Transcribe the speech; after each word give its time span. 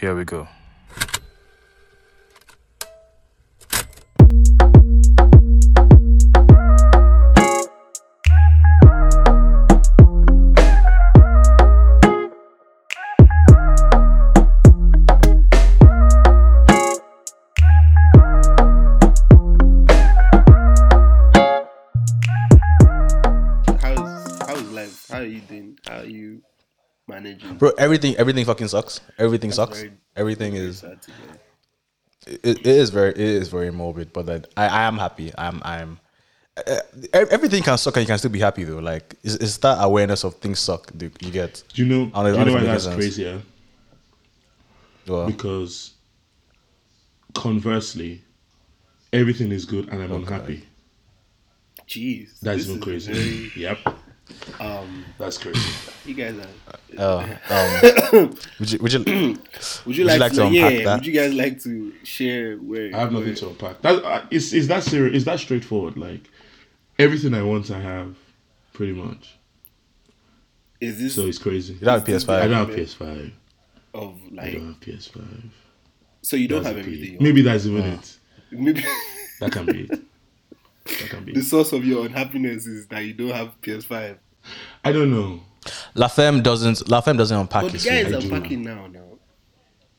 Here 0.00 0.14
we 0.14 0.24
go. 0.24 0.46
Everything 27.88 28.12
everything 28.22 28.44
fucking 28.44 28.68
sucks. 28.68 29.00
Everything 29.18 29.52
sucks. 29.52 29.78
very- 29.80 29.92
everything 30.22 30.52
is 30.54 30.78
Sad 30.80 31.00
to 31.02 31.10
hear. 31.18 32.38
it, 32.48 32.58
it 32.60 32.66
is 32.82 32.90
very 32.90 33.12
it 33.12 33.18
is 33.42 33.48
very 33.48 33.70
morbid, 33.70 34.12
but 34.12 34.24
then 34.26 34.40
I, 34.56 34.66
I 34.68 34.82
am 34.90 34.96
happy. 34.98 35.28
I'm 35.38 35.60
I'm 35.64 35.90
uh, 36.66 36.80
everything 37.12 37.62
can 37.62 37.78
suck 37.78 37.96
and 37.96 38.02
you 38.04 38.06
can 38.12 38.18
still 38.18 38.30
be 38.38 38.40
happy 38.48 38.64
though. 38.64 38.80
Like 38.92 39.14
it's, 39.22 39.36
it's 39.44 39.56
that 39.58 39.78
awareness 39.80 40.24
of 40.24 40.34
things 40.42 40.58
suck. 40.58 40.90
Do 40.96 41.10
you 41.20 41.30
get? 41.30 41.62
Do 41.74 41.82
you 41.82 41.88
know? 41.88 42.02
I 42.14 42.22
don't- 42.22 42.32
do 42.34 42.38
I 42.40 42.40
you 42.40 42.44
don't 42.44 42.46
know 42.46 42.52
why 42.54 42.60
that's 42.64 42.84
makes 42.84 42.84
sense. 42.84 42.96
crazier? 42.96 43.42
Well, 45.06 45.26
Because 45.26 45.92
conversely, 47.34 48.22
everything 49.12 49.52
is 49.52 49.64
good 49.64 49.88
and 49.88 50.02
I'm 50.02 50.12
unhappy. 50.12 50.64
Jeez, 51.88 52.40
That's 52.40 52.58
this 52.58 52.68
even 52.68 52.80
crazy. 52.82 53.12
very- 53.12 53.52
Yep, 53.56 53.78
um, 54.60 55.04
that's 55.18 55.38
crazy. 55.38 55.60
you 56.04 56.14
guys 56.14 56.34
are. 56.38 56.98
uh, 56.98 57.36
um, 57.50 58.36
would 58.58 58.72
you 58.72 58.78
would 58.82 58.92
you 58.92 59.38
Would 59.86 59.96
you 59.96 60.04
like, 60.04 60.20
like 60.20 60.32
to, 60.32 60.36
to 60.38 60.46
unpack 60.46 60.72
yeah? 60.72 60.84
that? 60.84 60.94
Would 60.96 61.06
you 61.06 61.12
guys 61.12 61.34
like 61.34 61.62
to 61.62 61.92
share 62.04 62.56
where? 62.56 62.94
I 62.94 62.98
have 63.00 63.12
nothing 63.12 63.26
where- 63.28 63.34
to 63.36 63.48
unpack. 63.48 63.80
That 63.82 64.04
uh, 64.04 64.26
is 64.30 64.52
is 64.52 64.68
that 64.68 64.82
serious? 64.82 65.14
Is 65.16 65.24
that 65.26 65.38
straightforward? 65.40 65.96
Like 65.96 66.22
everything 66.98 67.34
I 67.34 67.42
want, 67.42 67.70
I 67.70 67.80
have, 67.80 68.16
pretty 68.72 68.92
much. 68.92 69.36
Is 70.80 70.98
this 71.00 71.14
So 71.14 71.26
it's 71.26 71.38
crazy. 71.38 71.74
you 71.74 71.80
don't 71.80 71.94
have 71.98 72.04
PS5? 72.06 72.28
I 72.30 72.46
don't 72.48 72.68
have 72.68 72.76
PS5. 72.76 73.32
of 73.94 74.14
I 74.38 74.50
don't 74.52 74.66
have 74.68 74.80
PS5. 74.80 75.50
So 76.22 76.36
you 76.36 76.46
don't 76.48 76.62
That's 76.62 76.76
have 76.76 76.84
the 76.84 76.90
everything. 76.92 77.00
key. 77.04 77.06
you 77.06 77.12
want. 77.14 77.22
Maybe 77.22 77.42
that's 77.42 77.66
even 77.66 77.82
it. 77.84 78.18
Maybe 78.50 78.84
That 79.40 79.52
can 79.52 79.66
be 79.66 79.82
it. 79.90 80.00
That 80.88 81.10
can 81.10 81.24
be. 81.24 81.32
the 81.32 81.42
source 81.42 81.72
of 81.72 81.84
your 81.84 82.06
unhappiness 82.06 82.66
is 82.66 82.86
that 82.88 83.00
you 83.04 83.12
don't 83.14 83.30
have 83.30 83.60
PS5. 83.60 84.18
I 84.84 84.92
don't 84.92 85.10
know. 85.10 85.40
La 85.94 86.08
Femme 86.08 86.42
doesn't 86.42 86.88
La 86.88 87.00
Femme 87.00 87.16
doesn't 87.18 87.36
unpack 87.38 87.62
But 87.62 87.72
the 87.72 87.78
his 87.78 87.84
guy 87.84 88.04
feelings. 88.04 88.24
is 88.24 88.30
unpacking 88.30 88.62
now. 88.64 88.86
Now 88.86 89.04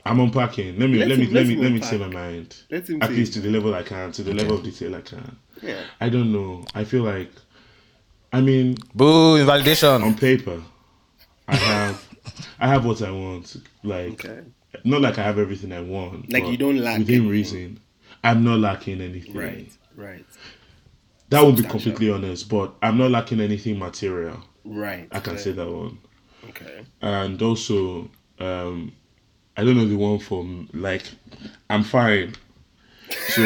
I'm 0.06 0.20
unpacking. 0.20 0.80
Let 0.80 0.90
me 0.90 0.98
Let 0.98 1.10
let, 1.10 1.20
me 1.20 1.26
him- 1.26 1.34
let 1.34 1.40
let 1.46 1.48
me 1.48 1.56
let 1.58 1.70
me 1.72 1.76
unpack. 1.76 1.90
say 1.90 1.98
my 1.98 2.08
mind. 2.08 2.56
let 2.72 2.90
him 2.90 3.02
At 3.04 3.12
least 3.12 3.32
it. 3.36 3.42
to 3.42 3.48
the 3.48 3.52
level 3.52 3.76
I 3.76 3.84
can, 3.84 4.12
to 4.14 4.24
the 4.24 4.34
level 4.34 4.56
of 4.58 4.64
detail 4.64 4.96
I 4.96 5.02
can. 5.02 5.36
Yeah. 5.62 5.82
I 6.02 6.10
don't 6.10 6.32
know. 6.32 6.66
I 6.74 6.86
feel 6.86 7.04
like, 7.04 7.32
I 8.34 8.42
mean, 8.42 8.78
Boo! 8.96 9.36
Invalidation. 9.36 10.02
on 10.02 10.16
paper, 10.16 10.62
I 11.48 11.56
have, 11.58 12.10
I 12.60 12.68
have 12.68 12.86
what 12.86 13.02
I 13.02 13.12
want. 13.12 13.58
Like, 13.84 14.26
Okay. 14.26 14.40
not 14.86 15.02
like 15.02 15.20
I 15.20 15.24
have 15.24 15.38
everything 15.38 15.74
I 15.74 15.82
want. 15.82 16.32
Like 16.32 16.48
you 16.48 16.58
don't 16.58 16.78
lack 16.78 16.98
within 17.00 17.16
anything. 17.16 17.30
reason. 17.30 17.80
I'm 18.24 18.44
not 18.44 18.60
lacking 18.60 19.02
anything. 19.02 19.34
Right. 19.36 19.70
Right. 19.96 20.26
That 21.30 21.44
would 21.46 21.56
be 21.58 21.64
completely 21.64 22.10
honest, 22.12 22.50
but 22.50 22.74
I'm 22.82 22.98
not 22.98 23.12
lacking 23.12 23.40
anything 23.40 23.78
material. 23.78 24.44
Right. 24.66 25.08
I 25.12 25.20
can 25.20 25.34
Okay. 25.34 25.42
say 25.42 25.52
that 25.54 25.70
one. 25.70 25.98
Okay. 26.50 26.84
and 27.02 27.40
also 27.42 28.10
um 28.40 28.92
i 29.56 29.64
don't 29.64 29.76
know 29.78 29.86
the 29.86 29.96
one 29.96 30.18
from 30.20 30.68
like 30.74 31.04
i'm 31.70 31.84
fine 31.84 32.34
so 33.28 33.44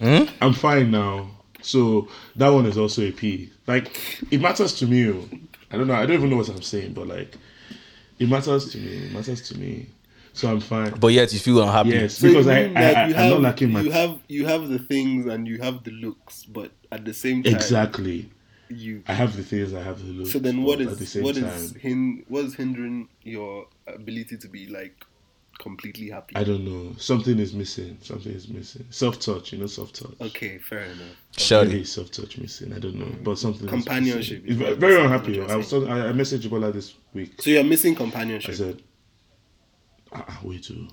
i'm 0.40 0.52
fine 0.52 0.90
now 0.90 1.30
so 1.62 2.08
that 2.34 2.48
one 2.48 2.66
is 2.66 2.76
also 2.76 3.02
a 3.02 3.12
p 3.12 3.50
like 3.66 4.22
it 4.30 4.40
matters 4.40 4.74
to 4.74 4.86
me 4.86 5.08
oh. 5.10 5.26
i 5.70 5.76
don't 5.78 5.86
know 5.86 5.94
i 5.94 6.04
don't 6.04 6.16
even 6.16 6.28
know 6.30 6.36
what 6.36 6.48
i'm 6.48 6.60
saying 6.62 6.92
but 6.92 7.06
like 7.06 7.36
it 8.18 8.28
matters 8.28 8.70
to 8.72 8.78
me 8.78 9.06
it 9.06 9.12
matters 9.12 9.48
to 9.48 9.56
me 9.58 9.86
so 10.36 10.50
i'm 10.52 10.60
fine 10.60 10.90
But 11.00 11.08
yet 11.08 11.32
you 11.32 11.38
feel 11.38 11.62
unhappy. 11.62 11.90
yes 11.90 12.18
So 12.18 12.28
because 12.28 12.46
you 12.46 12.52
i, 12.52 12.58
I, 12.64 12.68
that 12.74 12.96
I 12.96 13.08
you 13.08 13.14
i'm 13.14 13.20
have, 13.20 13.30
not 13.30 13.40
lacking 13.42 13.72
you 13.72 13.90
have 13.90 14.18
you 14.28 14.46
have 14.46 14.68
the 14.68 14.78
things 14.78 15.26
and 15.26 15.48
you 15.48 15.58
have 15.66 15.82
the 15.84 15.90
looks, 15.90 16.44
but 16.44 16.70
at 16.92 17.04
the 17.04 17.14
same 17.14 17.42
time, 17.42 17.54
exactly 17.54 18.30
you. 18.68 19.02
i 19.06 19.12
have 19.22 19.36
the 19.36 19.42
things 19.42 19.72
i 19.74 19.82
have 19.82 19.98
the 20.04 20.12
looks 20.12 20.32
So 20.32 20.38
then, 20.38 20.62
what 20.62 20.78
but 20.78 20.88
at 20.88 20.98
the 20.98 21.04
is 21.04 21.12
same 21.12 21.22
what 21.24 21.34
time 21.36 21.44
is 21.44 21.72
hin- 21.74 22.24
what's 22.28 22.54
hindering 22.54 23.08
your 23.22 23.66
ability 23.86 24.36
to 24.38 24.48
be 24.48 24.66
like 24.66 24.96
completely 25.58 26.10
happy? 26.10 26.36
i 26.36 26.44
don't 26.44 26.64
know 26.64 26.94
something 26.98 27.38
is 27.38 27.54
missing 27.54 27.96
something 28.02 28.32
is 28.32 28.46
missing 28.48 28.84
self-touch 28.90 29.52
you 29.52 29.58
know 29.58 29.66
self-touch 29.66 30.14
Okay, 30.20 30.58
fair 30.58 30.84
enough. 30.94 31.16
Shawty. 31.32 31.68
Maybe 31.68 31.84
self 31.84 32.10
touch 32.10 32.38
missing. 32.38 32.72
I 32.72 32.78
don't 32.78 32.94
know, 32.96 33.12
but 33.22 33.38
something. 33.38 33.64
is 33.66 33.70
Companionship 33.70 34.42
missing. 34.44 34.62
is 34.62 34.68
It's 34.72 34.80
very 34.80 34.96
unhappy. 35.04 35.32
I 35.40 35.46
you're 35.46 35.56
was. 35.58 35.70
Talking, 35.70 35.88
I 35.90 36.08
I 36.08 36.12
messaged 36.12 36.48
Bola 36.50 36.72
this 36.72 36.94
week. 37.14 37.40
So 37.42 37.50
you're 37.50 37.64
missing 37.64 37.94
I 37.94 37.98
companionship. 37.98 38.54
said, 38.54 38.82
ah, 40.12 40.24
ah, 40.28 40.40
"Wait, 40.42 40.62
too." 40.64 40.88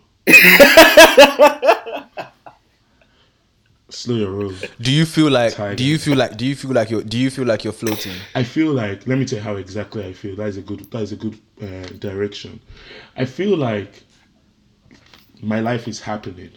Slow 3.89 4.15
your 4.15 4.31
roll. 4.31 4.53
Do 4.81 4.91
you 4.91 5.05
feel 5.05 5.29
like 5.29 5.53
Tiger. 5.53 5.75
do 5.75 5.83
you 5.83 5.99
feel 5.99 6.15
like 6.17 6.35
do 6.35 6.45
you 6.47 6.55
feel 6.55 6.71
like 6.71 6.89
you're 6.89 7.03
do 7.03 7.17
you 7.17 7.29
feel 7.29 7.45
like 7.45 7.63
you're 7.63 7.73
floating? 7.73 8.13
I 8.33 8.43
feel 8.43 8.71
like. 8.73 9.05
Let 9.05 9.19
me 9.19 9.25
tell 9.25 9.37
you 9.37 9.43
how 9.43 9.55
exactly 9.57 10.03
I 10.05 10.13
feel. 10.13 10.35
That 10.35 10.47
is 10.47 10.57
a 10.57 10.61
good. 10.61 10.89
That 10.91 11.01
is 11.03 11.11
a 11.11 11.15
good 11.15 11.37
uh, 11.61 11.85
direction. 11.99 12.59
I 13.15 13.25
feel 13.25 13.55
like 13.55 14.03
my 15.43 15.59
life 15.59 15.87
is 15.87 15.99
happening. 16.01 16.49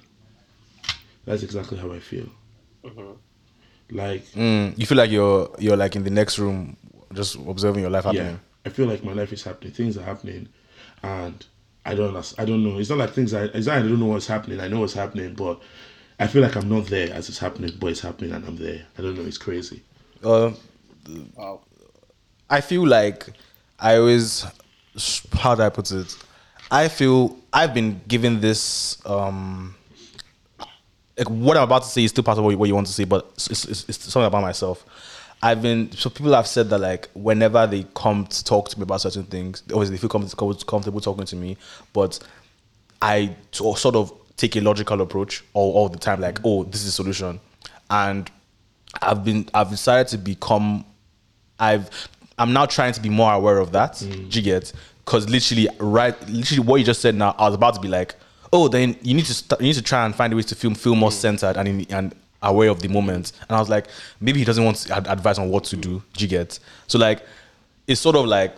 That's 1.27 1.43
exactly 1.43 1.77
how 1.77 1.93
I 1.93 1.99
feel. 2.01 2.27
Like 3.91 4.25
Mm, 4.35 4.79
you 4.79 4.87
feel 4.87 4.97
like 4.99 5.11
you're 5.11 5.51
you're 5.59 5.77
like 5.77 5.95
in 5.95 6.05
the 6.05 6.11
next 6.11 6.39
room 6.39 6.77
just 7.13 7.37
observing 7.37 7.83
your 7.83 7.91
life 7.91 8.05
happening. 8.05 8.27
yeah, 8.33 8.65
I 8.65 8.71
feel 8.71 8.87
like 8.87 9.05
my 9.05 9.13
life 9.13 9.33
is 9.33 9.43
happening. 9.45 9.73
Things 9.75 9.97
are 9.99 10.03
happening, 10.03 10.49
and 11.03 11.45
I 11.87 11.95
don't. 11.95 12.35
I 12.39 12.45
don't 12.45 12.63
know. 12.63 12.79
It's 12.79 12.91
not 12.91 12.99
like 12.99 13.11
things. 13.11 13.33
I. 13.33 13.45
It's 13.45 13.67
not. 13.67 13.79
I 13.79 13.81
don't 13.83 13.99
know 14.01 14.07
what's 14.07 14.27
happening. 14.27 14.61
I 14.61 14.69
know 14.69 14.81
what's 14.81 14.93
happening, 14.95 15.35
but 15.35 15.61
I 16.19 16.27
feel 16.27 16.43
like 16.43 16.57
I'm 16.57 16.69
not 16.69 16.87
there 16.87 17.13
as 17.13 17.29
it's 17.29 17.39
happening, 17.39 17.73
but 17.79 17.89
it's 17.89 18.01
happening, 18.01 18.33
and 18.33 18.45
I'm 18.45 18.57
there. 18.57 18.87
I 18.99 19.03
don't 19.03 19.17
know. 19.17 19.25
It's 19.25 19.39
crazy. 19.39 19.83
Uh, 20.23 20.53
Wow. 21.35 21.61
I 22.49 22.61
feel 22.61 22.87
like 22.87 23.33
I 23.79 23.97
always 23.97 24.45
how 25.33 25.55
do 25.55 25.63
I 25.63 25.69
put 25.69 25.91
it? 25.93 26.17
I 26.71 26.89
feel 26.89 27.37
I've 27.53 27.75
been 27.75 28.01
given 28.09 28.41
this 28.41 28.99
um 29.07 29.75
like 31.17 31.29
what 31.31 31.57
I'm 31.57 31.65
about 31.65 31.83
to 31.83 31.89
say 31.89 32.05
is 32.05 32.11
still 32.11 32.25
part 32.25 32.39
of 32.39 32.45
what 32.45 32.51
you, 32.51 32.59
what 32.59 32.69
you 32.69 32.75
want 32.75 32.87
to 32.89 32.93
say, 32.93 33.05
but 33.05 33.31
it's, 33.35 33.65
it's, 33.65 33.89
it's 33.89 34.13
something 34.13 34.27
about 34.27 34.43
myself. 34.43 34.85
I've 35.43 35.61
been 35.63 35.93
so 35.93 36.09
people 36.11 36.33
have 36.33 36.47
said 36.47 36.71
that 36.71 36.79
like 36.79 37.09
whenever 37.15 37.67
they 37.67 37.85
come 37.95 38.27
to 38.27 38.45
talk 38.45 38.69
to 38.71 38.79
me 38.79 38.83
about 38.85 39.03
certain 39.03 39.25
things, 39.25 39.63
obviously 39.71 39.97
they 39.97 40.01
feel 40.01 40.09
comfortable, 40.11 40.55
comfortable 40.55 41.01
talking 41.01 41.27
to 41.27 41.37
me, 41.37 41.57
but 41.93 42.19
I 43.03 43.35
sort 43.53 43.95
of 43.97 44.13
take 44.37 44.57
a 44.57 44.61
logical 44.61 45.01
approach 45.03 45.45
all, 45.53 45.73
all 45.75 45.89
the 45.89 45.99
time, 45.99 46.21
like 46.21 46.41
oh 46.45 46.65
this 46.65 46.81
is 46.83 46.89
a 46.89 46.93
solution, 46.93 47.39
and 47.91 48.31
I've 49.03 49.25
been 49.25 49.49
I've 49.53 49.71
decided 49.71 50.09
to 50.09 50.19
become 50.19 50.85
I've 51.61 51.91
I'm 52.39 52.53
now 52.53 52.67
trying 52.67 52.93
to 52.95 53.01
be 53.01 53.09
more 53.11 53.33
aware 53.33 53.59
of 53.59 53.73
that. 53.73 53.93
Mm. 53.95 54.31
Do 54.31 54.39
you 54.39 54.45
get? 54.45 54.73
Because 55.05 55.29
literally, 55.29 55.69
right, 55.79 56.15
literally, 56.29 56.61
what 56.67 56.77
you 56.81 56.85
just 56.85 57.01
said 57.01 57.15
now, 57.15 57.35
I 57.39 57.47
was 57.47 57.55
about 57.55 57.75
to 57.75 57.81
be 57.81 57.89
like, 57.89 58.15
oh, 58.53 58.69
then 58.69 58.97
you 59.03 59.15
need 59.15 59.25
to 59.27 59.35
st- 59.35 59.61
you 59.61 59.69
need 59.69 59.75
to 59.75 59.83
try 59.83 60.05
and 60.05 60.15
find 60.15 60.33
a 60.33 60.37
ways 60.37 60.47
to 60.47 60.55
feel 60.55 60.75
feel 60.75 60.95
Mm. 60.95 60.99
more 60.99 61.13
centered 61.13 61.57
and 61.57 61.69
in, 61.69 61.87
and 61.91 62.15
aware 62.43 62.69
of 62.71 62.81
the 62.81 62.89
moment. 62.89 63.33
And 63.49 63.57
I 63.57 63.61
was 63.61 63.69
like, 63.69 63.87
maybe 64.21 64.39
he 64.39 64.45
doesn't 64.45 64.65
want 64.65 64.91
ad- 64.91 65.07
advice 65.09 65.39
on 65.39 65.49
what 65.51 65.65
to 65.65 65.77
do. 65.77 66.03
Do 66.15 66.25
you 66.25 66.29
get? 66.29 66.59
So 66.87 66.99
like, 66.99 67.23
it's 67.87 68.01
sort 68.01 68.17
of 68.17 68.27
like 68.27 68.55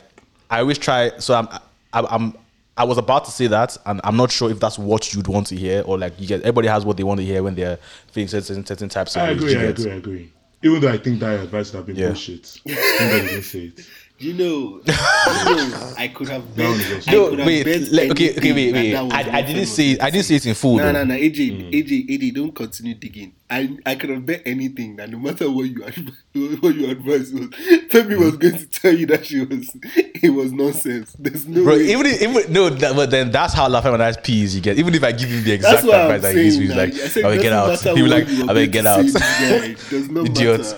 I 0.51 0.61
always 0.61 0.79
try. 0.79 1.11
So 1.19 1.35
I'm 1.35 1.49
I, 1.93 2.07
I'm 2.15 2.35
I 2.77 2.85
was 2.85 2.97
about 2.97 3.25
to 3.25 3.31
say 3.31 3.49
that, 3.49 3.77
and 3.87 4.01
I'm 4.05 4.17
not 4.17 4.31
sure 4.31 4.51
if 4.51 4.61
that's 4.61 4.79
what 4.79 5.13
you'd 5.13 5.27
want 5.27 5.49
to 5.49 5.57
hear 5.57 5.83
or 5.85 5.99
like 5.99 6.19
you 6.21 6.27
get. 6.29 6.41
Everybody 6.43 6.69
has 6.69 6.85
what 6.85 6.97
they 6.97 7.03
want 7.03 7.19
to 7.21 7.27
hear 7.27 7.43
when 7.43 7.55
they're 7.55 7.79
feeling 8.13 8.29
certain 8.29 8.65
certain 8.65 8.89
types 8.89 9.17
of. 9.17 9.23
I 9.23 9.31
agree. 9.31 9.53
you 9.53 9.59
I 9.59 9.63
agree. 9.65 9.91
I 9.91 9.95
agree. 9.95 10.33
Even 10.63 10.81
though 10.81 10.89
I 10.89 10.99
think 10.99 11.21
that 11.21 11.39
advice 11.41 11.73
would 11.73 11.79
have 11.79 11.87
been 11.87 11.97
Yeah. 11.97 12.07
bullshit. 12.09 12.61
Nobody 12.67 13.29
didn't 13.29 13.43
say 13.43 13.59
it. 13.77 13.87
You 14.21 14.33
know, 14.35 14.81
you 14.85 15.55
know, 15.57 15.95
I 15.97 16.09
could 16.13 16.29
have 16.29 16.57
bet. 16.57 16.69
one 16.69 16.81
I 16.81 17.13
No, 17.13 17.29
could 17.31 17.39
have 17.39 17.47
wait. 17.47 17.65
bet 17.65 18.11
okay, 18.11 18.37
okay, 18.37 18.53
wait, 18.53 18.73
wait. 18.73 18.95
I, 18.97 19.39
I 19.39 19.43
didn't 19.43 19.63
Femi 19.63 19.67
say 19.67 19.91
it. 19.93 20.03
I 20.03 20.11
didn't 20.11 20.25
say 20.25 20.35
it 20.35 20.47
in 20.47 20.55
full. 20.55 20.77
No, 20.77 20.85
though. 20.87 20.93
no, 20.93 21.05
no, 21.05 21.15
AJ, 21.15 21.71
Mm. 21.71 21.73
AJ, 21.73 22.09
AJ, 22.11 22.35
don't 22.35 22.53
continue 22.53 22.95
digging. 22.95 23.33
I, 23.51 23.79
I 23.87 23.95
could 23.95 24.11
have 24.11 24.27
bet 24.27 24.43
anything 24.45 24.97
that 24.97 25.09
no 25.09 25.19
matter 25.19 25.51
what 25.51 25.65
you 25.65 25.83
adv- 25.85 26.11
what 26.63 26.75
you 26.75 26.91
advise 26.91 27.33
was, 27.33 27.47
Femi 27.89 28.19
was 28.19 28.37
going 28.37 28.59
to 28.59 28.67
tell 28.67 28.95
you 28.95 29.07
that 29.07 29.25
she 29.25 29.41
was, 29.45 29.71
it 29.95 30.31
was 30.35 30.53
nonsense. 30.53 31.15
There's 31.19 31.47
no 31.49 31.65
Bro, 31.65 31.77
way. 31.77 31.85
even 31.91 32.07
if, 32.07 32.21
even 32.23 32.53
no, 32.53 32.69
that, 32.69 32.95
but 32.95 33.11
then 33.11 33.31
that's 33.31 33.55
how 33.55 33.67
Lafayette 33.69 33.95
and 33.95 34.03
I's 34.03 34.55
you 34.55 34.61
get. 34.61 34.79
Even 34.79 34.95
if 34.95 35.03
I 35.03 35.13
give 35.13 35.31
him 35.31 35.45
the 35.45 35.53
exact 35.53 35.87
what 35.87 35.95
I'm 35.95 36.11
advice 36.11 36.23
that 36.23 36.35
he 36.37 36.43
gives 36.45 36.57
he's 36.57 36.75
like, 36.75 36.93
I 36.93 37.09
said, 37.09 37.25
"I 37.25 37.29
will 37.29 37.41
get 37.43 37.53
out." 37.55 37.67
doesn't 37.69 37.97
He 37.97 38.03
will 38.03 38.11
like, 38.11 38.29
"I 38.29 38.53
will 38.53 38.67
get 38.67 38.87
out." 38.87 39.05
say, 39.07 39.19
yeah, 39.19 39.65
it 39.73 39.87
does 39.89 40.11
not 40.11 40.27
Idiot. 40.27 40.77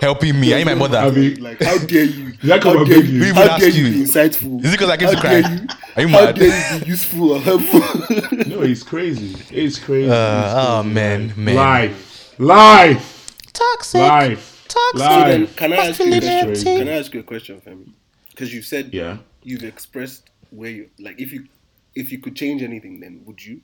helping 0.00 0.40
me. 0.40 0.54
I 0.54 0.58
need 0.58 0.64
my 0.64 0.74
mother. 0.74 0.98
I 0.98 1.10
mean, 1.10 1.42
Like, 1.42 1.62
how 1.62 1.76
dare 1.78 2.04
you? 2.04 2.32
that 2.44 2.62
how 2.64 2.84
dare 2.84 3.04
you? 3.04 3.24
you? 3.24 3.34
How 3.34 3.58
dare 3.58 3.68
you 3.68 3.84
you? 3.84 3.92
be 4.04 4.10
insightful? 4.10 4.64
Is 4.64 4.72
it 4.72 4.78
'cause 4.78 4.88
I 4.88 4.96
came 4.96 5.08
How 5.08 5.14
to 5.14 5.20
cry? 5.20 5.40
dare 5.42 5.52
you? 5.52 5.66
Are 5.96 6.02
you 6.02 6.08
How 6.08 6.32
dare 6.32 6.74
you 6.78 6.80
be 6.84 6.86
useful 6.90 7.32
or 7.32 7.40
helpful? 7.40 7.80
no, 8.46 8.62
it's 8.62 8.82
crazy. 8.82 9.36
It's 9.50 9.78
crazy. 9.78 10.08
Uh, 10.10 10.44
It's 10.44 10.54
oh 10.68 10.82
man, 10.84 11.32
man. 11.36 11.56
Life, 11.56 11.97
life, 12.38 13.36
Toxic. 13.52 14.00
life, 14.00 14.64
Toxic. 14.68 15.00
Life. 15.00 15.56
can 15.56 15.72
I 15.72 15.76
ask 15.76 15.98
you 16.00 16.06
a 16.06 16.10
question? 16.10 16.48
Masculinity. 16.50 16.78
Can 16.78 16.88
I 16.88 16.92
ask 16.98 17.14
you 17.14 17.20
a 17.20 17.22
question, 17.24 17.60
Femi? 17.60 17.92
Because 18.30 18.54
you 18.54 18.62
said 18.62 18.92
Yeah. 18.94 19.18
you've 19.42 19.64
expressed 19.64 20.30
where 20.50 20.70
you 20.70 20.90
like 20.98 21.20
if 21.20 21.32
you 21.32 21.46
if 21.94 22.12
you 22.12 22.18
could 22.18 22.36
change 22.36 22.62
anything, 22.62 23.00
then 23.00 23.22
would 23.26 23.44
you? 23.44 23.60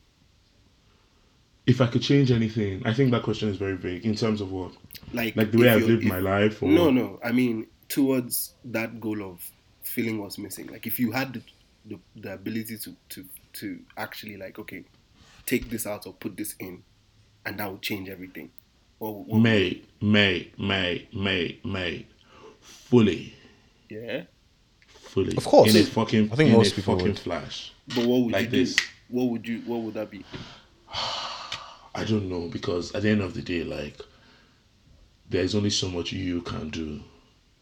If 1.66 1.80
I 1.80 1.86
could 1.86 2.02
change 2.02 2.30
anything, 2.30 2.82
I 2.84 2.92
think 2.92 3.10
that 3.12 3.22
question 3.22 3.48
is 3.48 3.56
very 3.56 3.76
vague 3.76 4.04
in 4.04 4.14
terms 4.14 4.40
of 4.42 4.50
what, 4.52 4.72
Like 5.14 5.34
like 5.36 5.50
the 5.50 5.58
way 5.58 5.70
I've 5.70 5.84
lived 5.84 6.02
if- 6.02 6.08
my 6.08 6.18
life. 6.18 6.62
Or 6.62 6.68
No, 6.68 6.90
no. 6.90 7.20
I 7.24 7.32
mean 7.32 7.66
towards 7.88 8.54
that 8.64 9.00
goal 9.00 9.22
of 9.22 9.50
feeling 9.82 10.18
what's 10.20 10.36
missing. 10.38 10.66
Like 10.66 10.86
if 10.86 10.98
you 10.98 11.12
had 11.12 11.32
the 11.34 11.42
the, 11.86 11.98
the 12.16 12.32
ability 12.34 12.78
to 12.78 12.96
to 13.10 13.24
to 13.54 13.80
actually 13.96 14.36
like 14.36 14.58
okay, 14.58 14.84
take 15.46 15.70
this 15.70 15.86
out 15.86 16.06
or 16.06 16.12
put 16.14 16.36
this 16.36 16.54
in, 16.58 16.82
and 17.46 17.58
that 17.60 17.70
would 17.70 17.82
change 17.82 18.08
everything. 18.08 18.50
What, 19.04 19.26
what 19.26 19.38
May, 19.40 19.82
May, 20.00 20.50
May, 20.58 21.06
May, 21.12 21.58
May, 21.62 22.06
fully, 22.60 23.34
Yeah. 23.90 24.22
fully. 24.86 25.36
Of 25.36 25.44
course. 25.44 25.74
In 25.74 25.82
a 25.82 25.84
fucking, 25.84 26.32
I 26.32 26.36
think 26.36 26.50
in 26.50 26.56
most 26.56 26.72
a 26.72 26.76
people 26.76 26.94
fucking 26.94 27.08
would. 27.12 27.18
flash. 27.18 27.72
But 27.88 28.06
what 28.06 28.22
would 28.22 28.32
Like 28.32 28.46
you 28.46 28.64
this. 28.64 28.76
do? 28.76 28.82
What 29.10 29.24
would 29.30 29.46
you? 29.46 29.58
What 29.66 29.82
would 29.82 29.94
that 29.94 30.10
be? 30.10 30.24
I 31.94 32.04
don't 32.06 32.28
know 32.30 32.48
because 32.48 32.94
at 32.94 33.02
the 33.02 33.10
end 33.10 33.20
of 33.20 33.34
the 33.34 33.42
day, 33.42 33.62
like, 33.62 33.98
there's 35.28 35.54
only 35.54 35.70
so 35.70 35.88
much 35.90 36.12
you 36.12 36.40
can 36.40 36.70
do. 36.70 37.00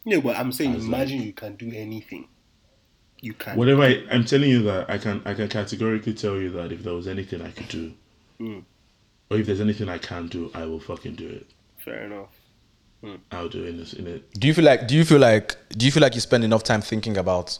Yeah, 0.04 0.20
but 0.20 0.36
I'm 0.38 0.52
saying, 0.52 0.76
As 0.76 0.84
imagine 0.84 1.22
you 1.22 1.32
can 1.32 1.56
do 1.56 1.70
anything. 1.74 2.28
You 3.20 3.34
can. 3.34 3.56
Whatever 3.56 3.82
I, 3.82 4.04
I'm 4.10 4.24
telling 4.24 4.48
you 4.50 4.62
that 4.62 4.88
I 4.88 4.98
can, 4.98 5.22
I 5.24 5.34
can 5.34 5.48
categorically 5.48 6.14
tell 6.14 6.36
you 6.40 6.50
that 6.50 6.70
if 6.72 6.82
there 6.84 6.94
was 6.94 7.06
anything 7.08 7.42
I 7.42 7.50
could 7.50 7.68
do, 7.68 7.92
Mm. 8.40 8.64
Or 9.32 9.38
if 9.38 9.46
there's 9.46 9.60
anything 9.60 9.88
I 9.88 9.98
can 9.98 10.28
do, 10.28 10.50
I 10.54 10.64
will 10.66 10.80
fucking 10.80 11.14
do 11.14 11.28
it. 11.28 11.46
Fair 11.78 12.04
enough. 12.04 12.28
I'll 13.32 13.48
do 13.48 13.64
it 13.64 13.70
in 13.70 13.78
this, 13.78 13.92
in 13.94 14.06
it. 14.06 14.30
Do 14.34 14.46
you 14.46 14.54
feel 14.54 14.64
like? 14.64 14.86
Do 14.86 14.94
you 14.94 15.04
feel 15.04 15.18
like? 15.18 15.56
Do 15.70 15.84
you 15.86 15.90
feel 15.92 16.02
like 16.02 16.14
you 16.14 16.20
spend 16.20 16.44
enough 16.44 16.62
time 16.62 16.80
thinking 16.82 17.16
about 17.16 17.58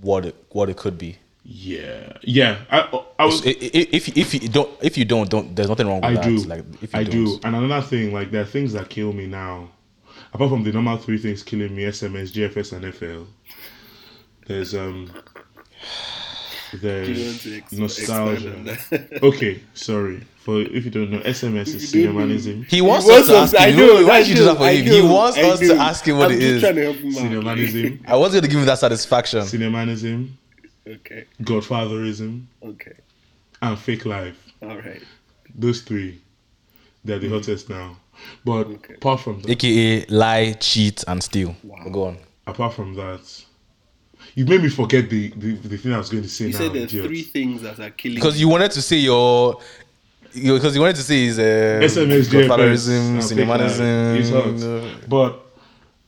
what 0.00 0.24
it, 0.24 0.34
what 0.50 0.70
it 0.70 0.76
could 0.78 0.96
be? 0.96 1.18
Yeah, 1.44 2.12
yeah. 2.22 2.58
I, 2.70 3.02
I 3.18 3.24
was, 3.26 3.44
I- 3.46 3.50
i- 3.50 3.88
If 3.92 4.16
if 4.16 4.34
you 4.34 4.48
don't 4.48 4.70
if 4.82 4.96
you 4.96 5.04
don't 5.04 5.28
don't 5.28 5.54
there's 5.54 5.68
nothing 5.68 5.86
wrong 5.86 5.96
with 6.00 6.04
I 6.04 6.14
that. 6.14 6.24
do. 6.24 6.36
Like 6.44 6.64
if 6.80 6.94
you 6.94 6.98
I 7.00 7.04
don't. 7.04 7.12
do. 7.12 7.40
And 7.44 7.56
another 7.56 7.86
thing, 7.86 8.12
like 8.14 8.30
there 8.30 8.40
are 8.42 8.46
things 8.46 8.72
that 8.72 8.88
kill 8.88 9.12
me 9.12 9.26
now. 9.26 9.68
Apart 10.32 10.50
from 10.50 10.62
the 10.64 10.72
normal 10.72 10.96
three 10.96 11.18
things 11.18 11.42
killing 11.42 11.74
me, 11.74 11.82
SMS, 11.84 12.30
GFS, 12.32 12.72
and 12.72 12.94
FL. 12.94 13.24
There's 14.46 14.74
um 14.74 15.06
Do 15.06 15.12
you 15.12 15.14
want 15.14 16.19
there's 16.72 17.46
ex- 17.46 17.72
nostalgia. 17.72 18.32
expand 18.48 18.56
on 18.58 18.64
that? 18.90 19.22
Okay, 19.22 19.60
sorry. 19.74 20.20
For 20.38 20.60
if 20.62 20.84
you 20.84 20.90
don't 20.90 21.10
know, 21.10 21.20
SMS 21.20 21.68
is 21.74 21.94
you 21.94 22.06
don't 22.06 22.14
cinemanism. 22.16 22.64
He 22.70 22.80
wants 22.80 23.06
He 23.06 23.12
us 23.12 23.26
to 23.28 23.36
ask 23.36 23.54
I 23.56 23.70
him. 23.70 23.76
know, 23.76 24.00
No, 24.00 24.06
why 24.06 24.16
I 24.16 24.18
you 24.20 24.34
do 24.34 24.44
that 24.44 24.56
for 24.56 24.60
know, 24.64 24.66
him? 24.70 24.84
He 24.86 25.02
wants 25.02 25.36
I 25.38 25.42
us 25.42 25.58
to 25.60 25.74
ask 25.76 26.04
him 26.06 26.16
what 26.18 26.30
I'm 26.30 26.36
it 26.36 26.40
just 26.40 26.54
is. 26.54 26.60
trying 26.62 26.74
to 26.76 26.82
help 26.84 26.96
him 26.96 27.08
out. 27.08 27.22
Cinemanism. 27.22 28.00
I 28.08 28.16
was 28.16 28.32
going 28.32 28.42
to 28.42 28.48
give 28.48 28.58
him 28.60 28.66
that 28.66 28.78
satisfaction. 28.78 29.40
Cinemanism, 29.42 30.28
Okay. 30.86 31.26
Godfatherism, 31.42 32.44
Okay. 32.62 32.92
and 33.62 33.78
fake 33.78 34.06
life. 34.06 34.36
All 34.62 34.76
right. 34.78 35.02
Those 35.54 35.82
three. 35.82 36.20
They're 37.04 37.18
the 37.18 37.26
mm-hmm. 37.26 37.34
hottest 37.36 37.68
now. 37.70 37.96
But 38.44 38.66
Okay. 38.66 38.94
apart 38.94 39.20
from 39.20 39.40
that, 39.42 39.50
AKA 39.50 40.06
lie, 40.08 40.52
cheat, 40.54 41.04
and 41.08 41.22
steal. 41.22 41.54
Wow. 41.62 41.88
Go 41.90 42.04
on. 42.04 42.18
apart 42.46 42.74
from 42.74 42.94
that, 42.94 43.20
you 44.34 44.46
made 44.46 44.62
me 44.62 44.68
forget 44.68 45.08
the, 45.10 45.28
the, 45.30 45.52
the 45.54 45.76
thing 45.76 45.92
I 45.92 45.98
was 45.98 46.08
going 46.10 46.22
to 46.22 46.28
say 46.28 46.46
You 46.46 46.52
now. 46.52 46.58
said 46.58 46.72
there's 46.72 46.84
idiot. 46.94 47.06
three 47.06 47.22
things 47.22 47.62
that 47.62 47.78
are 47.80 47.90
killing. 47.90 48.16
Because 48.16 48.40
you 48.40 48.48
wanted 48.48 48.70
to 48.72 48.82
say 48.82 48.96
your. 48.96 49.60
Because 50.32 50.74
you 50.76 50.80
wanted 50.80 50.96
to 50.96 51.02
say 51.02 51.24
his 51.24 51.38
uh, 51.38 51.42
SMS, 51.42 52.28
godfatherism, 52.28 53.18
JFS, 53.18 53.30
and 53.30 53.38
fake 53.38 53.48
life. 53.48 53.60
It's 54.20 54.30
cinemanism. 54.30 54.90
hot. 55.00 55.08
But 55.08 55.40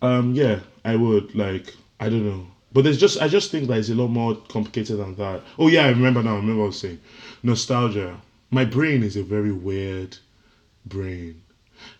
um, 0.07 0.33
yeah, 0.35 0.61
I 0.85 0.95
would 0.97 1.35
like 1.35 1.75
I 1.99 2.09
don't 2.09 2.25
know. 2.25 2.47
But 2.73 2.85
there's 2.85 2.99
just 2.99 3.21
I 3.21 3.27
just 3.29 3.51
think 3.51 3.67
that 3.69 3.79
it's 3.79 3.89
a 3.91 3.95
lot 3.95 4.09
more 4.09 4.37
complicated 4.37 4.99
than 4.99 5.17
that. 5.17 5.43
Oh 5.59 5.67
yeah, 5.69 5.87
I 5.87 5.89
remember 5.91 6.23
now. 6.23 6.35
I 6.35 6.37
remember 6.37 6.59
what 6.61 6.65
I 6.65 6.67
was 6.69 6.81
saying 6.81 7.01
nostalgia. 7.43 8.21
My 8.51 8.65
brain 8.65 9.03
is 9.03 9.17
a 9.17 9.23
very 9.23 9.53
weird 9.53 10.17
brain. 10.87 11.43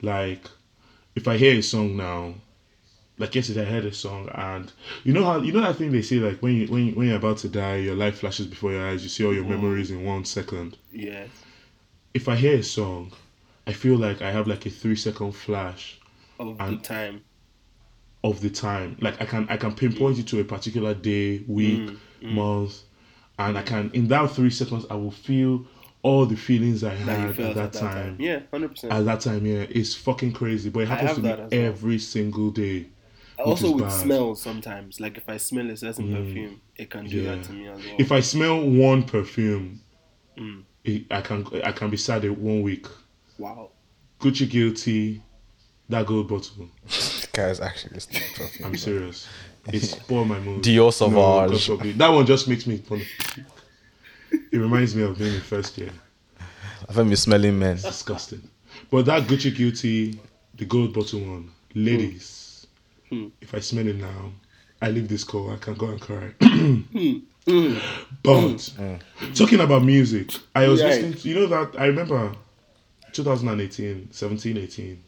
Like 0.01 0.49
if 1.15 1.27
I 1.29 1.37
hear 1.37 1.59
a 1.59 1.63
song 1.63 1.97
now, 1.97 2.35
like 3.19 3.35
yesterday 3.35 3.63
I 3.63 3.65
heard 3.71 3.85
a 3.85 3.93
song 3.93 4.29
and 4.35 4.73
you 5.05 5.13
know 5.13 5.25
how 5.25 5.41
you 5.41 5.53
know 5.53 5.61
that 5.61 5.77
thing 5.77 5.93
they 5.93 6.03
say 6.03 6.17
like 6.17 6.41
when 6.43 6.55
you 6.57 6.67
when 6.67 6.87
you, 6.87 6.93
when 6.95 7.07
you're 7.09 7.17
about 7.17 7.39
to 7.39 7.49
die, 7.49 7.77
your 7.77 7.95
life 7.95 8.19
flashes 8.19 8.47
before 8.47 8.73
your 8.73 8.87
eyes. 8.89 9.03
You 9.03 9.09
see 9.09 9.25
all 9.25 9.35
your 9.35 9.45
memories 9.45 9.91
in 9.91 10.05
one 10.05 10.25
second 10.25 10.77
Yes. 10.93 11.29
if 12.15 12.29
I 12.29 12.37
hear 12.37 12.59
a 12.59 12.63
song, 12.63 13.13
I 13.67 13.73
feel 13.73 13.97
like 13.97 14.23
I 14.23 14.31
have 14.33 14.47
like 14.47 14.67
a 14.67 14.71
three 14.71 14.97
second 14.97 15.33
flash 15.33 15.99
Of 16.41 16.59
the 16.59 16.77
time. 16.79 17.21
of 18.25 18.41
the 18.41 18.51
time. 18.51 18.97
Like 19.01 19.21
I 19.21 19.27
can 19.27 19.47
I 19.49 19.57
can 19.57 19.75
pinpoint 19.75 20.19
it 20.19 20.27
to 20.29 20.41
a 20.41 20.45
particular 20.45 20.95
day, 20.95 21.43
week, 21.47 21.91
Mm, 22.23 22.33
month, 22.35 22.83
and 23.39 23.59
I 23.59 23.63
can 23.63 23.91
in 23.95 24.07
that 24.09 24.31
three 24.31 24.51
seconds 24.51 24.87
I 24.89 24.95
will 24.95 25.11
feel 25.11 25.67
all 26.03 26.25
the 26.27 26.37
feelings 26.37 26.83
I 26.85 26.95
That 26.95 27.19
had 27.19 27.35
felt 27.37 27.57
at 27.57 27.73
that, 27.73 27.79
time. 27.81 28.17
Yeah, 28.21 28.41
hundred 28.53 28.71
percent. 28.71 28.93
At 28.93 29.05
that 29.07 29.21
time, 29.21 29.45
yeah, 29.47 29.67
it's 29.69 29.95
fucking 29.95 30.33
crazy, 30.33 30.71
but 30.71 30.81
it 30.81 30.89
happens 30.89 31.15
to 31.17 31.21
me 31.23 31.29
that 31.29 31.41
as 31.41 31.51
well. 31.53 31.61
every 31.65 31.99
single 31.99 32.51
day. 32.51 32.87
Also 33.45 33.67
is 33.69 33.73
with 33.75 33.85
bad. 33.85 34.01
smells 34.03 34.43
sometimes. 34.43 35.01
Like 35.01 35.17
if 35.17 35.29
I 35.29 35.37
smell 35.37 35.71
a 35.71 35.77
certain 35.77 36.13
perfume, 36.13 36.61
it 36.77 36.91
can 36.91 37.07
do 37.07 37.21
Yeah. 37.23 37.35
that 37.37 37.45
to 37.45 37.53
me 37.53 37.67
as 37.69 37.79
well. 37.79 37.97
If 37.99 38.13
I 38.13 38.21
smell 38.21 38.61
one 38.69 39.03
perfume, 39.05 39.81
Mm. 40.39 40.63
it, 40.85 41.05
I 41.11 41.21
can 41.21 41.47
I 41.65 41.73
can 41.73 41.91
be 41.91 41.97
sad 41.97 42.25
in 42.25 42.41
one 42.43 42.63
week. 42.63 42.87
wow. 43.39 43.71
Gucci 44.21 44.49
guilty, 44.49 45.21
that 45.89 46.07
gold 46.07 46.29
bottle. 46.29 46.69
Guys, 47.33 47.61
actually 47.61 47.95
listening 47.95 48.23
to 48.35 48.41
perfume. 48.41 48.67
I'm 48.69 48.77
serious. 48.77 49.29
It's 49.73 49.91
spoiled 49.93 50.27
my 50.29 50.41
mood. 50.41 50.63
Dior 50.65 50.93
Sauvage. 50.93 51.51
God 51.53 51.61
forbid. 51.63 51.99
that 51.99 52.09
one 52.09 52.27
just 52.27 52.49
makes 52.49 52.67
me 52.67 52.79
funny. 52.79 53.07
It 54.51 54.59
reminds 54.59 54.95
me 54.97 55.03
of 55.03 55.17
being 55.19 55.35
in 55.35 55.41
first 55.41 55.79
year. 55.79 55.91
I 56.89 56.93
feel 56.93 57.05
me 57.05 57.15
smelling 57.15 57.59
men. 57.59 57.75
It's 57.75 57.83
disgusting. 57.85 58.43
But 58.91 59.05
that 59.07 59.23
Gucci 59.29 59.55
Guilty, 59.55 60.19
the 60.57 60.65
gold 60.65 60.93
bottle 60.95 61.21
one, 61.21 61.51
ladies, 61.75 62.42
Hmm. 63.13 63.29
if 63.43 63.55
I 63.55 63.61
smell 63.61 63.87
it 63.87 63.97
now, 63.97 64.33
I 64.81 64.89
leave 64.91 65.07
this 65.07 65.23
call. 65.23 65.51
I 65.51 65.57
can 65.57 65.75
go 65.75 65.89
and 65.89 66.01
cry. 66.01 66.29
Hmm. 67.45 67.77
but 68.23 68.73
talking 69.35 69.61
about 69.61 69.85
music, 69.85 70.31
I 70.55 70.67
was 70.69 70.81
Right. 70.81 70.91
listening 70.91 71.15
to, 71.15 71.29
you 71.29 71.35
know 71.35 71.47
that, 71.49 71.79
I 71.79 71.87
remember 71.87 72.33
2018, 73.13 74.13
17, 74.13 74.57
18, 74.57 75.03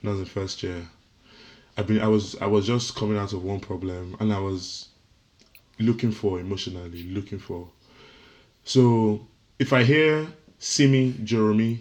when 0.00 0.08
I 0.08 0.12
was 0.12 0.20
in 0.20 0.26
first 0.26 0.62
year. 0.62 0.88
I've 1.76 1.86
been, 1.86 2.00
I 2.00 2.08
was, 2.08 2.36
I 2.40 2.46
was 2.46 2.66
just 2.66 2.94
coming 2.96 3.18
out 3.18 3.34
of 3.34 3.42
one 3.44 3.60
problem 3.60 4.16
and 4.20 4.32
I 4.32 4.38
was 4.38 4.88
looking 5.78 6.12
for 6.12 6.40
emotionally, 6.40 7.02
looking 7.10 7.38
for. 7.38 7.68
So 8.64 9.26
if 9.58 9.74
I 9.74 9.82
hear 9.82 10.26
Simi 10.58 11.12
Joromi, 11.12 11.80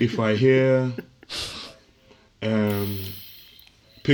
if 0.00 0.20
I 0.20 0.36
hear 0.36 0.92
um 2.42 2.98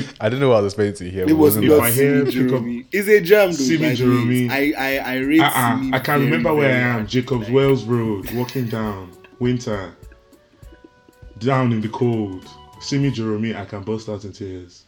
pick 0.03 0.15
I 0.21 0.29
didn't 0.29 0.41
know 0.41 0.49
what 0.51 0.59
I 0.59 0.61
was 0.63 0.73
expecting 0.75 1.07
to 1.07 1.13
hear. 1.13 1.23
It 1.25 1.29
but 1.29 1.37
was 1.37 1.57
wasn't 1.57 1.65
If 1.67 1.71
not 1.71 1.81
I 1.81 1.91
hear 1.91 2.27
Simi 2.31 2.45
pick 2.45 2.53
up- 2.53 2.63
Joromi. 2.63 2.87
It's 2.93 3.09
a 3.09 3.21
jam, 3.21 3.49
though. 3.49 3.57
Simi 3.57 3.89
like, 3.89 3.99
Joromi. 3.99 4.51
I, 4.51 4.73
I, 4.77 4.99
I 4.99 5.17
rate 5.19 5.41
uh-uh, 5.41 5.77
Simi 5.79 5.89
I 5.95 5.99
can't 5.99 6.07
very, 6.07 6.25
remember 6.25 6.55
where 6.55 6.71
I 6.75 6.99
am. 6.99 7.07
Jacobs 7.07 7.45
Like, 7.45 7.55
Wells 7.55 7.85
Road, 7.85 8.31
walking 8.33 8.67
down, 8.67 9.11
winter, 9.39 9.95
down 11.39 11.73
in 11.73 11.81
the 11.81 11.89
cold. 11.89 12.47
Simi 12.81 13.11
Joromi, 13.11 13.57
I 13.57 13.65
can 13.65 13.83
burst 13.83 14.09
out 14.09 14.25
in 14.25 14.33
tears. 14.33 14.85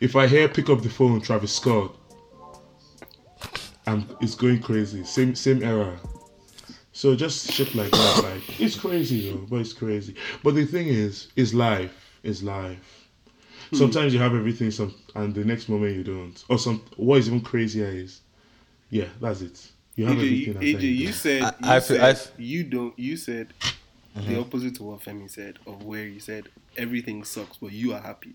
If 0.00 0.16
I 0.16 0.26
hear 0.26 0.48
pick 0.48 0.68
up 0.70 0.80
the 0.82 0.88
phone, 0.90 1.20
Travis 1.20 1.52
Scott, 1.54 1.94
I'm, 3.86 4.08
it's 4.20 4.34
going 4.34 4.60
crazy. 4.60 5.04
Same 5.04 5.34
same 5.34 5.62
era. 5.62 5.96
So 6.92 7.14
just 7.14 7.52
shit 7.52 7.74
like 7.74 7.90
that, 7.90 8.20
like 8.24 8.60
it's 8.60 8.74
crazy, 8.74 9.30
though, 9.30 9.46
but 9.50 9.56
it's 9.60 9.74
crazy. 9.74 10.14
But 10.42 10.54
the 10.54 10.64
thing 10.64 10.88
is, 10.88 11.28
is 11.36 11.52
life, 11.52 12.18
is 12.22 12.42
life. 12.42 12.95
Hmm. 13.70 13.76
Sometimes 13.76 14.12
you 14.14 14.20
have 14.20 14.34
everything, 14.34 14.70
some, 14.70 14.94
and 15.14 15.34
the 15.34 15.44
next 15.44 15.68
moment 15.68 15.96
you 15.96 16.04
don't. 16.04 16.44
Or 16.48 16.58
some. 16.58 16.82
What 16.96 17.18
is 17.18 17.26
even 17.28 17.40
crazier 17.40 17.86
is, 17.88 18.20
yeah, 18.90 19.06
that's 19.20 19.40
it. 19.42 19.70
You 19.96 20.06
have 20.06 20.16
AJ, 20.16 20.20
everything. 20.20 20.38
you, 20.46 20.52
and 20.52 20.62
AJ, 20.62 20.72
then 20.72 20.82
you 20.82 21.04
don't. 21.06 21.14
said, 21.14 21.42
I- 21.42 21.46
you, 21.46 21.52
I 21.62 21.80
feel- 21.80 21.80
said 21.96 22.00
I 22.00 22.10
f- 22.10 22.32
you 22.38 22.64
don't. 22.64 22.98
You 22.98 23.16
said 23.16 23.52
the 24.14 24.38
opposite 24.40 24.74
to 24.76 24.82
what 24.84 25.00
Femi 25.00 25.30
said, 25.30 25.58
of 25.66 25.82
where 25.84 26.04
you 26.06 26.20
said 26.20 26.48
everything 26.76 27.24
sucks, 27.24 27.56
but 27.58 27.72
you 27.72 27.92
are 27.92 28.00
happy. 28.00 28.34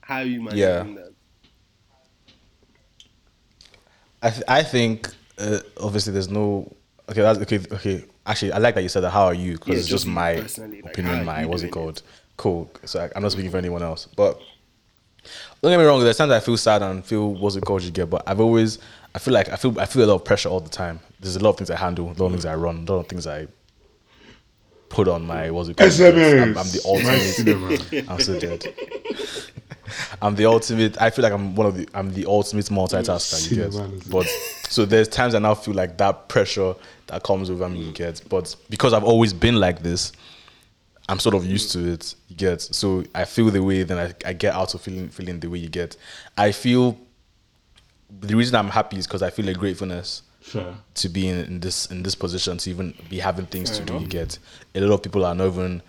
How 0.00 0.16
are 0.18 0.24
you 0.24 0.40
managing 0.42 0.60
Yeah. 0.60 0.82
that? 0.82 1.12
I 4.22 4.30
th- 4.30 4.42
I 4.48 4.62
think 4.62 5.08
uh, 5.38 5.60
obviously 5.80 6.12
there's 6.12 6.28
no 6.30 6.72
okay 7.08 7.20
that's 7.22 7.38
okay 7.40 7.60
okay 7.72 8.04
actually 8.26 8.52
I 8.52 8.58
like 8.58 8.74
that 8.74 8.82
you 8.82 8.88
said 8.88 9.00
that 9.02 9.10
how 9.10 9.26
are 9.26 9.34
you 9.34 9.52
because 9.52 9.68
Yeah, 9.68 9.74
it's 9.74 9.86
just 9.88 10.04
just 10.04 10.06
my 10.14 10.40
personally, 10.40 10.80
opinion 10.80 11.20
are 11.20 11.24
my 11.24 11.46
what's 11.46 11.62
it 11.62 11.66
doing 11.66 11.72
called 11.72 12.02
cool. 12.36 12.70
So 12.84 13.00
I, 13.00 13.10
I'm 13.14 13.22
not 13.22 13.32
speaking 13.32 13.50
for 13.50 13.58
anyone 13.58 13.82
else, 13.82 14.06
but 14.16 14.40
don't 15.62 15.72
get 15.72 15.78
me 15.78 15.84
wrong. 15.84 16.02
There's 16.02 16.16
times 16.16 16.32
I 16.32 16.40
feel 16.40 16.56
sad 16.56 16.82
and 16.82 17.04
feel 17.04 17.32
what's 17.34 17.56
it 17.56 17.64
called 17.64 17.82
you 17.82 17.90
get, 17.90 18.08
but 18.10 18.22
I've 18.26 18.40
always 18.40 18.78
I 19.14 19.18
feel 19.18 19.34
like 19.34 19.48
I 19.48 19.56
feel 19.56 19.78
I 19.80 19.86
feel 19.86 20.04
a 20.04 20.06
lot 20.06 20.16
of 20.16 20.24
pressure 20.24 20.48
all 20.48 20.60
the 20.60 20.68
time. 20.68 21.00
There's 21.20 21.36
a 21.36 21.40
lot 21.40 21.50
of 21.50 21.56
things 21.56 21.70
I 21.70 21.76
handle, 21.76 22.06
a 22.06 22.08
lot 22.08 22.26
of 22.26 22.32
things 22.32 22.46
I 22.46 22.54
run, 22.54 22.86
a 22.86 22.92
lot 22.92 23.00
of 23.00 23.08
things 23.08 23.26
I 23.26 23.48
put 24.88 25.08
on 25.08 25.26
my 25.26 25.50
what's 25.50 25.68
it 25.68 25.76
called? 25.76 25.90
I'm, 26.42 26.58
I'm 26.58 26.66
the 26.68 26.80
ultimate. 26.84 28.10
I'm 28.10 28.20
so 28.20 28.38
dead. 28.38 28.66
I'm 30.22 30.34
the 30.34 30.46
ultimate. 30.46 31.00
I 31.00 31.10
feel 31.10 31.22
like 31.22 31.32
I'm 31.32 31.54
one 31.54 31.66
of 31.66 31.76
the. 31.76 31.88
I'm 31.94 32.12
the 32.12 32.26
ultimate 32.26 32.66
multitasker. 32.66 33.50
You 33.50 33.56
get, 33.56 34.10
but 34.10 34.26
so 34.68 34.84
there's 34.84 35.08
times 35.08 35.34
I 35.34 35.38
now 35.38 35.54
feel 35.54 35.74
like 35.74 35.96
that 35.98 36.28
pressure 36.28 36.74
that 37.06 37.22
comes 37.22 37.50
over 37.50 37.68
me. 37.68 37.84
You 37.84 37.92
get, 37.92 38.22
but 38.28 38.54
because 38.68 38.92
I've 38.92 39.04
always 39.04 39.32
been 39.32 39.56
like 39.56 39.82
this, 39.82 40.12
I'm 41.08 41.18
sort 41.18 41.34
of 41.34 41.46
used 41.46 41.72
to 41.72 41.92
it. 41.92 42.14
You 42.28 42.36
get, 42.36 42.60
so 42.60 43.04
I 43.14 43.24
feel 43.24 43.50
the 43.50 43.62
way. 43.62 43.82
Then 43.84 43.98
I, 43.98 44.28
I 44.28 44.32
get 44.32 44.54
out 44.54 44.74
of 44.74 44.80
feeling 44.80 45.08
feeling 45.08 45.40
the 45.40 45.48
way 45.48 45.58
you 45.58 45.68
get. 45.68 45.96
I 46.36 46.52
feel 46.52 46.98
the 48.20 48.34
reason 48.34 48.54
I'm 48.56 48.68
happy 48.68 48.98
is 48.98 49.06
because 49.06 49.22
I 49.22 49.30
feel 49.30 49.48
a 49.48 49.54
gratefulness 49.54 50.22
Fair. 50.40 50.74
to 50.94 51.08
be 51.08 51.28
in, 51.28 51.38
in 51.44 51.60
this 51.60 51.86
in 51.86 52.02
this 52.02 52.14
position 52.14 52.58
to 52.58 52.70
even 52.70 52.94
be 53.08 53.18
having 53.18 53.46
things 53.46 53.70
to 53.78 53.84
do. 53.84 53.98
You 53.98 54.06
get 54.06 54.38
a 54.74 54.80
lot 54.80 54.96
of 54.96 55.02
people 55.02 55.24
are 55.24 55.34
not 55.34 55.46
even 55.46 55.82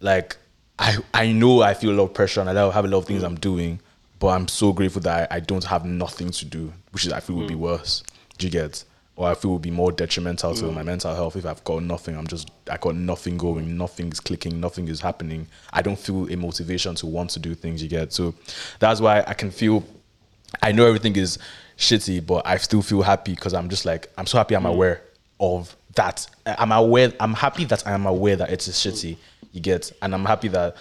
like 0.00 0.36
I 0.78 0.98
I 1.12 1.32
know 1.32 1.62
I 1.62 1.74
feel 1.74 1.90
a 1.90 1.96
lot 1.96 2.04
of 2.04 2.14
pressure 2.14 2.40
and 2.40 2.48
I 2.50 2.70
have 2.70 2.84
a 2.84 2.88
lot 2.88 2.98
of 2.98 3.06
things 3.06 3.22
mm. 3.22 3.26
I'm 3.26 3.36
doing, 3.36 3.80
but 4.18 4.28
I'm 4.28 4.48
so 4.48 4.72
grateful 4.72 5.02
that 5.02 5.30
I, 5.30 5.36
I 5.36 5.40
don't 5.40 5.64
have 5.64 5.84
nothing 5.84 6.30
to 6.30 6.44
do, 6.44 6.72
which 6.92 7.06
is 7.06 7.12
I 7.12 7.20
feel 7.20 7.36
would 7.36 7.48
be 7.48 7.54
mm. 7.54 7.58
worse. 7.58 8.02
Do 8.38 8.46
you 8.46 8.52
get? 8.52 8.84
Or 9.14 9.28
I 9.28 9.34
feel 9.34 9.52
would 9.52 9.62
be 9.62 9.70
more 9.70 9.92
detrimental 9.92 10.54
to 10.54 10.64
mm. 10.64 10.74
my 10.74 10.82
mental 10.82 11.14
health 11.14 11.36
if 11.36 11.44
I've 11.44 11.62
got 11.64 11.82
nothing. 11.82 12.16
I'm 12.16 12.26
just 12.26 12.50
I 12.70 12.78
got 12.78 12.94
nothing 12.94 13.36
going, 13.36 13.76
nothing 13.76 14.10
is 14.10 14.20
clicking, 14.20 14.58
nothing 14.58 14.88
is 14.88 15.00
happening. 15.00 15.46
I 15.72 15.82
don't 15.82 15.98
feel 15.98 16.32
a 16.32 16.36
motivation 16.36 16.94
to 16.96 17.06
want 17.06 17.30
to 17.30 17.38
do 17.38 17.54
things. 17.54 17.82
You 17.82 17.90
get 17.90 18.12
so 18.12 18.34
that's 18.78 19.00
why 19.00 19.22
I 19.26 19.34
can 19.34 19.50
feel 19.50 19.84
I 20.62 20.72
know 20.72 20.86
everything 20.86 21.16
is 21.16 21.38
shitty, 21.76 22.26
but 22.26 22.46
I 22.46 22.56
still 22.56 22.82
feel 22.82 23.02
happy 23.02 23.34
because 23.34 23.52
I'm 23.52 23.68
just 23.68 23.84
like 23.84 24.10
I'm 24.16 24.26
so 24.26 24.38
happy 24.38 24.56
I'm 24.56 24.64
mm. 24.64 24.70
aware 24.70 25.02
of 25.40 25.76
that. 25.94 26.26
I'm 26.46 26.72
aware. 26.72 27.12
I'm 27.20 27.34
happy 27.34 27.64
that 27.66 27.86
I 27.86 27.92
am 27.92 28.06
aware 28.06 28.36
that 28.36 28.50
it 28.50 28.66
is 28.66 28.74
shitty. 28.76 29.16
You 29.52 29.60
get, 29.60 29.92
and 30.00 30.14
I'm 30.14 30.24
happy 30.24 30.48
that 30.48 30.76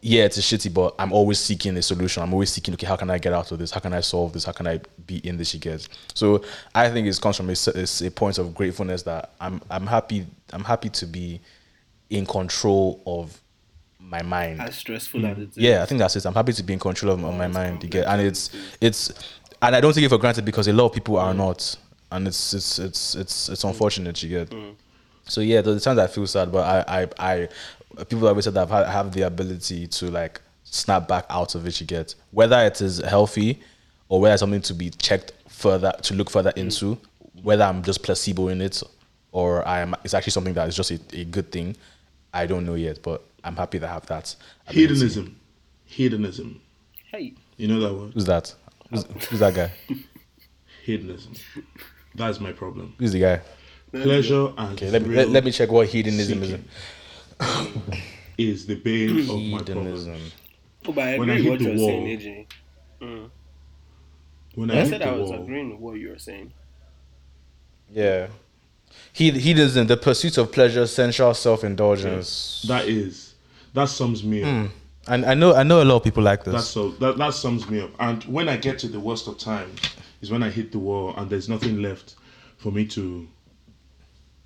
yeah, 0.00 0.24
it's 0.24 0.38
a 0.38 0.40
shitty, 0.40 0.72
but 0.72 0.94
I'm 0.98 1.12
always 1.12 1.40
seeking 1.40 1.76
a 1.76 1.82
solution. 1.82 2.22
I'm 2.22 2.32
always 2.32 2.50
seeking, 2.50 2.74
okay, 2.74 2.86
how 2.86 2.96
can 2.96 3.10
I 3.10 3.18
get 3.18 3.32
out 3.32 3.50
of 3.50 3.58
this? 3.58 3.72
How 3.72 3.80
can 3.80 3.92
I 3.92 4.00
solve 4.00 4.32
this? 4.32 4.44
How 4.44 4.52
can 4.52 4.66
I 4.66 4.80
be 5.06 5.18
in 5.18 5.36
this? 5.36 5.52
You 5.54 5.60
get. 5.60 5.88
So 6.14 6.44
I 6.74 6.88
think 6.88 7.06
it 7.08 7.20
comes 7.20 7.36
from 7.36 7.50
a, 7.50 8.06
a 8.06 8.10
point 8.10 8.38
of 8.38 8.54
gratefulness 8.54 9.02
that 9.02 9.32
I'm 9.40 9.60
I'm 9.70 9.86
happy. 9.86 10.26
I'm 10.52 10.64
happy 10.64 10.88
to 10.90 11.06
be 11.06 11.40
in 12.10 12.24
control 12.26 13.02
of 13.06 13.40
my 14.08 14.22
mind 14.22 14.60
As 14.60 14.76
stressful 14.76 15.26
as 15.26 15.38
it 15.38 15.50
is. 15.50 15.56
yeah, 15.56 15.82
I 15.82 15.86
think 15.86 15.98
that's 15.98 16.16
it. 16.16 16.24
I'm 16.24 16.34
happy 16.34 16.52
to 16.52 16.62
be 16.62 16.72
in 16.72 16.78
control 16.78 17.12
of, 17.12 17.24
of 17.24 17.36
my 17.36 17.48
mind. 17.48 17.82
You 17.82 17.88
get, 17.88 18.06
and 18.06 18.22
it's 18.22 18.50
it's, 18.80 19.12
and 19.60 19.74
I 19.74 19.80
don't 19.80 19.92
take 19.92 20.04
it 20.04 20.08
for 20.08 20.18
granted 20.18 20.44
because 20.44 20.68
a 20.68 20.72
lot 20.72 20.86
of 20.86 20.92
people 20.92 21.18
are 21.18 21.34
not, 21.34 21.76
and 22.12 22.26
it's 22.26 22.54
it's 22.54 22.78
it's 22.78 23.14
it's 23.14 23.48
it's 23.48 23.64
mm. 23.64 23.68
unfortunate. 23.68 24.22
You 24.22 24.28
get. 24.30 24.50
Mm. 24.50 24.74
So 25.24 25.40
yeah, 25.42 25.60
there's 25.60 25.84
times 25.84 25.98
I 25.98 26.06
feel 26.06 26.26
sad, 26.26 26.50
but 26.50 26.86
I 26.88 27.02
I 27.02 27.08
I 27.18 27.48
people 28.04 28.28
always 28.28 28.44
said 28.44 28.54
that 28.54 28.62
I've 28.62 28.70
had, 28.70 28.86
have 28.86 29.12
the 29.12 29.22
ability 29.22 29.86
to 29.86 30.10
like 30.10 30.40
snap 30.64 31.08
back 31.08 31.24
out 31.30 31.54
of 31.54 31.66
it. 31.66 31.80
You 31.80 31.86
get 31.86 32.14
whether 32.30 32.58
it 32.58 32.80
is 32.80 32.98
healthy 32.98 33.60
or 34.08 34.20
whether 34.20 34.34
it's 34.34 34.40
something 34.40 34.62
to 34.62 34.74
be 34.74 34.90
checked 34.90 35.32
further 35.48 35.92
to 36.02 36.14
look 36.14 36.30
further 36.30 36.52
mm. 36.52 36.58
into, 36.62 36.98
whether 37.42 37.64
I'm 37.64 37.82
just 37.82 38.02
placebo 38.02 38.48
in 38.48 38.60
it 38.60 38.82
or 39.32 39.66
I 39.66 39.80
am 39.80 39.94
it's 40.04 40.14
actually 40.14 40.32
something 40.32 40.54
that 40.54 40.68
is 40.68 40.76
just 40.76 40.90
a, 40.90 41.00
a 41.12 41.24
good 41.24 41.50
thing. 41.52 41.76
I 42.32 42.46
don't 42.46 42.66
know 42.66 42.74
yet, 42.74 43.02
but 43.02 43.24
I'm 43.44 43.56
happy 43.56 43.78
to 43.78 43.88
have 43.88 44.06
that. 44.06 44.34
ability. 44.66 44.80
Hedonism. 44.80 45.36
Hedonism. 45.86 46.60
Hey, 47.10 47.34
You 47.56 47.68
know 47.68 47.80
that 47.80 47.94
word? 47.94 48.12
Who's 48.12 48.26
that? 48.26 48.54
Who's, 48.90 49.04
who's 49.28 49.40
that 49.40 49.54
guy? 49.54 49.72
Hedonism. 50.84 51.32
That's 52.14 52.40
my 52.40 52.52
problem. 52.52 52.94
Who's 52.98 53.12
the 53.12 53.20
guy? 53.20 53.40
Pleasure 53.90 54.52
and 54.58 54.74
Okay, 54.74 54.90
let 54.90 55.02
me 55.06 55.16
let, 55.16 55.30
let 55.30 55.44
me 55.44 55.50
check 55.50 55.70
what 55.70 55.88
hedonism 55.88 56.40
seeking 56.42 56.56
is 56.56 56.60
the 58.36 58.80
bane 58.82 59.10
of 59.20 59.26
my 59.26 59.58
problem. 59.58 59.86
Hedonism. 59.86 60.20
oh, 60.86 60.92
but 60.92 61.08
I 61.08 61.18
When 61.18 61.30
I 61.30 61.36
hit 61.36 61.50
what 61.50 61.58
the 61.58 61.64
you're 61.66 61.76
wall- 61.76 61.88
saying, 61.88 62.18
AJ. 62.18 62.46
Mm. 63.00 63.30
When 64.54 64.70
I, 64.70 64.80
I 64.80 64.88
said 64.88 65.02
I 65.02 65.12
was 65.12 65.30
wall, 65.30 65.42
agreeing 65.42 65.70
with 65.70 65.80
what 65.80 65.92
you 65.98 66.08
were 66.10 66.18
saying. 66.18 66.52
Yeah. 67.90 68.28
He 69.12 69.30
hedonism, 69.30 69.86
the 69.86 69.96
pursuit 69.96 70.38
of 70.38 70.50
pleasure, 70.50 70.86
sensual 70.86 71.34
self 71.34 71.62
indulgence. 71.64 72.64
that 72.68 72.86
is 72.86 73.34
that 73.74 73.88
sums 73.88 74.24
me 74.24 74.42
up. 74.42 74.48
Hmm. 74.48 74.66
And 75.06 75.24
I 75.24 75.34
know 75.34 75.54
I 75.54 75.62
know 75.62 75.82
a 75.82 75.84
lot 75.84 75.96
of 75.96 76.04
people 76.04 76.22
like 76.22 76.44
this. 76.44 76.54
That's 76.54 76.66
so 76.68 76.90
that, 76.92 77.18
that 77.18 77.34
sums 77.34 77.68
me 77.68 77.80
up. 77.80 77.90
And 78.00 78.22
when 78.24 78.48
I 78.48 78.56
get 78.56 78.78
to 78.80 78.88
the 78.88 79.00
worst 79.00 79.28
of 79.28 79.38
times 79.38 79.80
is 80.20 80.30
when 80.30 80.42
I 80.42 80.50
hit 80.50 80.72
the 80.72 80.78
wall 80.78 81.14
and 81.16 81.30
there's 81.30 81.48
nothing 81.48 81.80
left 81.82 82.16
for 82.56 82.72
me 82.72 82.86
to 82.88 83.26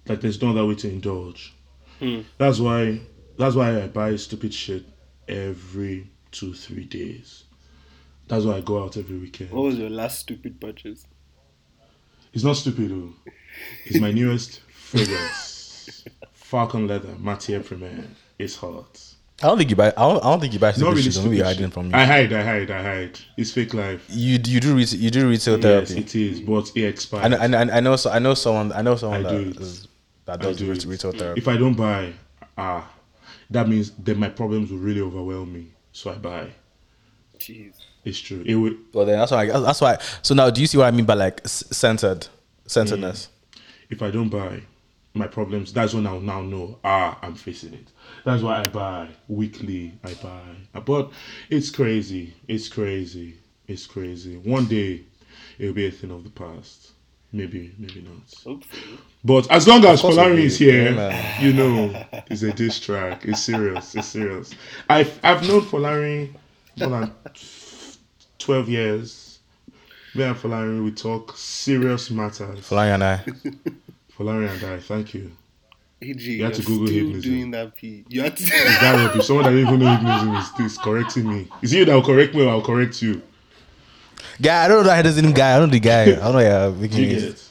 like 0.08 0.20
there's 0.20 0.42
no 0.42 0.50
other 0.50 0.66
way 0.66 0.74
to 0.76 0.88
indulge. 0.88 1.54
Hmm. 2.02 2.22
That's 2.36 2.58
why 2.58 3.00
that's 3.38 3.54
why 3.54 3.80
I 3.80 3.86
buy 3.86 4.16
stupid 4.16 4.52
shit 4.52 4.84
every 5.28 6.10
two, 6.32 6.52
three 6.52 6.84
days. 6.84 7.44
That's 8.26 8.44
why 8.44 8.56
I 8.56 8.60
go 8.60 8.82
out 8.82 8.96
every 8.96 9.18
weekend. 9.18 9.50
What 9.52 9.62
was 9.62 9.76
your 9.78 9.88
last 9.90 10.18
stupid 10.18 10.60
purchase? 10.60 11.06
It's 12.32 12.42
not 12.44 12.56
stupid 12.56 12.90
though. 12.90 13.12
It's 13.84 14.00
my 14.00 14.10
newest 14.10 14.60
fragrance. 14.70 16.04
Falcon 16.32 16.86
leather, 16.88 17.14
Matière 17.20 17.62
Première. 17.62 18.04
It's 18.38 18.56
hot. 18.56 19.00
I 19.42 19.46
don't 19.46 19.58
think 19.58 19.70
you 19.70 19.76
buy. 19.76 19.88
I 19.88 19.90
don't, 20.08 20.18
I 20.24 20.30
don't 20.30 20.40
think 20.40 20.52
you 20.54 20.58
buy 20.58 20.68
Not 20.68 20.74
stupid 20.76 20.90
really 20.96 21.02
shit. 21.10 21.14
Don't 21.22 21.30
be 21.30 21.40
hiding 21.40 21.70
from 21.70 21.86
you. 21.90 21.94
I 21.94 22.04
hide, 22.04 22.32
I 22.32 22.42
hide, 22.42 22.70
I 22.70 22.82
hide. 22.82 23.18
It's 23.36 23.52
fake 23.52 23.74
life. 23.74 24.04
you 24.08 24.38
you 24.44 24.60
do 24.60 24.74
retail, 24.74 25.00
you 25.00 25.10
do 25.10 25.28
retail 25.28 25.54
Yes, 25.58 25.62
therapy. 25.88 26.00
it 26.00 26.14
is, 26.16 26.40
but 26.40 26.70
it 26.74 26.82
expires. 26.84 27.24
I 27.24 27.28
know, 27.28 27.38
I 27.38 27.46
know, 27.46 27.72
I 27.74 27.80
know, 27.80 27.96
I 28.12 28.18
know 28.18 28.34
someone. 28.34 28.72
I 28.72 28.82
know 28.82 28.96
someone 28.96 29.20
I 29.26 29.30
that 29.30 29.38
do 29.44 29.50
it. 29.50 29.56
is- 29.60 29.88
that 30.24 30.40
I 30.40 30.42
does 30.42 30.58
do 30.58 30.70
retail, 30.70 30.90
it. 30.90 30.92
retail 30.92 31.12
therapy. 31.12 31.40
If 31.40 31.48
I 31.48 31.56
don't 31.56 31.74
buy, 31.74 32.12
ah, 32.56 32.90
that 33.50 33.68
means 33.68 33.92
then 33.92 34.18
my 34.18 34.28
problems 34.28 34.70
will 34.70 34.78
really 34.78 35.00
overwhelm 35.00 35.52
me. 35.52 35.68
So 35.92 36.10
I 36.10 36.14
buy. 36.14 36.50
Jeez. 37.38 37.74
It's 38.04 38.18
true. 38.18 38.42
It 38.44 38.54
will. 38.56 38.74
Well, 38.92 39.06
then 39.06 39.18
that's 39.18 39.30
why. 39.32 39.42
I, 39.42 39.60
that's 39.60 39.80
why. 39.80 39.98
So 40.22 40.34
now, 40.34 40.50
do 40.50 40.60
you 40.60 40.66
see 40.66 40.78
what 40.78 40.86
I 40.86 40.90
mean 40.90 41.04
by 41.04 41.14
like 41.14 41.40
centered, 41.46 42.26
centeredness? 42.66 43.28
If 43.90 44.02
I 44.02 44.10
don't 44.10 44.28
buy, 44.28 44.62
my 45.14 45.26
problems. 45.26 45.72
That's 45.72 45.94
when 45.94 46.06
I'll 46.06 46.20
now 46.20 46.40
know. 46.40 46.78
Ah, 46.82 47.18
I'm 47.22 47.34
facing 47.34 47.74
it. 47.74 47.88
That's 48.24 48.42
why 48.42 48.60
I 48.60 48.64
buy 48.64 49.08
weekly. 49.28 49.92
I 50.04 50.14
buy. 50.14 50.80
But 50.80 51.12
it's 51.50 51.70
crazy. 51.70 52.34
It's 52.48 52.68
crazy. 52.68 53.36
It's 53.68 53.86
crazy. 53.86 54.36
One 54.36 54.66
day, 54.66 55.02
it'll 55.58 55.74
be 55.74 55.86
a 55.86 55.90
thing 55.90 56.10
of 56.10 56.24
the 56.24 56.30
past. 56.30 56.92
Maybe, 57.32 57.72
maybe 57.78 58.02
not. 58.02 58.34
Hopefully. 58.44 58.98
But 59.24 59.50
as 59.50 59.66
long 59.66 59.84
as 59.86 60.00
course 60.02 60.16
Polari 60.16 60.40
is 60.40 60.58
here, 60.58 60.92
Yeah, 60.92 61.40
you 61.42 61.52
know, 61.54 62.04
it's 62.28 62.42
a 62.42 62.52
diss 62.52 62.78
track. 62.78 63.24
It's 63.24 63.42
serious. 63.42 63.94
It's 63.94 64.08
serious. 64.08 64.50
I've 64.88 65.18
I've 65.22 65.46
known 65.48 65.62
Polari 65.62 66.30
more 66.78 66.88
than 67.00 67.12
twelve 68.38 68.68
years. 68.68 69.38
Me 70.14 70.24
and 70.24 70.36
Polari, 70.36 70.84
we 70.84 70.90
talk 70.92 71.34
serious 71.38 72.10
matters. 72.10 72.66
Flying 72.66 72.92
and 72.94 73.04
I. 73.04 73.24
Polari 74.18 74.50
and 74.50 74.64
I, 74.64 74.78
thank 74.80 75.14
you. 75.14 75.32
AJ, 76.02 76.20
You 76.20 76.32
you 76.32 76.44
had 76.44 76.54
to 76.54 76.62
Google 76.62 76.86
still 76.88 76.98
hypnotism. 76.98 77.30
doing 77.32 77.50
that 77.52 77.76
P. 77.76 78.04
You 78.08 78.22
had 78.22 78.36
to. 78.36 78.42
Is 78.44 78.50
that 78.50 79.06
rubbish? 79.06 79.26
Someone 79.26 79.44
that 79.46 79.52
didn't 79.52 79.68
even 79.68 79.78
know 79.78 79.90
hypnotism 79.96 80.34
is 80.34 80.52
this 80.58 80.76
correcting 80.78 81.28
me. 81.30 81.48
Is 81.62 81.72
it 81.72 81.78
you 81.78 81.84
that 81.86 81.94
will 81.94 82.02
correct 82.02 82.34
me 82.34 82.42
or 82.44 82.50
I'll 82.50 82.60
correct 82.60 83.00
you? 83.00 83.22
Guy, 84.40 84.64
I 84.64 84.68
don't 84.68 84.78
know 84.78 84.82
that 84.84 84.96
hedonism 84.96 85.32
guy. 85.32 85.56
I 85.56 85.58
don't 85.58 85.68
know 85.68 85.72
the 85.72 85.80
guy. 85.80 86.02
I 86.02 86.06
don't 86.14 86.32
know. 86.32 86.38
Yeah, 86.38 86.66
Do 86.68 86.74
you 86.74 86.80
making 86.80 87.08
get 87.08 87.18
it. 87.18 87.24
it? 87.30 87.48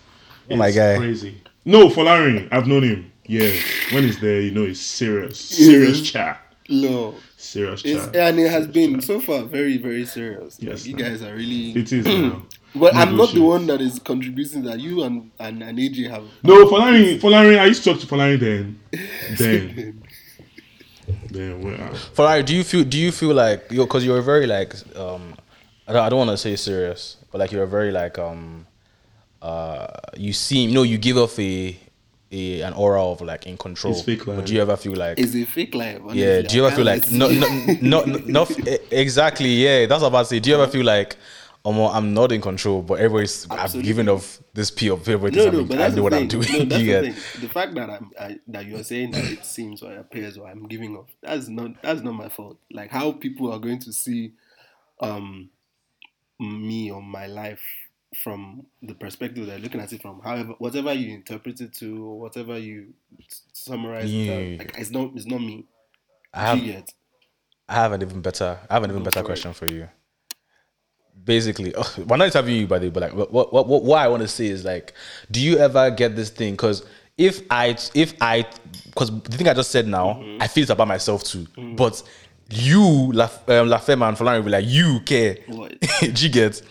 Oh 0.51 0.55
my 0.55 0.67
It's 0.67 0.77
guy. 0.77 0.97
Crazy. 0.97 1.41
No, 1.65 1.89
Polari, 1.89 2.47
I've 2.51 2.67
known 2.67 2.83
him. 2.83 3.11
Yeah. 3.25 3.51
When 3.93 4.03
he's 4.03 4.19
there, 4.19 4.41
you 4.41 4.51
know, 4.51 4.65
he's 4.65 4.81
serious. 4.81 5.39
Serious 5.39 5.99
Yes. 5.99 6.09
chat. 6.09 6.41
no. 6.69 7.15
Serious 7.37 7.81
It's, 7.83 8.05
chat. 8.05 8.15
and 8.15 8.39
it 8.39 8.49
has 8.51 8.67
been 8.67 9.01
so 9.01 9.19
far 9.19 9.43
very, 9.43 9.77
very 9.77 10.05
serious. 10.05 10.57
Yes, 10.59 10.81
like, 10.81 10.85
you 10.87 10.95
guys 10.95 11.21
are 11.23 11.33
really. 11.35 11.71
It 11.71 11.91
is 11.91 12.05
now. 12.05 12.43
But 12.73 12.95
I'm 12.95 13.17
not 13.17 13.33
the 13.33 13.41
one 13.41 13.67
that 13.67 13.81
is 13.81 13.99
contributing 13.99 14.63
that 14.63 14.79
you 14.79 15.03
and, 15.03 15.29
and, 15.39 15.61
and 15.61 15.77
AJ 15.77 16.09
have. 16.09 16.23
No, 16.41 16.65
Polari, 16.67 17.19
Polari, 17.19 17.59
I 17.59 17.65
used 17.65 17.83
to 17.83 17.91
talk 17.91 17.99
to 17.99 18.07
Polari 18.07 18.39
then. 18.47 18.79
Then. 19.37 20.01
then, 21.29 21.61
well, 21.61 21.75
uh, 21.81 21.93
Ferrari, 22.13 22.43
do 22.43 22.55
you 22.55 22.63
feel? 22.63 22.83
Do 22.85 22.97
you 22.97 23.11
feel 23.11 23.33
like 23.33 23.69
you? 23.71 23.81
Because 23.83 24.05
you're 24.05 24.21
very 24.21 24.47
like. 24.47 24.73
Um, 24.95 25.35
I 25.87 25.93
don't. 25.93 26.03
I 26.05 26.09
don't 26.09 26.19
want 26.19 26.29
to 26.31 26.37
say 26.37 26.55
serious, 26.55 27.17
but 27.31 27.39
like 27.39 27.51
you're 27.51 27.65
very 27.65 27.91
like. 27.91 28.17
Um, 28.19 28.67
uh, 29.41 29.87
you 30.17 30.33
seem. 30.33 30.69
You 30.69 30.75
know, 30.75 30.83
you 30.83 30.97
give 30.97 31.17
off 31.17 31.37
a, 31.39 31.77
a 32.31 32.61
an 32.61 32.73
aura 32.73 33.03
of 33.03 33.21
like 33.21 33.47
in 33.47 33.57
control. 33.57 33.93
It's 33.93 34.03
fake 34.03 34.25
But 34.25 34.45
do 34.45 34.53
you 34.53 34.61
ever 34.61 34.77
feel 34.77 34.93
like? 34.95 35.17
It's 35.19 35.35
a 35.35 35.43
fake 35.45 35.73
life. 35.75 35.99
yeah. 36.13 36.41
Do 36.41 36.55
you 36.55 36.65
ever 36.65 36.75
feel 36.75 36.85
can't 36.85 37.11
like 37.11 37.11
lie 37.11 37.17
no, 37.17 37.29
to 37.29 37.39
no, 37.81 38.03
no, 38.05 38.15
no, 38.15 38.45
no, 38.45 38.47
exactly? 38.91 39.49
Yeah, 39.49 39.85
that's 39.87 40.01
what 40.01 40.07
I'm 40.07 40.13
about 40.13 40.19
to 40.23 40.25
say. 40.29 40.39
Do 40.39 40.49
you 40.51 40.55
ever 40.61 40.71
feel 40.71 40.85
like, 40.85 41.17
Omo, 41.65 41.91
I'm 41.93 42.13
not 42.13 42.31
in 42.31 42.41
control, 42.41 42.81
but 42.83 42.95
everybody's 42.99 43.47
I've 43.49 43.59
Absolutely. 43.59 43.87
given 43.87 44.09
off 44.09 44.39
this 44.53 44.69
P 44.71 44.89
of 44.89 45.07
everybody. 45.09 45.37
No, 45.37 45.51
no, 45.51 45.57
I'm- 45.59 45.67
but 45.67 45.75
I 45.75 45.77
that's 45.79 45.91
know 45.91 45.95
the 45.95 46.03
what 46.03 46.13
thing. 46.13 46.21
I'm 46.21 46.27
doing. 46.27 46.67
No, 46.69 46.75
You 46.77 46.91
that's 47.01 47.07
the 47.07 47.21
thing. 47.21 47.41
The 47.41 47.49
fact 47.53 47.73
that 47.75 47.89
I'm 47.89 48.11
I, 48.19 48.39
that 48.47 48.65
you're 48.67 48.83
saying 48.83 49.11
that 49.11 49.25
it 49.25 49.43
seems 49.45 49.81
or 49.81 49.91
it 49.91 49.99
appears 49.99 50.37
or 50.37 50.47
I'm 50.47 50.67
giving 50.67 50.95
off 50.95 51.07
that's 51.21 51.47
not 51.47 51.81
that's 51.81 52.01
not 52.01 52.13
my 52.13 52.29
fault. 52.29 52.57
Like 52.71 52.91
how 52.91 53.11
people 53.13 53.51
are 53.51 53.59
going 53.59 53.79
to 53.79 53.91
see 53.93 54.33
um 55.01 55.49
me 56.41 56.91
or 56.91 57.01
my 57.01 57.27
life 57.27 57.61
from 58.23 58.65
the 58.81 58.93
perspective 58.93 59.45
they're 59.45 59.59
looking 59.59 59.79
at 59.79 59.93
it 59.93 60.01
from. 60.01 60.19
However, 60.21 60.53
whatever 60.57 60.91
you 60.93 61.13
interpret 61.13 61.61
it 61.61 61.73
to 61.75 62.05
or 62.05 62.19
whatever 62.19 62.57
you 62.57 62.93
summarize, 63.53 64.09
it 64.09 64.13
Yeah. 64.13 64.57
like, 64.59 64.75
it's 64.77 64.89
not 64.91 65.11
it's 65.15 65.25
not 65.25 65.39
me. 65.39 65.65
I 66.33 66.41
have 66.47 66.57
you 66.59 66.73
get? 66.73 66.89
I 67.69 67.75
have 67.75 67.91
an 67.93 68.01
even 68.01 68.21
better 68.21 68.59
I 68.69 68.73
have 68.73 68.83
an 68.83 68.89
even 68.91 69.01
Go 69.03 69.05
better 69.05 69.19
for 69.19 69.25
it. 69.25 69.27
question 69.27 69.53
for 69.53 69.65
you. 69.67 69.87
Basically, 71.23 71.73
oh, 71.77 71.93
we're 72.07 72.17
not 72.17 72.25
interviewing 72.25 72.61
you, 72.61 72.67
by 72.67 72.79
the 72.79 72.87
way, 72.87 72.91
but 72.91 73.03
like, 73.03 73.13
what, 73.13 73.31
what, 73.31 73.53
what, 73.67 73.83
what 73.83 73.99
I 73.99 74.07
want 74.07 74.21
to 74.23 74.27
say 74.27 74.47
is 74.47 74.63
like, 74.65 74.93
do 75.29 75.39
you 75.41 75.57
ever 75.57 75.91
get 75.91 76.15
this 76.15 76.29
thing? 76.29 76.53
Because 76.53 76.85
if 77.17 77.41
I, 77.51 77.77
if 77.93 78.13
I, 78.21 78.45
because 78.85 79.11
the 79.21 79.37
thing 79.37 79.47
I 79.47 79.53
just 79.53 79.71
said 79.71 79.87
now, 79.87 80.15
Mm-hmm. 80.15 80.41
I 80.41 80.47
feel 80.47 80.63
it's 80.63 80.71
about 80.71 80.87
myself 80.87 81.23
too. 81.23 81.45
But 81.75 82.01
you, 82.51 83.11
Laf, 83.13 83.47
um, 83.49 83.67
Lafema 83.67 84.07
and 84.07 84.17
Falani 84.17 84.37
will 84.37 84.43
be 84.45 84.51
like, 84.51 84.65
you 84.67 84.99
care. 85.01 85.37
What? 85.47 85.75
you 86.01 86.29
get? 86.29 86.61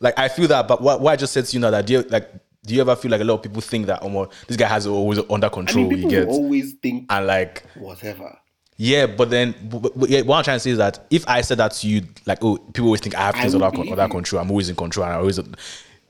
Like, 0.00 0.18
I 0.18 0.28
feel 0.28 0.48
that, 0.48 0.66
but 0.66 0.80
what, 0.80 1.00
what 1.00 1.12
I 1.12 1.16
just 1.16 1.32
said 1.32 1.44
to 1.46 1.52
you 1.54 1.60
now, 1.60 1.70
that 1.70 1.86
do 1.86 1.94
you, 1.94 2.02
like, 2.02 2.30
do 2.64 2.74
you 2.74 2.80
ever 2.80 2.96
feel 2.96 3.10
like 3.10 3.20
a 3.20 3.24
lot 3.24 3.34
of 3.34 3.42
people 3.42 3.60
think 3.60 3.86
that, 3.86 4.00
oh, 4.02 4.28
this 4.46 4.56
guy 4.56 4.68
has 4.68 4.86
always 4.86 5.18
under 5.30 5.48
control? 5.48 5.86
I 5.86 5.88
mean, 5.88 6.08
people 6.08 6.30
always 6.30 6.74
think 6.74 7.06
and 7.10 7.26
like, 7.26 7.64
whatever. 7.74 8.38
yeah, 8.76 9.06
but 9.06 9.30
then 9.30 9.54
but, 9.62 9.98
but, 9.98 10.08
yeah, 10.08 10.22
what 10.22 10.38
I'm 10.38 10.44
trying 10.44 10.56
to 10.56 10.60
say 10.60 10.70
is 10.70 10.78
that 10.78 11.06
if 11.10 11.26
I 11.28 11.40
said 11.40 11.58
that 11.58 11.72
to 11.72 11.86
you, 11.88 12.02
like, 12.26 12.42
oh, 12.42 12.56
people 12.58 12.86
always 12.86 13.00
think 13.00 13.14
I 13.14 13.22
have 13.22 13.34
things 13.34 13.54
under, 13.54 13.66
under 13.66 14.08
control. 14.08 14.42
I'm 14.42 14.50
always 14.50 14.68
in 14.68 14.76
control. 14.76 15.04
And 15.04 15.14
I 15.14 15.18
always, 15.18 15.38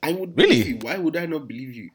I 0.02 0.12
would 0.12 0.37
Really? 0.37 0.75
Why 0.75 0.99
would 0.99 1.17
I 1.17 1.26
not 1.26 1.47
believe 1.47 1.75
you? 1.75 1.90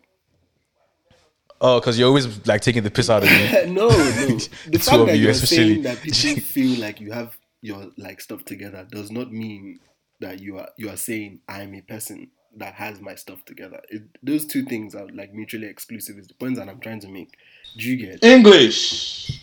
Oh, 1.62 1.80
because 1.80 1.98
you're 1.98 2.08
always 2.08 2.46
like 2.48 2.62
taking 2.62 2.84
the 2.84 2.92
piss 2.92 3.10
out 3.10 3.24
of 3.24 3.30
me. 3.30 3.66
no, 3.74 3.88
no. 3.90 4.40
The 4.68 4.80
Two 4.80 4.80
fact 4.80 5.00
of 5.02 5.08
that 5.08 5.18
you, 5.18 5.24
you're 5.24 5.32
especially. 5.32 5.56
saying 5.56 5.82
that 5.84 6.02
people 6.02 6.42
feel 6.42 6.80
like 6.80 7.00
you 7.02 7.12
have 7.12 7.38
your 7.62 7.92
like 7.98 8.22
stuff 8.22 8.46
together 8.46 8.88
does 8.92 9.12
not 9.12 9.32
mean 9.32 9.80
that 10.20 10.40
you 10.40 10.58
are 10.60 10.70
you 10.78 10.90
are 10.90 10.98
saying 10.98 11.42
I'm 11.48 11.74
a 11.74 11.82
person 11.82 12.30
that 12.58 12.76
has 12.76 13.02
my 13.02 13.16
stuff 13.16 13.44
together. 13.46 13.82
It, 13.90 14.04
those 14.24 14.46
two 14.46 14.64
things 14.64 14.96
are 14.96 15.08
like 15.14 15.34
mutually 15.34 15.68
exclusive. 15.68 16.18
Is 16.18 16.28
the 16.28 16.34
point 16.36 16.56
that 16.58 16.70
I'm 16.70 16.80
trying 16.80 17.02
to 17.02 17.08
make. 17.10 17.36
Do 17.78 17.90
you 17.90 17.98
get? 17.98 18.24
English. 18.24 19.42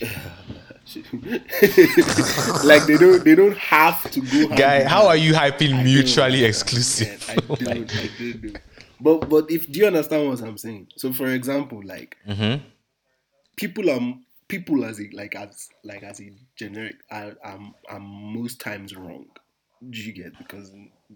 like 2.65 2.87
they 2.87 2.97
don't 2.97 3.25
they 3.25 3.35
don't 3.35 3.57
have 3.57 4.11
to 4.11 4.21
go. 4.21 4.49
Guy, 4.57 4.85
how 4.85 5.07
are 5.07 5.17
you 5.17 5.33
hyping 5.33 5.75
I 5.75 5.83
mutually 5.83 6.41
don't 6.41 6.49
exclusive? 6.49 7.09
understand. 7.09 7.41
I 7.41 7.45
oh 7.49 7.57
don't. 7.57 7.69
I 7.97 8.09
don't 8.19 8.43
know. 8.45 8.53
But 9.03 9.29
but 9.29 9.51
if 9.51 9.71
do 9.71 9.81
you 9.81 9.87
understand 9.87 10.29
what 10.29 10.41
I'm 10.43 10.59
saying? 10.59 10.89
So 10.97 11.13
for 11.13 11.29
example, 11.29 11.83
like 11.85 12.17
Mm-hmm. 12.27 12.65
people 13.57 13.91
are 13.91 14.15
people 14.49 14.85
as 14.85 15.01
a 15.01 15.09
like 15.13 15.35
as 15.35 15.69
like 15.85 16.03
as 16.03 16.21
a 16.21 16.31
generic 16.57 16.97
are 17.11 17.35
am 17.45 17.75
am 17.89 18.03
most 18.03 18.61
times 18.61 18.95
wrong. 18.97 19.27
Do 19.91 19.99
you 20.01 20.13
get 20.13 20.39
because 20.39 20.71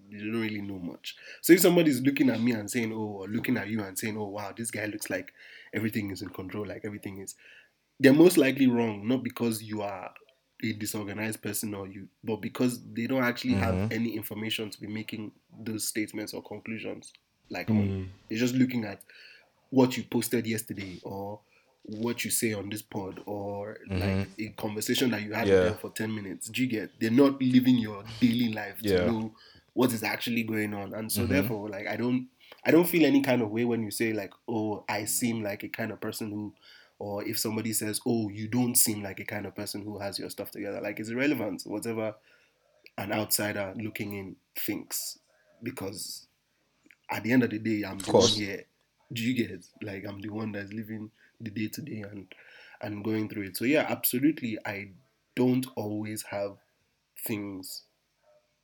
you 0.08 0.32
don't 0.32 0.40
really 0.40 0.60
know 0.60 0.78
much. 0.78 1.14
So 1.42 1.52
if 1.52 1.60
somebody's 1.60 2.00
looking 2.00 2.30
at 2.30 2.40
me 2.42 2.52
and 2.52 2.68
saying, 2.70 2.92
"Oh," 2.92 3.22
or 3.22 3.28
looking 3.28 3.56
at 3.56 3.68
you 3.68 3.82
and 3.82 3.96
saying, 3.96 4.16
"Oh, 4.18 4.26
wow, 4.28 4.52
this 4.56 4.72
guy 4.72 4.86
looks 4.86 5.08
like 5.08 5.32
everything 5.72 6.10
is 6.10 6.22
in 6.22 6.30
control, 6.30 6.66
like 6.66 6.82
everything 6.84 7.18
is," 7.18 7.36
they're 8.00 8.12
most 8.12 8.36
likely 8.36 8.66
wrong, 8.66 9.06
not 9.06 9.22
because 9.22 9.62
you 9.62 9.82
are 9.82 10.12
a 10.64 10.72
disorganized 10.72 11.42
person 11.42 11.74
or 11.74 11.86
you, 11.86 12.08
but 12.24 12.36
because 12.36 12.80
they 12.92 13.06
don't 13.06 13.22
actually 13.22 13.54
have 13.54 13.92
any 13.92 14.16
information 14.16 14.70
to 14.70 14.80
be 14.80 14.86
making 14.86 15.30
those 15.60 15.86
statements 15.86 16.34
or 16.34 16.42
conclusions. 16.42 17.12
Like, 17.50 17.68
hmm. 17.68 17.78
um, 17.78 17.80
on. 17.80 18.10
they're 18.28 18.38
just 18.38 18.54
looking 18.54 18.84
at 18.84 19.00
what 19.70 19.96
you 19.96 20.04
posted 20.04 20.46
yesterday 20.46 21.00
or 21.02 21.40
what 21.86 22.24
you 22.24 22.30
say 22.30 22.52
on 22.52 22.68
this 22.68 22.82
pod 22.82 23.20
or 23.26 23.78
mm-hmm. 23.88 24.18
like 24.18 24.28
a 24.38 24.48
conversation 24.60 25.10
that 25.10 25.22
you 25.22 25.32
had 25.32 25.46
Yeah. 25.46 25.54
with 25.54 25.64
them 25.68 25.78
for 25.78 25.90
10 25.90 26.14
minutes. 26.14 26.48
Do 26.48 26.62
you 26.62 26.68
get? 26.68 26.98
They're 27.00 27.10
not 27.10 27.40
living 27.40 27.78
your 27.78 28.04
daily 28.20 28.52
life 28.52 28.78
to 28.82 28.88
Yeah. 28.88 29.06
know 29.06 29.32
what 29.72 29.92
is 29.92 30.02
actually 30.02 30.42
going 30.42 30.74
on. 30.74 30.94
And 30.94 31.10
so 31.10 31.22
mm-hmm. 31.22 31.32
therefore, 31.32 31.68
like 31.68 31.86
I 31.86 31.96
don't 31.96 32.28
I 32.64 32.72
don't 32.72 32.88
feel 32.88 33.06
any 33.06 33.22
kind 33.22 33.42
of 33.42 33.50
way 33.50 33.64
when 33.64 33.82
you 33.82 33.90
say 33.90 34.12
like, 34.12 34.32
oh, 34.48 34.84
I 34.88 35.04
seem 35.04 35.42
like 35.42 35.62
a 35.62 35.68
kind 35.68 35.92
of 35.92 36.00
person 36.00 36.30
who 36.30 36.52
or 36.98 37.22
if 37.24 37.38
somebody 37.38 37.72
says, 37.72 38.00
Oh, 38.06 38.30
you 38.30 38.48
don't 38.48 38.74
seem 38.74 39.02
like 39.02 39.20
a 39.20 39.24
kind 39.24 39.46
of 39.46 39.54
person 39.54 39.82
who 39.82 39.98
has 39.98 40.18
your 40.18 40.30
stuff 40.30 40.50
together. 40.50 40.80
Like 40.80 40.98
it's 40.98 41.10
irrelevant, 41.10 41.62
whatever 41.66 42.14
an 42.98 43.12
outsider 43.12 43.74
looking 43.76 44.14
in 44.14 44.36
thinks. 44.58 45.18
Because 45.62 46.25
at 47.10 47.22
the 47.22 47.32
end 47.32 47.42
of 47.42 47.50
the 47.50 47.58
day, 47.58 47.84
I'm 47.86 47.98
the 47.98 48.12
one 48.12 48.28
here. 48.28 48.64
Do 49.12 49.22
you 49.22 49.34
get 49.34 49.50
it? 49.50 49.66
Like 49.82 50.04
I'm 50.06 50.20
the 50.20 50.30
one 50.30 50.52
that's 50.52 50.72
living 50.72 51.10
the 51.40 51.50
day 51.50 51.68
to 51.68 51.82
day 51.82 52.04
and 52.10 52.26
and 52.80 53.04
going 53.04 53.28
through 53.28 53.44
it. 53.44 53.56
So 53.56 53.64
yeah, 53.64 53.86
absolutely. 53.88 54.58
I 54.66 54.90
don't 55.34 55.66
always 55.76 56.22
have 56.24 56.56
things 57.26 57.84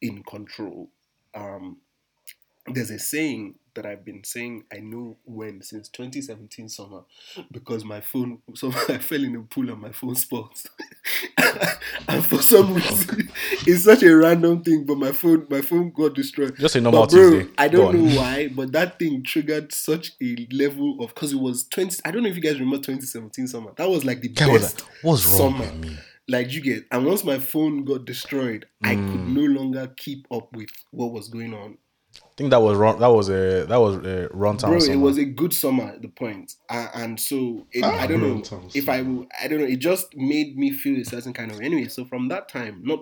in 0.01 0.23
control. 0.25 0.91
Um, 1.35 1.79
there's 2.67 2.91
a 2.91 2.99
saying 2.99 3.57
that 3.75 3.87
I've 3.87 4.05
been 4.05 4.23
saying 4.23 4.65
I 4.73 4.79
know 4.79 5.17
when 5.25 5.63
since 5.63 5.89
2017 5.89 6.69
summer 6.69 7.01
because 7.51 7.85
my 7.85 8.01
phone 8.01 8.39
so 8.55 8.69
I 8.89 8.99
fell 8.99 9.25
in 9.25 9.35
a 9.37 9.41
pool 9.43 9.71
and 9.71 9.81
my 9.81 9.93
phone 9.93 10.15
spots 10.15 10.67
and 12.09 12.25
for 12.25 12.43
some 12.43 12.75
reason 12.75 13.29
it's 13.67 13.85
such 13.85 14.03
a 14.03 14.15
random 14.15 14.63
thing 14.63 14.85
but 14.85 14.99
my 14.99 15.13
phone 15.13 15.47
my 15.51 15.61
phone 15.61 15.91
got 15.91 16.15
destroyed 16.15 16.57
Just 16.59 16.77
a 16.77 16.81
normal 16.81 17.03
but 17.03 17.11
bro, 17.11 17.31
Tuesday. 17.31 17.53
I 17.59 17.69
don't 17.69 17.95
know 17.95 18.17
why 18.21 18.49
but 18.49 18.73
that 18.73 18.99
thing 18.99 19.23
triggered 19.23 19.73
such 19.73 20.13
a 20.23 20.47
level 20.53 20.99
of 21.03 21.15
because 21.15 21.33
it 21.33 21.41
was 21.41 21.65
20 21.69 21.99
I 22.05 22.11
don't 22.11 22.23
know 22.23 22.29
if 22.29 22.37
you 22.37 22.43
guys 22.43 22.55
remember 22.61 22.77
2017 22.79 23.49
summer 23.49 23.73
that 23.77 23.89
was 23.89 24.05
like 24.05 24.21
the 24.21 24.29
was 24.29 24.63
best 24.63 24.81
like, 24.83 24.91
what's 25.03 25.27
wrong 25.27 25.53
summer 25.53 25.65
with 25.73 25.75
me? 25.81 25.97
like 26.29 26.53
you 26.53 26.61
get 26.61 26.85
and 26.93 27.05
once 27.05 27.25
my 27.25 27.39
phone 27.39 27.85
got 27.85 28.05
destroyed 28.05 28.67
i 28.85 28.95
could 28.95 29.03
Mm. 29.05 29.35
no 29.35 29.43
longer 29.61 29.93
keep 29.97 30.27
up 30.31 30.55
with 30.55 30.69
what 30.91 31.13
was 31.13 31.29
going 31.29 31.53
on 31.55 31.79
I 32.17 32.35
think 32.37 32.51
that 32.51 32.61
was 32.61 32.77
wrong. 32.79 32.99
That 32.99 33.09
was 33.09 33.29
a 33.29 33.67
that 33.69 33.77
was 33.81 33.97
a 34.05 34.29
run 34.33 34.57
time. 34.57 34.71
bro 34.71 34.79
it 34.85 34.97
was 34.97 35.19
a 35.19 35.25
good 35.25 35.53
summer 35.53 35.85
at 35.85 36.03
the 36.03 36.09
point 36.09 36.55
uh, 36.71 36.89
and 36.95 37.21
so 37.21 37.67
it, 37.73 37.85
Ah, 37.85 38.01
i 38.01 38.07
don't 38.07 38.21
know 38.21 38.37
Runtown 38.41 38.71
if 38.75 38.89
i 38.89 39.03
will 39.03 39.27
i 39.43 39.49
don't 39.49 39.61
know 39.61 39.67
it 39.67 39.79
just 39.79 40.17
made 40.17 40.57
me 40.57 40.71
feel 40.73 41.01
a 41.01 41.05
certain 41.05 41.33
kind 41.33 41.51
of 41.51 41.61
anyway 41.61 41.89
so 41.89 42.05
from 42.05 42.29
that 42.29 42.49
time 42.49 42.81
not 42.83 43.01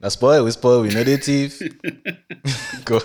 That's 0.00 0.14
spoil. 0.14 0.44
We 0.44 0.50
spoil. 0.50 0.82
We 0.82 0.88
know 0.88 1.04
the 1.04 1.16
thief. 1.16 1.60
Go. 2.84 3.00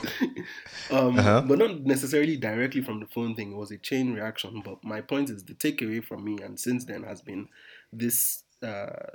um 0.91 1.19
Uh-huh. 1.19 1.41
but 1.47 1.57
not 1.59 1.81
necessarily 1.81 2.37
directly 2.37 2.81
from 2.81 2.99
the 2.99 3.05
phone 3.07 3.35
thing 3.35 3.51
it 3.51 3.57
was 3.57 3.71
a 3.71 3.77
chain 3.77 4.13
reaction 4.13 4.61
but 4.63 4.83
my 4.83 5.01
point 5.01 5.29
is 5.29 5.43
the 5.43 5.53
takeaway 5.53 6.03
from 6.03 6.23
me 6.23 6.37
and 6.43 6.59
since 6.59 6.85
then 6.85 7.03
has 7.03 7.21
been 7.21 7.47
this 7.91 8.43
uh, 8.63 9.11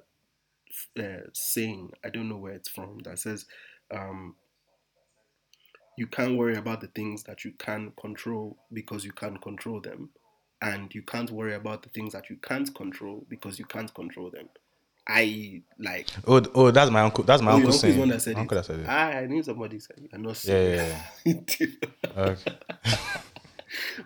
uh 0.98 1.24
saying 1.32 1.90
i 2.04 2.08
don't 2.08 2.28
know 2.28 2.36
where 2.36 2.52
it's 2.54 2.68
from 2.68 2.98
that 3.04 3.18
says 3.18 3.46
um 3.90 4.34
you 5.96 6.06
can't 6.06 6.36
worry 6.36 6.56
about 6.56 6.80
the 6.80 6.88
things 6.88 7.22
that 7.24 7.44
you 7.44 7.52
can 7.58 7.92
control 8.00 8.56
because 8.72 9.04
you 9.04 9.12
can't 9.12 9.40
control 9.42 9.80
them 9.80 10.10
and 10.62 10.94
you 10.94 11.02
can't 11.02 11.30
worry 11.30 11.54
about 11.54 11.82
the 11.82 11.88
things 11.90 12.12
that 12.12 12.30
you 12.30 12.36
can't 12.36 12.74
control 12.74 13.24
because 13.28 13.58
you 13.58 13.64
can't 13.64 13.92
control 13.94 14.30
them 14.30 14.48
i 15.06 15.60
like 15.78 16.08
Oh, 16.26 16.42
oh, 16.54 16.70
that's 16.70 16.90
my 16.90 17.02
uncle. 17.02 17.24
That's 17.24 17.42
my 17.42 17.52
oh, 17.52 17.56
uncle 17.56 17.72
saying. 17.72 17.98
one 17.98 18.08
that 18.08 18.22
said 18.22 18.34
My 18.34 18.40
uncle 18.40 18.56
that 18.56 18.64
said 18.64 18.80
it. 18.80 18.86
Ah, 18.88 19.08
I 19.08 19.26
knew 19.26 19.42
somebody 19.42 19.78
said 19.78 19.98
it. 19.98 20.10
I'm 20.14 20.22
not 20.22 20.42
Yeah, 20.44 20.76
serious. 20.76 20.94
yeah, 21.26 21.34
Okay. 22.16 22.38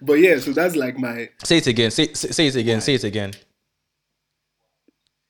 but 0.02 0.14
yeah, 0.14 0.38
so 0.38 0.52
that's 0.52 0.74
like 0.74 0.98
my 0.98 1.28
Say 1.44 1.58
it 1.58 1.66
again. 1.68 1.90
Say 1.92 2.12
say, 2.14 2.30
say 2.32 2.46
it 2.48 2.56
again. 2.56 2.80
Say 2.80 2.94
it 2.94 3.04
again. 3.04 3.32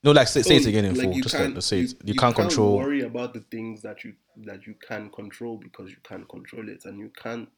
No, 0.02 0.12
like 0.12 0.28
say, 0.28 0.42
say 0.42 0.56
it 0.56 0.66
again 0.66 0.84
in 0.84 0.94
like 0.94 1.06
full. 1.08 1.14
you 1.16 1.22
Just 1.22 1.34
can't- 1.34 1.54
like, 1.54 1.62
say 1.62 1.80
it. 1.80 1.90
You, 2.04 2.12
you 2.12 2.14
can't 2.14 2.34
control. 2.34 2.76
worry 2.76 3.02
about 3.02 3.34
the 3.34 3.40
things 3.50 3.82
that 3.82 4.04
you 4.04 4.14
that 4.44 4.66
you 4.66 4.74
can 4.86 5.10
control 5.10 5.56
because 5.56 5.90
you 5.90 5.96
can't 6.04 6.28
control 6.28 6.68
it, 6.68 6.84
and 6.84 6.98
you 6.98 7.10
can't 7.20 7.48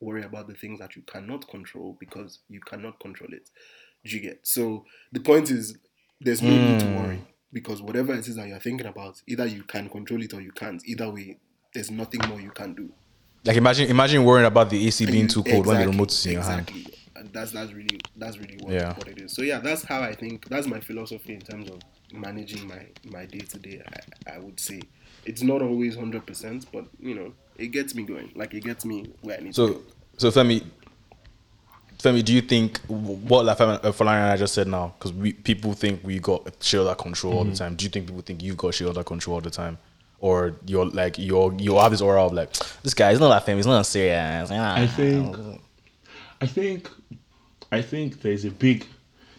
worry 0.00 0.22
about 0.24 0.48
the 0.48 0.54
things 0.54 0.78
that 0.80 0.96
you 0.96 1.02
cannot 1.02 1.46
control 1.48 1.96
because 2.00 2.38
you 2.48 2.60
cannot 2.60 2.98
control 3.00 3.30
it. 3.34 3.50
Do 4.04 4.16
you 4.16 4.20
get? 4.22 4.40
So 4.46 4.86
the 5.12 5.20
point 5.20 5.50
is, 5.50 5.76
there's 6.20 6.40
no 6.40 6.56
need 6.56 6.80
to 6.80 6.86
Hmm. 6.86 6.94
worry 6.96 7.20
because 7.52 7.82
whatever 7.82 8.14
it 8.14 8.26
is 8.26 8.36
that 8.36 8.48
you're 8.48 8.58
thinking 8.60 8.86
about, 8.86 9.20
either 9.26 9.44
you 9.44 9.62
can 9.64 9.90
control 9.90 10.22
it 10.22 10.32
or 10.32 10.40
you 10.40 10.52
can't. 10.52 10.82
Either 10.86 11.10
way, 11.10 11.36
there's 11.74 11.90
nothing 11.90 12.20
more 12.28 12.40
you 12.40 12.50
can 12.50 12.74
do. 12.74 12.90
Like 13.44 13.56
imagine 13.58 13.90
imagine 13.90 14.24
worrying 14.24 14.46
about 14.46 14.70
the 14.70 14.86
AC 14.86 15.04
being 15.04 15.28
too 15.28 15.42
cold 15.42 15.66
when 15.66 15.76
the 15.76 15.82
exactly, 15.82 15.86
remote 15.92 16.12
is 16.12 16.26
in 16.26 16.32
your 16.32 16.42
hand. 16.42 16.70
Exactly. 17.20 17.26
And 17.26 17.32
that's 17.32 17.52
that's 17.52 17.72
really 17.72 18.00
that's 18.16 18.38
really 18.38 18.58
what, 18.62 18.72
Yeah. 18.72 18.94
what 18.94 19.08
it 19.08 19.18
is. 19.18 19.32
So 19.32 19.42
yeah, 19.42 19.58
that's 19.60 19.82
how 19.84 20.02
I 20.02 20.14
think. 20.14 20.48
That's 20.48 20.66
my 20.66 20.80
philosophy 20.80 21.34
in 21.34 21.40
terms 21.40 21.70
of 21.70 21.80
managing 22.12 22.66
my 22.66 22.86
my 23.10 23.26
day 23.26 23.38
to 23.40 23.58
day. 23.58 23.82
I 24.32 24.38
would 24.38 24.58
say 24.60 24.80
it's 25.24 25.42
not 25.42 25.62
always 25.62 25.96
hundred 25.96 26.26
percent, 26.26 26.66
but 26.72 26.84
you 27.00 27.14
know 27.14 27.32
it 27.56 27.68
gets 27.68 27.94
me 27.94 28.02
going. 28.04 28.32
Like 28.34 28.54
it 28.54 28.64
gets 28.64 28.84
me 28.84 29.12
where 29.22 29.36
I 29.38 29.40
need 29.42 29.54
to. 29.54 29.54
So 29.54 29.68
Go. 29.68 29.80
so 30.16 30.30
Femi, 30.30 30.64
Femi, 31.98 32.24
do 32.24 32.32
you 32.32 32.40
think 32.40 32.78
what 32.88 33.44
like 33.44 33.58
Femi- 33.58 33.84
uh, 33.84 33.92
Falana 33.92 34.22
and 34.22 34.32
I 34.32 34.36
just 34.36 34.54
said 34.54 34.66
now? 34.68 34.94
Because 34.98 35.12
we 35.12 35.32
people 35.34 35.74
think 35.74 36.02
we 36.02 36.18
got 36.18 36.50
shit 36.60 36.80
under 36.80 36.94
control 36.94 37.34
all 37.34 37.44
the 37.44 37.54
time. 37.54 37.76
Do 37.76 37.84
you 37.84 37.90
think 37.90 38.06
people 38.06 38.22
think 38.22 38.42
you've 38.42 38.56
got 38.56 38.74
shit 38.74 38.88
under 38.88 39.04
control 39.04 39.34
all 39.34 39.40
the 39.42 39.50
time, 39.50 39.76
or 40.20 40.56
you're 40.66 40.86
like 40.86 41.18
you're 41.18 41.52
you 41.58 41.76
have 41.76 41.90
this 41.90 42.00
aura 42.00 42.24
of 42.24 42.32
like 42.32 42.50
this 42.82 42.94
guy 42.94 43.10
is 43.10 43.20
not 43.20 43.28
that 43.28 43.44
famous, 43.44 43.66
he's 43.66 43.70
not 43.70 43.84
serious. 43.84 44.50
I 44.50 44.86
think, 44.86 45.36
I 46.40 46.46
think, 46.46 46.90
I 47.70 47.82
think 47.82 48.22
there's 48.22 48.44
a 48.44 48.50
big, 48.50 48.86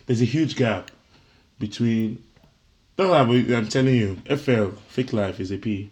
there's 0.06 0.22
a 0.22 0.26
huge 0.26 0.56
gap 0.56 0.92
between. 1.60 2.24
No, 2.98 3.14
I'm 3.14 3.30
I'm 3.54 3.68
telling 3.68 3.96
you, 3.96 4.16
FL 4.38 4.70
fake 4.90 5.14
life 5.14 5.40
is 5.40 5.52
a 5.52 5.58
P, 5.58 5.90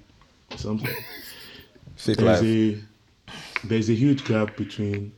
or 0.51 0.57
something. 0.57 0.87
fake 1.95 2.17
there's 2.17 2.41
life. 2.41 2.43
a 2.43 3.67
there's 3.67 3.89
a 3.89 3.93
huge 3.93 4.25
gap 4.25 4.55
between 4.55 5.11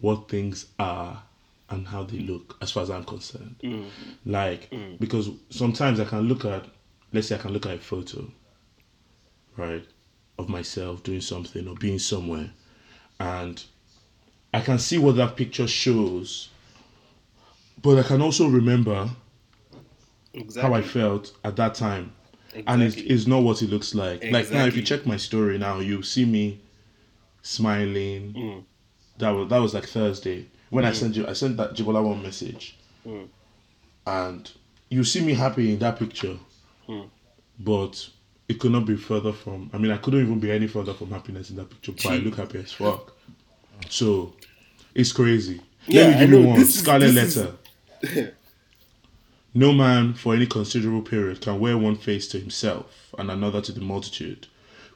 what 0.00 0.28
things 0.28 0.66
are 0.78 1.22
and 1.70 1.86
how 1.86 2.02
they 2.02 2.18
look 2.18 2.56
as 2.60 2.70
far 2.70 2.82
as 2.82 2.90
I'm 2.90 3.04
concerned. 3.04 3.56
Mm. 3.62 3.86
Like 4.26 4.70
mm. 4.70 4.98
because 4.98 5.30
sometimes 5.50 6.00
I 6.00 6.04
can 6.04 6.20
look 6.22 6.44
at 6.44 6.66
let's 7.12 7.28
say 7.28 7.34
I 7.34 7.38
can 7.38 7.52
look 7.52 7.66
at 7.66 7.74
a 7.74 7.78
photo, 7.78 8.30
right, 9.56 9.84
of 10.38 10.48
myself 10.48 11.02
doing 11.02 11.20
something 11.20 11.66
or 11.68 11.74
being 11.76 11.98
somewhere 11.98 12.50
and 13.20 13.62
I 14.52 14.60
can 14.60 14.78
see 14.78 14.98
what 14.98 15.16
that 15.16 15.36
picture 15.36 15.66
shows, 15.66 16.48
but 17.82 17.98
I 17.98 18.02
can 18.02 18.20
also 18.20 18.48
remember 18.48 19.10
Exactly. 20.34 20.62
how 20.62 20.74
I 20.74 20.82
felt 20.82 21.32
at 21.44 21.56
that 21.56 21.74
time. 21.74 22.12
And 22.66 22.82
it's, 22.82 22.96
it's 22.96 23.26
not 23.26 23.42
what 23.42 23.62
it 23.62 23.70
looks 23.70 23.94
like. 23.94 24.22
Like 24.30 24.50
now, 24.50 24.66
if 24.66 24.76
you 24.76 24.82
check 24.82 25.06
my 25.06 25.16
story 25.16 25.56
now, 25.58 25.78
you 25.80 26.02
see 26.02 26.24
me 26.26 26.60
smiling. 27.42 28.32
Mm. 28.34 28.64
That 29.18 29.30
was 29.30 29.48
that 29.48 29.58
was 29.58 29.74
like 29.74 29.86
Thursday 29.86 30.46
when 30.70 30.84
I 30.84 30.92
sent 30.92 31.16
you. 31.16 31.26
I 31.26 31.32
sent 31.32 31.56
that 31.58 31.74
Jibola 31.74 32.02
one 32.06 32.22
message, 32.22 32.76
Mm. 33.06 33.28
and 34.06 34.50
you 34.90 35.02
see 35.04 35.20
me 35.24 35.34
happy 35.34 35.72
in 35.72 35.78
that 35.80 35.98
picture, 35.98 36.36
Mm. 36.88 37.08
but 37.58 38.08
it 38.48 38.58
could 38.60 38.72
not 38.72 38.84
be 38.86 38.96
further 38.96 39.32
from. 39.32 39.70
I 39.72 39.78
mean, 39.78 39.90
I 39.90 39.96
couldn't 39.98 40.20
even 40.22 40.38
be 40.40 40.50
any 40.50 40.66
further 40.66 40.92
from 40.94 41.10
happiness 41.10 41.50
in 41.50 41.56
that 41.56 41.70
picture. 41.70 41.92
But 41.92 42.06
I 42.06 42.16
look 42.18 42.36
happy 42.36 42.58
as 42.58 42.72
fuck. 42.72 43.16
So 43.88 44.34
it's 44.94 45.12
crazy. 45.12 45.60
Yeah, 45.86 46.02
Let 46.02 46.12
me 46.14 46.20
give 46.20 46.30
you 46.40 46.46
one. 46.48 46.58
This 46.58 46.78
Scarlet 46.80 47.12
this 47.12 47.36
is- 47.36 47.46
letter. 48.02 48.34
No 49.54 49.72
man 49.72 50.14
for 50.14 50.34
any 50.34 50.46
considerable 50.46 51.02
period 51.02 51.42
can 51.42 51.60
wear 51.60 51.76
one 51.76 51.96
face 51.96 52.26
to 52.28 52.38
himself 52.40 53.12
and 53.18 53.30
another 53.30 53.60
to 53.60 53.72
the 53.72 53.80
multitude 53.82 54.46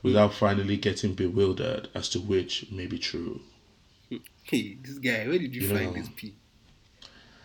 without 0.03 0.33
finally 0.33 0.77
getting 0.79 1.13
bewildered 1.15 1.89
as 1.95 2.09
to 2.11 2.21
which 2.21 2.71
may 2.73 2.87
be 2.87 2.99
true. 2.99 3.41
Hey, 4.45 4.79
this 4.81 4.99
guy, 4.99 5.27
where 5.29 5.39
did 5.39 5.55
you, 5.55 5.63
You 5.63 5.69
find 5.75 5.87
know. 5.87 5.93
this 5.93 6.09
P? 6.17 6.35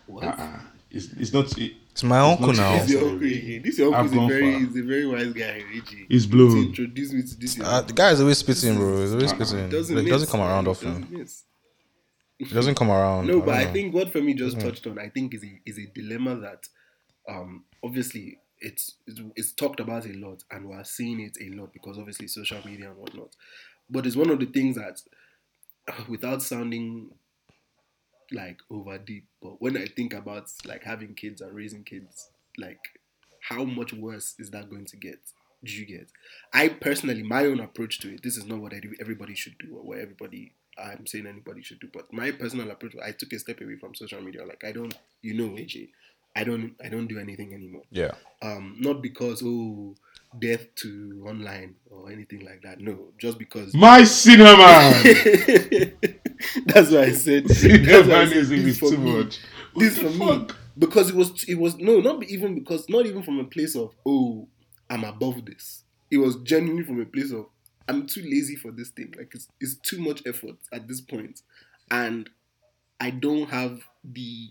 What? 0.07 0.23
Uh-uh. 0.23 0.59
It's, 0.89 1.07
it's 1.13 1.33
not. 1.33 1.57
It, 1.57 1.73
It's 2.01 2.09
my 2.09 2.17
uncle 2.19 2.51
now. 2.53 2.79
This 2.79 2.89
your 2.89 3.09
uncle 3.09 3.27
again. 3.27 3.61
This 3.63 3.77
your 3.77 3.93
uncle 3.93 4.05
is 4.05 4.11
a 4.25 4.27
very, 4.27 4.53
far. 4.53 4.61
is 4.63 4.75
a 4.75 4.81
very 4.81 5.05
wise 5.05 5.33
guy, 5.33 5.63
Reggie. 5.71 6.05
He's 6.09 6.25
To 6.25 6.31
blown. 6.31 6.57
introduce 6.65 7.13
me 7.13 7.21
to 7.21 7.35
this. 7.39 7.59
Uh, 7.59 7.81
the 7.81 7.93
guy 7.93 8.09
is 8.11 8.19
always 8.21 8.39
spitting, 8.39 8.75
bro. 8.75 9.01
He's 9.01 9.13
always 9.13 9.29
spitting. 9.29 9.69
doesn't 9.69 9.95
Like, 9.95 10.07
doesn't 10.07 10.29
come 10.29 10.39
around 10.41 10.67
often. 10.67 10.87
doesn't 11.01 11.11
miss. 11.11 11.43
He 12.39 12.45
doesn't 12.45 12.73
come 12.73 12.89
around. 12.89 13.27
No, 13.27 13.37
I 13.43 13.45
but 13.45 13.45
don't 13.45 13.55
I 13.55 13.63
know. 13.65 13.73
think 13.73 13.93
what 13.93 14.11
Femi 14.11 14.35
just 14.35 14.59
touched 14.59 14.87
on, 14.87 14.97
I 14.97 15.09
think 15.09 15.35
is 15.35 15.43
a 15.43 15.61
is 15.63 15.77
a 15.77 15.85
dilemma 15.93 16.37
that, 16.37 16.67
um, 17.29 17.65
obviously 17.83 18.39
it's, 18.59 18.95
it's 19.05 19.21
it's 19.35 19.51
talked 19.51 19.79
about 19.79 20.07
a 20.07 20.13
lot, 20.13 20.43
and 20.49 20.67
we're 20.67 20.83
seeing 20.83 21.19
it 21.19 21.37
a 21.39 21.49
lot 21.55 21.71
because 21.71 21.99
obviously 21.99 22.27
social 22.27 22.57
media 22.65 22.87
and 22.89 22.97
whatnot. 22.97 23.35
But 23.91 24.07
it's 24.07 24.15
one 24.15 24.31
of 24.31 24.39
the 24.39 24.47
things 24.47 24.75
that, 24.75 25.03
without 26.09 26.41
sounding 26.41 27.11
like 28.33 28.59
over 28.69 28.97
deep, 28.97 29.25
but 29.41 29.61
when 29.61 29.77
I 29.77 29.85
think 29.85 30.13
about 30.13 30.49
like 30.65 30.83
having 30.83 31.13
kids 31.15 31.41
and 31.41 31.53
raising 31.53 31.83
kids, 31.83 32.29
like 32.57 32.79
how 33.49 33.63
much 33.63 33.93
worse 33.93 34.35
is 34.39 34.49
that 34.51 34.69
going 34.69 34.85
to 34.85 34.97
get? 34.97 35.19
Do 35.63 35.71
you 35.71 35.85
get? 35.85 36.07
I 36.53 36.69
personally, 36.69 37.23
my 37.23 37.45
own 37.45 37.59
approach 37.59 37.99
to 37.99 38.13
it. 38.13 38.23
This 38.23 38.37
is 38.37 38.45
not 38.45 38.59
what 38.59 38.73
I 38.73 38.79
do. 38.79 38.93
Everybody 38.99 39.35
should 39.35 39.57
do, 39.59 39.75
or 39.75 39.83
what 39.83 39.99
everybody 39.99 40.53
I'm 40.77 41.05
saying 41.05 41.27
anybody 41.27 41.61
should 41.61 41.79
do. 41.79 41.89
But 41.93 42.11
my 42.11 42.31
personal 42.31 42.71
approach, 42.71 42.95
I 43.03 43.11
took 43.11 43.33
a 43.33 43.39
step 43.39 43.61
away 43.61 43.75
from 43.75 43.95
social 43.95 44.21
media. 44.21 44.45
Like 44.45 44.63
I 44.65 44.71
don't, 44.71 44.93
you 45.21 45.33
know, 45.33 45.55
AJ, 45.55 45.89
I 46.35 46.43
don't, 46.43 46.75
I 46.83 46.89
don't 46.89 47.07
do 47.07 47.19
anything 47.19 47.53
anymore. 47.53 47.83
Yeah. 47.91 48.11
Um, 48.41 48.77
not 48.79 49.01
because 49.01 49.43
oh, 49.45 49.95
death 50.39 50.73
to 50.75 51.23
online 51.27 51.75
or 51.89 52.11
anything 52.11 52.45
like 52.45 52.61
that. 52.63 52.79
No, 52.79 53.09
just 53.17 53.37
because. 53.37 53.73
My 53.73 54.03
cinema. 54.03 54.93
That's 56.65 56.91
why 56.91 57.03
I 57.03 57.11
said. 57.11 57.45
I 57.49 57.53
said 57.53 58.31
is 58.33 58.49
this 58.49 58.59
is 58.65 58.79
for 58.79 58.89
too 58.89 58.97
me. 58.97 59.23
much. 59.23 59.39
This 59.75 59.97
for 59.97 60.09
the 60.09 60.37
me 60.37 60.47
because 60.77 61.09
it 61.09 61.15
was 61.15 61.43
it 61.45 61.55
was 61.55 61.77
no 61.77 61.99
not 61.99 62.23
even 62.23 62.55
because 62.55 62.89
not 62.89 63.05
even 63.05 63.23
from 63.23 63.39
a 63.39 63.43
place 63.43 63.75
of 63.75 63.93
oh 64.05 64.47
I'm 64.89 65.03
above 65.03 65.45
this. 65.45 65.83
It 66.09 66.17
was 66.17 66.35
genuinely 66.37 66.83
from 66.83 66.99
a 67.01 67.05
place 67.05 67.31
of 67.31 67.45
I'm 67.87 68.05
too 68.05 68.21
lazy 68.21 68.55
for 68.55 68.71
this 68.71 68.89
thing. 68.89 69.13
Like 69.17 69.31
it's 69.33 69.47
it's 69.59 69.75
too 69.75 69.99
much 70.01 70.21
effort 70.25 70.55
at 70.71 70.87
this 70.87 71.01
point, 71.01 71.41
and 71.89 72.29
I 72.99 73.09
don't 73.09 73.49
have 73.49 73.81
the. 74.03 74.49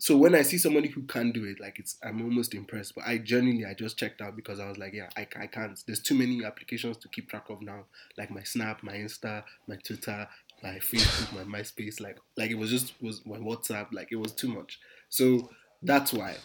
So 0.00 0.16
when 0.16 0.36
I 0.36 0.42
see 0.42 0.58
somebody 0.58 0.88
who 0.88 1.02
can 1.02 1.32
do 1.32 1.44
it, 1.44 1.58
like 1.60 1.78
it's 1.80 1.96
I'm 2.04 2.22
almost 2.22 2.54
impressed. 2.54 2.94
But 2.94 3.04
I 3.06 3.18
genuinely 3.18 3.66
I 3.66 3.74
just 3.74 3.98
checked 3.98 4.20
out 4.20 4.36
because 4.36 4.60
I 4.60 4.68
was 4.68 4.78
like, 4.78 4.94
yeah, 4.94 5.08
I, 5.16 5.26
I 5.36 5.46
can't. 5.46 5.78
There's 5.86 6.00
too 6.00 6.14
many 6.14 6.44
applications 6.44 6.96
to 6.98 7.08
keep 7.08 7.28
track 7.28 7.50
of 7.50 7.62
now, 7.62 7.84
like 8.16 8.30
my 8.30 8.42
Snap, 8.44 8.82
my 8.82 8.94
Insta, 8.94 9.42
my 9.66 9.76
Twitter, 9.76 10.28
my 10.62 10.78
Facebook, 10.78 11.46
my 11.46 11.58
MySpace. 11.58 12.00
Like 12.00 12.18
like 12.36 12.50
it 12.50 12.58
was 12.58 12.70
just 12.70 12.94
was 13.02 13.24
my 13.26 13.38
WhatsApp. 13.38 13.88
Like 13.92 14.08
it 14.10 14.16
was 14.16 14.32
too 14.32 14.48
much. 14.48 14.78
So 15.08 15.48
that's 15.82 16.12
why. 16.12 16.36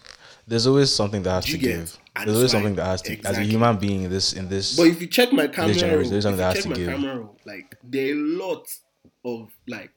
There's 0.48 0.68
always 0.68 0.94
something 0.94 1.24
that 1.24 1.32
has 1.32 1.46
to 1.46 1.58
give. 1.58 1.98
There's 2.16 2.36
always 2.36 2.52
something 2.52 2.76
that 2.76 2.86
has 2.86 3.02
to. 3.04 3.20
As 3.26 3.38
a 3.38 3.44
human 3.44 3.78
being 3.78 4.04
in 4.04 4.10
this, 4.10 4.34
in 4.34 4.50
this. 4.50 4.76
But 4.76 4.88
if 4.88 5.02
you 5.02 5.08
check 5.08 5.32
my 5.32 5.48
camera, 5.48 5.74
generation, 5.74 6.02
roll, 6.02 6.10
there's 6.12 6.24
something 6.24 6.38
that 6.38 6.56
has 6.56 6.64
check 6.64 6.64
to 6.64 6.70
my 6.70 6.76
give. 6.76 6.90
camera, 6.90 7.28
like 7.46 7.78
there 7.84 8.14
are 8.14 8.16
lots 8.16 8.82
of 9.26 9.52
like 9.68 9.92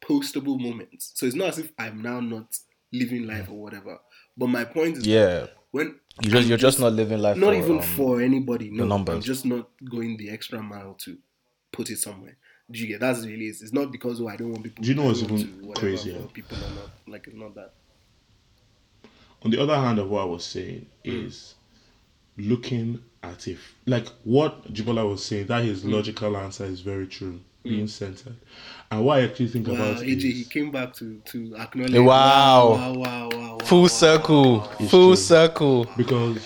postable 0.00 0.60
moments. 0.60 1.12
So 1.14 1.26
it's 1.26 1.34
not 1.34 1.48
as 1.48 1.58
if 1.58 1.72
I'm 1.78 2.02
now 2.02 2.20
not 2.20 2.56
living 2.92 3.26
life 3.26 3.48
or 3.48 3.60
whatever. 3.60 3.98
But 4.36 4.48
my 4.48 4.64
point 4.64 4.98
is, 4.98 5.06
yeah, 5.06 5.46
when 5.72 5.96
you 6.22 6.30
just, 6.30 6.48
you're 6.48 6.58
just 6.58 6.78
not 6.78 6.92
living 6.92 7.18
life. 7.18 7.36
not 7.36 7.54
for, 7.54 7.58
even 7.58 7.76
um, 7.78 7.82
for 7.82 8.20
anybody. 8.20 8.70
No, 8.70 8.90
I'm 8.90 9.20
just 9.20 9.44
not 9.44 9.68
going 9.90 10.16
the 10.16 10.30
extra 10.30 10.62
mile 10.62 10.94
to 11.00 11.18
put 11.72 11.90
it 11.90 11.98
somewhere. 11.98 12.36
Do 12.70 12.78
you 12.80 12.86
get? 12.86 13.00
That's 13.00 13.24
really 13.24 13.46
it. 13.46 13.56
It's 13.62 13.72
not 13.72 13.90
because 13.90 14.20
oh 14.20 14.28
I 14.28 14.36
don't 14.36 14.50
want 14.50 14.64
people. 14.64 14.82
Do 14.82 14.88
you 14.88 14.94
know 14.94 15.04
I 15.04 15.06
what's 15.06 15.22
even 15.22 15.38
to 15.38 15.66
whatever 15.66 15.86
crazier? 15.86 16.20
People 16.34 16.56
are 16.58 16.74
not 16.74 16.90
like 17.06 17.26
it's 17.26 17.36
not 17.36 17.54
that. 17.54 17.72
On 19.42 19.50
the 19.50 19.60
other 19.62 19.76
hand 19.76 19.98
of 19.98 20.10
what 20.10 20.22
I 20.22 20.24
was 20.26 20.44
saying 20.44 20.86
hmm. 21.04 21.10
is 21.10 21.54
looking 22.36 23.02
at 23.22 23.48
if 23.48 23.74
like 23.86 24.08
what 24.24 24.72
Jibola 24.72 25.08
was 25.08 25.24
saying, 25.24 25.46
that 25.46 25.64
his 25.64 25.82
hmm. 25.82 25.92
logical 25.92 26.36
answer 26.36 26.64
is 26.64 26.80
very 26.80 27.06
true. 27.06 27.40
Hmm. 27.62 27.68
Being 27.68 27.88
centered. 27.88 28.36
And 28.90 29.04
what 29.04 29.18
I 29.18 29.22
actually 29.24 29.48
think 29.48 29.66
Wow, 29.66 29.74
about 29.74 29.96
AJ, 29.96 30.20
he 30.20 30.44
came 30.44 30.70
back 30.70 30.92
to 30.94 31.20
to 31.26 31.56
acknowledge. 31.56 31.94
Wow. 31.94 32.04
wow, 32.04 32.92
wow, 32.92 32.94
wow, 32.94 33.28
wow, 33.30 33.58
full 33.64 33.82
wow. 33.82 33.86
circle, 33.88 34.70
It's 34.78 34.90
full 34.90 35.08
true. 35.08 35.16
circle. 35.16 35.86
because 35.96 36.38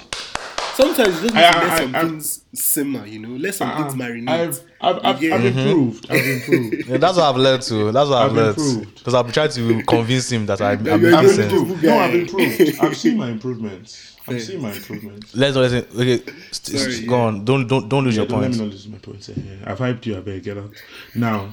Sometimes 0.74 1.22
you 1.22 1.28
just 1.28 1.34
need 1.34 1.44
I- 1.44 1.52
to 1.52 1.58
I- 1.58 1.68
let 1.68 1.78
some 1.78 1.94
I- 1.94 2.00
things 2.02 2.44
simmer, 2.54 3.06
you 3.06 3.18
know, 3.18 3.28
let 3.36 3.54
some 3.54 3.76
things 3.76 3.94
marinate. 3.94 4.28
I've 4.28 4.60
I've, 4.80 5.04
I've, 5.04 5.22
Yeah. 5.22 5.34
I've 5.34 5.40
mm-hmm. 5.42 5.58
improved. 5.58 6.06
I've 6.10 6.26
improved. 6.26 6.88
Yeah, 6.88 6.96
that's 6.96 7.16
what 7.16 7.24
I've 7.24 7.36
learned 7.36 7.62
to. 7.64 7.92
That's 7.92 8.08
what 8.08 8.18
I've, 8.18 8.30
I've 8.30 8.36
learned. 8.36 8.58
improved. 8.58 8.94
Because 8.98 9.14
I've 9.14 9.32
tried 9.32 9.50
to 9.52 9.82
convince 9.84 10.30
him 10.32 10.46
that 10.46 10.60
I'm, 10.60 10.86
I'm 10.88 11.00
you're 11.00 11.12
a 11.12 11.16
I've 11.16 11.22
good 11.24 11.28
decent. 11.36 11.50
dude. 11.50 11.60
improved. 11.62 11.82
No, 11.84 11.98
I've 11.98 12.14
improved. 12.14 12.80
I've 12.82 12.96
seen 12.96 13.16
my 13.18 13.28
improvements. 13.30 14.16
I've 14.26 14.42
seen 14.42 14.62
my 14.62 14.72
improvements. 14.72 15.34
Let's 15.34 15.54
not 15.56 15.62
listen. 15.62 15.86
Okay, 16.00 16.18
st- 16.52 16.78
Sorry, 16.78 16.92
st- 16.92 17.02
yeah. 17.04 17.08
go 17.08 17.20
on. 17.20 17.44
Don't 17.44 17.66
don't 17.66 17.88
don't 17.88 18.04
lose 18.04 18.16
Yeah, 18.16 18.22
your 18.22 18.28
don't 18.28 18.40
let 18.42 18.50
me 18.52 18.56
not 18.58 18.68
lose 18.68 18.88
my 18.88 18.98
points 18.98 19.26
here. 19.26 19.36
Eh? 19.38 19.70
I've 19.70 19.78
hyped 19.78 20.06
you. 20.06 20.16
I 20.16 20.20
better 20.20 20.38
get 20.40 20.58
out. 20.58 20.70
Now, 21.14 21.52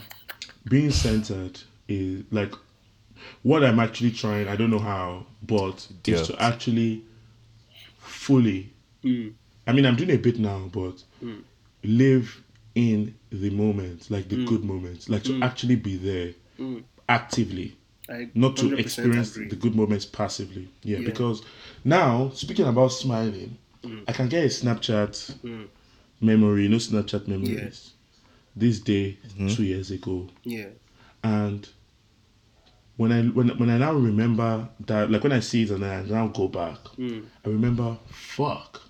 being 0.65 0.91
centered 0.91 1.59
is 1.87 2.23
like 2.31 2.53
what 3.43 3.63
I'm 3.63 3.79
actually 3.79 4.11
trying. 4.11 4.47
I 4.47 4.55
don't 4.55 4.69
know 4.69 4.79
how, 4.79 5.25
but 5.41 5.87
Yeah. 6.05 6.15
is 6.15 6.27
to 6.27 6.41
actually 6.41 7.03
fully. 7.97 8.71
Mm. 9.03 9.33
I 9.67 9.71
mean, 9.73 9.85
I'm 9.85 9.95
doing 9.95 10.11
a 10.11 10.17
bit 10.17 10.39
now, 10.39 10.69
but 10.71 11.03
live 11.83 12.41
in 12.75 13.15
the 13.31 13.49
moment, 13.49 14.09
like 14.11 14.29
the 14.29 14.45
good 14.45 14.63
moments, 14.63 15.09
like 15.09 15.23
to 15.23 15.39
actually 15.41 15.75
be 15.75 15.97
there 15.97 16.33
Mm. 16.59 16.83
actively 17.07 17.75
I 18.09 18.29
not 18.33 18.57
to 18.57 18.75
experience 18.77 19.35
agree. 19.35 19.47
the 19.49 19.55
good 19.55 19.75
moments 19.75 20.05
passively. 20.05 20.67
Yeah, 20.83 20.97
Yeah. 20.99 21.05
because 21.05 21.41
now 21.83 22.31
speaking 22.33 22.65
about 22.65 22.89
smiling, 22.91 23.57
Mm. 23.83 24.03
I 24.07 24.11
can 24.13 24.27
get 24.27 24.43
a 24.43 24.47
Snapchat 24.47 25.35
memory, 26.19 26.67
no 26.67 26.77
Snapchat 26.77 27.27
memories. 27.27 27.55
Yeah. 27.55 27.91
This 28.55 28.79
day 28.79 29.17
Mm-hmm. 29.29 29.47
two 29.55 29.63
years 29.63 29.89
ago, 29.91 30.27
Yeah. 30.43 30.69
and 31.23 31.69
when 32.97 33.11
I 33.13 33.21
when 33.23 33.49
when 33.57 33.69
I 33.69 33.77
now 33.77 33.93
remember 33.93 34.67
that, 34.85 35.09
like 35.09 35.23
when 35.23 35.31
I 35.31 35.39
see 35.39 35.63
it 35.63 35.69
and 35.71 35.85
I 35.85 36.01
now 36.03 36.27
go 36.27 36.47
back, 36.49 36.77
Mm. 36.97 37.23
I 37.45 37.49
remember, 37.49 37.97
fuck, 38.09 38.81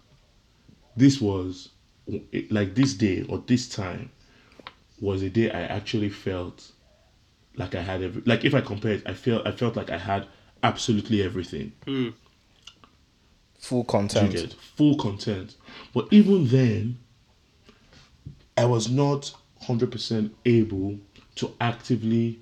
this 0.99 1.21
was 1.21 1.69
like 2.49 2.75
this 2.75 2.93
day 2.93 3.25
or 3.29 3.38
this 3.47 3.69
time 3.69 4.12
was 4.99 5.21
a 5.21 5.29
day 5.29 5.49
I 5.49 5.62
actually 5.62 6.09
felt 6.09 6.71
like 7.55 7.75
I 7.75 7.81
had 7.81 8.03
every 8.03 8.21
like 8.25 8.45
if 8.45 8.53
I 8.53 8.62
compare 8.62 8.93
it, 8.93 9.03
I 9.05 9.13
felt 9.13 9.47
I 9.47 9.51
felt 9.51 9.75
like 9.75 9.89
I 9.89 9.97
had 9.97 10.27
absolutely 10.63 11.23
everything. 11.23 11.71
Mm. 11.85 12.13
Full 13.59 13.83
content. 13.83 14.31
get 14.31 14.53
full 14.53 14.95
content. 14.97 15.55
But 15.93 16.07
even 16.12 16.47
then, 16.47 16.97
I 18.57 18.65
was 18.65 18.89
not 18.89 19.33
hundred 19.62 19.91
percent 19.91 20.33
able 20.45 20.97
to 21.35 21.53
actively 21.62 22.39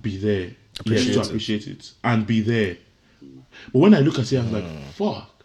be 0.00 0.16
there. 0.16 0.52
Appreciate 0.78 1.06
yes, 1.06 1.14
to 1.16 1.20
it. 1.20 1.26
appreciate 1.26 1.66
it 1.66 1.92
and 2.04 2.26
be 2.26 2.40
there. 2.40 2.76
But 3.72 3.78
when 3.78 3.94
I 3.94 4.00
look 4.00 4.18
at 4.18 4.32
it, 4.32 4.38
I'm 4.38 4.52
like, 4.52 4.64
fuck. 4.92 5.39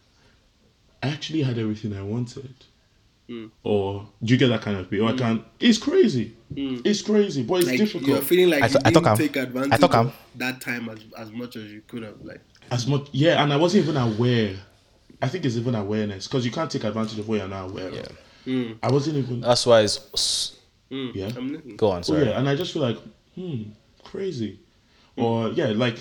I 1.05 1.09
actually 1.09 1.41
had 1.43 1.57
everything 1.57 1.95
I 1.95 2.01
wanted. 2.03 2.53
Or 3.63 4.07
do 4.23 4.33
you 4.33 4.37
get 4.37 4.49
that 4.49 4.61
kind 4.61 4.77
of 4.77 4.87
feel? 4.87 5.05
Or 5.05 5.09
I 5.13 5.17
can 5.17 5.43
It's 5.59 5.77
crazy. 5.79 6.35
It's 6.55 7.01
crazy, 7.01 7.41
but 7.43 7.55
it's 7.55 7.67
Like 7.67 7.77
difficult. 7.79 8.07
you're 8.07 8.21
feeling 8.21 8.49
like 8.51 8.61
I 8.63 8.67
you 8.67 8.71
th- 8.73 8.81
I 8.85 8.89
didn't 8.91 9.07
I'm- 9.07 9.17
take 9.17 9.37
I 9.37 9.39
advantage 9.41 9.83
I'm- 9.83 10.07
of 10.07 10.13
that 10.35 10.61
time 10.61 10.89
as, 10.89 10.99
as 11.17 11.31
much 11.31 11.55
as 11.55 11.71
you 11.71 11.81
could 11.87 12.03
have. 12.03 12.15
Like 12.23 12.41
as 12.71 12.87
much 12.87 13.07
yeah 13.11 13.43
and 13.43 13.53
i 13.53 13.57
wasn't 13.57 13.83
even 13.83 13.95
aware 13.95 14.55
i 15.21 15.27
think 15.27 15.45
it's 15.45 15.55
even 15.55 15.75
awareness 15.75 16.27
because 16.27 16.43
you 16.43 16.51
can't 16.51 16.71
take 16.71 16.83
advantage 16.83 17.19
of 17.19 17.27
what 17.29 17.37
you're 17.37 17.47
not 17.47 17.69
aware 17.69 17.89
of 17.89 18.17
Mm. 18.47 18.77
i 18.81 18.91
wasn't 18.91 19.17
even 19.17 19.41
That's 19.41 19.65
why 19.67 19.81
it's. 19.81 19.99
s- 20.15 20.55
yeah 20.89 21.29
I'm 21.37 21.51
listening. 21.53 21.77
Go 21.77 21.91
on, 21.91 21.99
oh, 21.99 22.01
sorry. 22.01 22.25
yeah 22.25 22.39
and 22.39 22.49
i 22.49 22.55
just 22.55 22.73
feel 22.73 22.81
like 22.81 22.97
hmm 23.35 23.63
crazy 24.03 24.59
or 25.15 25.49
yeah 25.49 25.67
like 25.67 25.97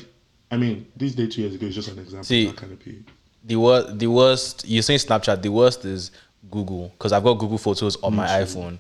i 0.51 0.57
mean 0.57 0.87
this 0.97 1.15
day 1.15 1.27
two 1.27 1.43
years 1.43 1.55
ago 1.55 1.67
is 1.67 1.75
just 1.75 1.89
an 1.89 1.99
example 1.99 2.25
See, 2.25 2.47
of 2.47 2.53
that 2.55 2.61
kind 2.63 2.73
of 2.73 2.81
period 2.81 3.05
The 3.45 3.57
worst, 3.57 3.99
the 3.99 4.07
worst. 4.07 4.65
You're 4.67 4.83
saying 4.83 5.01
Snapchat. 5.01 5.43
The 5.43 5.51
worst 5.51 5.85
is 5.85 6.11
Google 6.51 6.89
because 6.89 7.13
I've 7.13 7.25
got 7.25 7.35
Google 7.35 7.59
Photos 7.59 7.97
on 8.03 8.15
my 8.17 8.27
mm-hmm. 8.27 8.59
iPhone. 8.59 8.79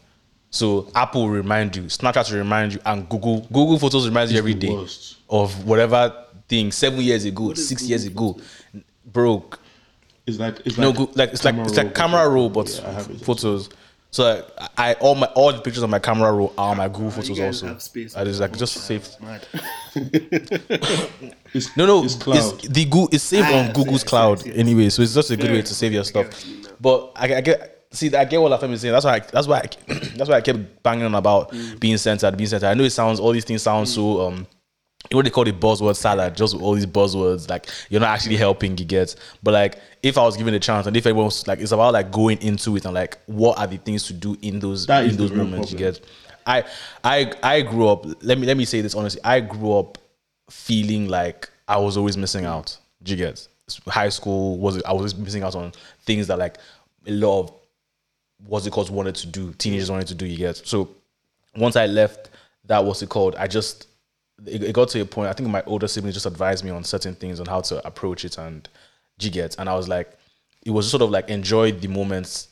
So 0.50 0.88
Apple 0.94 1.22
will 1.22 1.30
remind 1.30 1.74
you, 1.74 1.82
Snapchat 1.84 2.30
will 2.30 2.38
remind 2.38 2.74
you, 2.74 2.80
and 2.86 3.08
Google 3.08 3.40
Google 3.52 3.78
Photos 3.78 4.06
reminds 4.06 4.32
you 4.32 4.38
every 4.38 4.54
day 4.54 4.70
worst. 4.70 5.16
of 5.28 5.66
whatever 5.66 6.24
thing 6.48 6.70
seven 6.70 7.00
years 7.00 7.24
ago, 7.24 7.54
six 7.54 7.82
years 7.82 8.04
ago, 8.06 8.38
broke. 9.04 9.58
it's 10.26 10.38
like 10.38 10.60
it's 10.64 10.78
No, 10.78 10.90
like 10.90 10.96
go, 10.96 11.10
like 11.14 11.30
it's 11.32 11.44
like 11.44 11.56
it's 11.56 11.76
like 11.76 11.94
camera 11.94 12.28
roll, 12.28 12.48
but 12.48 12.68
Yeah, 12.70 12.88
I 12.88 12.92
have 12.92 13.22
photos. 13.22 13.68
So 14.14 14.22
like, 14.22 14.70
I 14.78 14.92
all 15.00 15.16
my 15.16 15.26
all 15.34 15.52
the 15.52 15.58
pictures 15.60 15.82
on 15.82 15.90
my 15.90 15.98
camera 15.98 16.32
roll 16.32 16.54
are 16.56 16.70
on 16.70 16.76
my 16.76 16.86
Google 16.86 17.06
You 17.06 17.10
Photos 17.10 17.38
guys 17.38 17.46
also. 17.62 17.66
have 17.66 17.82
space 17.82 18.14
I 18.14 18.22
just 18.22 18.40
like 18.40 18.52
on 18.52 18.58
just 18.58 18.76
your 18.76 19.00
save. 19.00 19.08
it's, 21.52 21.76
No, 21.76 21.84
no, 21.86 22.04
it's 22.04 22.14
it's 22.14 22.68
the 22.68 22.84
Google 22.84 23.08
it's 23.10 23.24
saved 23.24 23.48
Ah, 23.50 23.58
on 23.64 23.70
I 23.70 23.72
Google's 23.72 24.04
I 24.04 24.06
see, 24.06 24.06
I 24.06 24.08
cloud 24.10 24.40
see. 24.40 24.54
anyway, 24.54 24.88
so 24.90 25.02
it's 25.02 25.14
just 25.14 25.30
a 25.32 25.36
good 25.36 25.50
way 25.50 25.62
to 25.62 25.74
save 25.74 25.92
your 25.92 26.02
enough. 26.02 26.14
I 26.16 26.22
get 26.22 26.32
stuff. 26.32 26.44
what 26.44 26.46
you 26.46 26.54
mean 26.54 26.62
now. 26.62 26.70
But 26.80 27.12
I, 27.16 27.34
I 27.36 27.40
get 27.40 27.86
see 27.90 28.14
I 28.14 28.24
get 28.24 28.40
what 28.40 28.52
Lafemme 28.60 28.72
is 28.74 28.82
saying. 28.82 28.92
That's 28.92 29.04
why 29.04 29.14
I, 29.14 29.18
that's 29.18 29.46
why 29.48 29.58
I, 29.58 29.94
that's 30.16 30.30
why 30.30 30.36
I 30.36 30.40
kept 30.42 30.82
banging 30.84 31.06
on 31.06 31.14
about 31.16 31.50
Mm. 31.50 31.80
being 31.80 31.96
centered, 31.98 32.36
being 32.36 32.46
centered. 32.48 32.68
I 32.68 32.74
know 32.74 32.84
it 32.84 32.90
sounds 32.90 33.18
all 33.18 33.32
these 33.32 33.44
things 33.44 33.62
sound 33.62 33.88
so 33.88 34.28
um 34.28 34.34
you 34.34 34.40
know 34.40 34.46
what 35.10 35.24
they 35.24 35.30
call 35.30 35.44
the 35.44 35.52
buzzword 35.52 35.96
salad, 35.96 36.36
just 36.36 36.54
all 36.54 36.74
these 36.74 36.86
buzzwords, 36.86 37.48
like 37.48 37.66
you're 37.90 38.00
not 38.00 38.10
actually 38.10 38.36
helping 38.36 38.76
you 38.78 38.84
get. 38.84 39.14
But 39.42 39.52
like 39.52 39.78
if 40.02 40.16
I 40.16 40.22
was 40.24 40.36
given 40.36 40.54
a 40.54 40.60
chance 40.60 40.86
and 40.86 40.96
if 40.96 41.06
everyone 41.06 41.26
was 41.26 41.46
like 41.46 41.60
it's 41.60 41.72
about 41.72 41.92
like 41.92 42.10
going 42.10 42.38
into 42.42 42.76
it 42.76 42.84
and 42.84 42.94
like 42.94 43.18
what 43.26 43.58
are 43.58 43.66
the 43.66 43.76
things 43.76 44.06
to 44.06 44.12
do 44.12 44.36
in 44.42 44.60
those 44.60 44.86
That 44.86 45.04
in 45.04 45.16
those 45.16 45.32
moments 45.32 45.72
you 45.72 45.78
get. 45.78 46.00
I 46.46 46.64
I 47.02 47.32
I 47.42 47.62
grew 47.62 47.88
up 47.88 48.06
let 48.22 48.38
me 48.38 48.46
let 48.46 48.56
me 48.56 48.64
say 48.64 48.80
this 48.80 48.94
honestly. 48.94 49.20
I 49.24 49.40
grew 49.40 49.78
up 49.78 49.98
feeling 50.50 51.08
like 51.08 51.50
I 51.68 51.78
was 51.78 51.96
always 51.96 52.16
missing 52.16 52.44
out. 52.44 52.76
You 53.04 53.16
get? 53.16 53.46
High 53.86 54.10
school 54.10 54.58
was 54.58 54.82
I 54.82 54.92
was 54.92 55.14
missing 55.14 55.42
out 55.42 55.54
on 55.54 55.72
things 56.04 56.26
that 56.28 56.38
like 56.38 56.58
a 57.06 57.12
lot 57.12 57.40
of 57.40 57.52
what's 58.46 58.66
it 58.66 58.72
called 58.72 58.90
wanted 58.90 59.14
to 59.16 59.26
do, 59.26 59.52
teenagers 59.54 59.90
wanted 59.90 60.08
to 60.08 60.14
do, 60.14 60.26
you 60.26 60.36
get. 60.36 60.56
So 60.56 60.90
once 61.56 61.76
I 61.76 61.86
left 61.86 62.30
that 62.66 62.84
what's 62.84 63.02
it 63.02 63.08
called, 63.08 63.36
I 63.36 63.46
just 63.46 63.86
it, 64.46 64.62
it 64.64 64.72
got 64.72 64.88
to 64.90 65.00
a 65.00 65.04
point, 65.04 65.28
I 65.28 65.32
think 65.32 65.48
my 65.48 65.62
older 65.66 65.88
siblings 65.88 66.14
just 66.14 66.26
advised 66.26 66.64
me 66.64 66.70
on 66.70 66.84
certain 66.84 67.14
things 67.14 67.40
on 67.40 67.46
how 67.46 67.60
to 67.62 67.86
approach 67.86 68.24
it 68.24 68.38
and 68.38 68.68
get. 69.18 69.56
And 69.58 69.68
I 69.68 69.74
was 69.74 69.88
like, 69.88 70.18
it 70.64 70.70
was 70.70 70.90
sort 70.90 71.02
of 71.02 71.10
like 71.10 71.28
enjoy 71.28 71.72
the 71.72 71.88
moments 71.88 72.48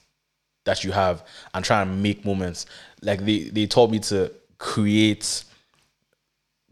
that 0.64 0.84
you 0.84 0.92
have 0.92 1.24
and 1.54 1.64
try 1.64 1.82
and 1.82 2.02
make 2.02 2.24
moments. 2.24 2.66
Like 3.02 3.24
they 3.24 3.44
they 3.44 3.66
taught 3.66 3.90
me 3.90 3.98
to 4.00 4.30
create 4.58 5.44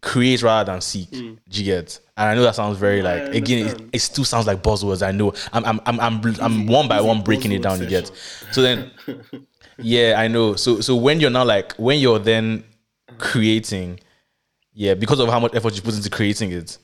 create 0.00 0.42
rather 0.42 0.72
than 0.72 0.80
seek. 0.80 1.12
You 1.12 1.64
get? 1.64 1.98
And 2.16 2.28
I 2.28 2.34
know 2.34 2.42
that 2.42 2.54
sounds 2.54 2.78
very 2.78 3.02
like 3.02 3.34
again, 3.34 3.68
it, 3.68 3.82
it 3.92 3.98
still 4.00 4.24
sounds 4.24 4.46
like 4.46 4.62
buzzwords. 4.62 5.06
I 5.06 5.12
know. 5.12 5.32
I'm 5.52 5.64
I'm 5.64 5.80
I'm 5.86 6.00
I'm, 6.00 6.36
I'm 6.40 6.66
one 6.66 6.88
by 6.88 7.00
one 7.00 7.22
breaking 7.22 7.52
it 7.52 7.62
down. 7.62 7.80
You 7.80 7.86
get. 7.86 8.10
So 8.52 8.62
then, 8.62 8.90
yeah, 9.78 10.14
I 10.18 10.28
know. 10.28 10.54
So 10.54 10.80
so 10.80 10.94
when 10.96 11.20
you're 11.20 11.30
now 11.30 11.44
like 11.44 11.72
when 11.74 11.98
you're 11.98 12.18
then 12.18 12.64
creating, 13.18 14.00
yeah, 14.80 14.94
because 14.94 15.20
of 15.20 15.28
how 15.28 15.38
much 15.38 15.54
effort 15.54 15.76
you 15.76 15.82
put 15.82 15.94
into 15.94 16.08
creating 16.08 16.52
it, 16.52 16.78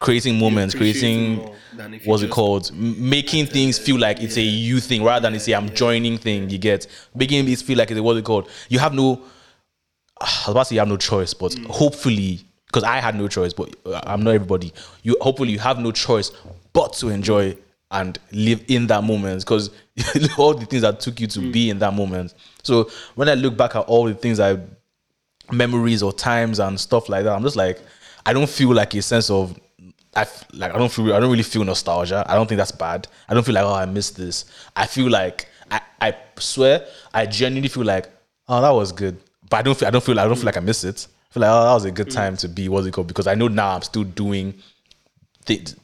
creating 0.00 0.38
moments, 0.38 0.74
it 0.74 0.76
creating 0.76 1.36
more 1.36 1.56
than 1.74 1.94
if 1.94 2.04
you 2.04 2.10
what's 2.10 2.22
it 2.22 2.30
called, 2.30 2.70
making 2.74 3.46
things 3.46 3.78
feel 3.78 3.98
like 3.98 4.20
it's 4.20 4.36
a 4.36 4.42
you 4.42 4.80
thing 4.80 5.02
rather 5.02 5.22
than 5.22 5.34
it's 5.34 5.48
a 5.48 5.54
I'm 5.54 5.70
joining 5.70 6.18
thing. 6.18 6.50
You 6.50 6.58
get 6.58 6.86
making 7.14 7.48
it 7.48 7.58
feel 7.60 7.78
like 7.78 7.90
it's 7.90 7.98
a 7.98 8.02
what's 8.02 8.18
it 8.18 8.24
called. 8.26 8.50
You 8.68 8.80
have 8.80 8.92
no. 8.92 9.22
I 10.20 10.24
was 10.24 10.48
about 10.48 10.62
to 10.64 10.64
say 10.66 10.74
you 10.74 10.80
have 10.80 10.88
no 10.88 10.98
choice, 10.98 11.32
but 11.32 11.52
Mm. 11.52 11.66
hopefully, 11.70 12.40
because 12.66 12.84
I 12.84 12.98
had 13.00 13.14
no 13.14 13.28
choice, 13.28 13.54
but 13.54 13.74
uh, 13.86 13.98
I'm 14.04 14.22
not 14.22 14.34
everybody. 14.34 14.74
You 15.02 15.16
hopefully 15.22 15.52
you 15.52 15.58
have 15.58 15.78
no 15.78 15.92
choice 15.92 16.32
but 16.74 16.92
to 17.00 17.08
enjoy 17.08 17.56
and 17.92 18.18
live 18.30 18.62
in 18.68 18.88
that 18.88 19.04
moment 19.04 19.40
because 19.40 19.70
all 20.36 20.52
the 20.52 20.66
things 20.66 20.82
that 20.82 21.00
took 21.00 21.18
you 21.18 21.28
to 21.28 21.40
Mm. 21.40 21.52
be 21.52 21.70
in 21.70 21.78
that 21.78 21.94
moment. 21.94 22.34
So 22.62 22.90
when 23.14 23.30
I 23.30 23.34
look 23.34 23.56
back 23.56 23.74
at 23.74 23.86
all 23.86 24.04
the 24.04 24.12
things 24.14 24.38
I 24.38 24.58
memories 25.52 26.02
or 26.02 26.12
times 26.12 26.58
and 26.58 26.78
stuff 26.78 27.08
like 27.08 27.24
that, 27.24 27.34
I'm 27.34 27.42
just 27.42 27.56
like 27.56 27.80
I 28.24 28.32
don't 28.32 28.48
feel 28.48 28.72
like 28.72 28.94
a 28.94 29.02
sense 29.02 29.30
of 29.30 29.58
I 30.14 30.22
f- 30.22 30.46
like 30.52 30.74
I 30.74 30.78
don't 30.78 30.90
feel 30.90 31.14
I 31.14 31.20
don't 31.20 31.30
really 31.30 31.42
feel 31.42 31.64
nostalgia. 31.64 32.24
I 32.26 32.34
don't 32.34 32.46
think 32.46 32.58
that's 32.58 32.72
bad. 32.72 33.06
I 33.28 33.34
don't 33.34 33.44
feel 33.44 33.54
like 33.54 33.64
oh 33.64 33.74
I 33.74 33.86
missed 33.86 34.16
this. 34.16 34.46
I 34.74 34.86
feel 34.86 35.10
like 35.10 35.48
I, 35.70 35.80
I 36.00 36.16
swear 36.38 36.86
I 37.12 37.26
genuinely 37.26 37.68
feel 37.68 37.84
like 37.84 38.08
oh 38.48 38.60
that 38.60 38.70
was 38.70 38.92
good, 38.92 39.18
but 39.48 39.58
I 39.58 39.62
don't 39.62 39.76
feel 39.78 39.88
I 39.88 39.90
don't 39.90 40.04
feel 40.04 40.18
I 40.18 40.24
don't 40.24 40.36
feel 40.36 40.46
like 40.46 40.56
I 40.56 40.60
miss 40.60 40.84
it. 40.84 41.06
I 41.30 41.32
feel 41.32 41.40
like 41.42 41.50
oh 41.50 41.64
that 41.64 41.74
was 41.74 41.84
a 41.84 41.90
good 41.90 42.08
mm. 42.08 42.14
time 42.14 42.36
to 42.38 42.48
be 42.48 42.68
what's 42.68 42.86
it 42.86 42.92
called 42.92 43.08
because 43.08 43.26
I 43.26 43.34
know 43.34 43.48
now 43.48 43.74
I'm 43.74 43.82
still 43.82 44.04
doing 44.04 44.54
th- 45.44 45.74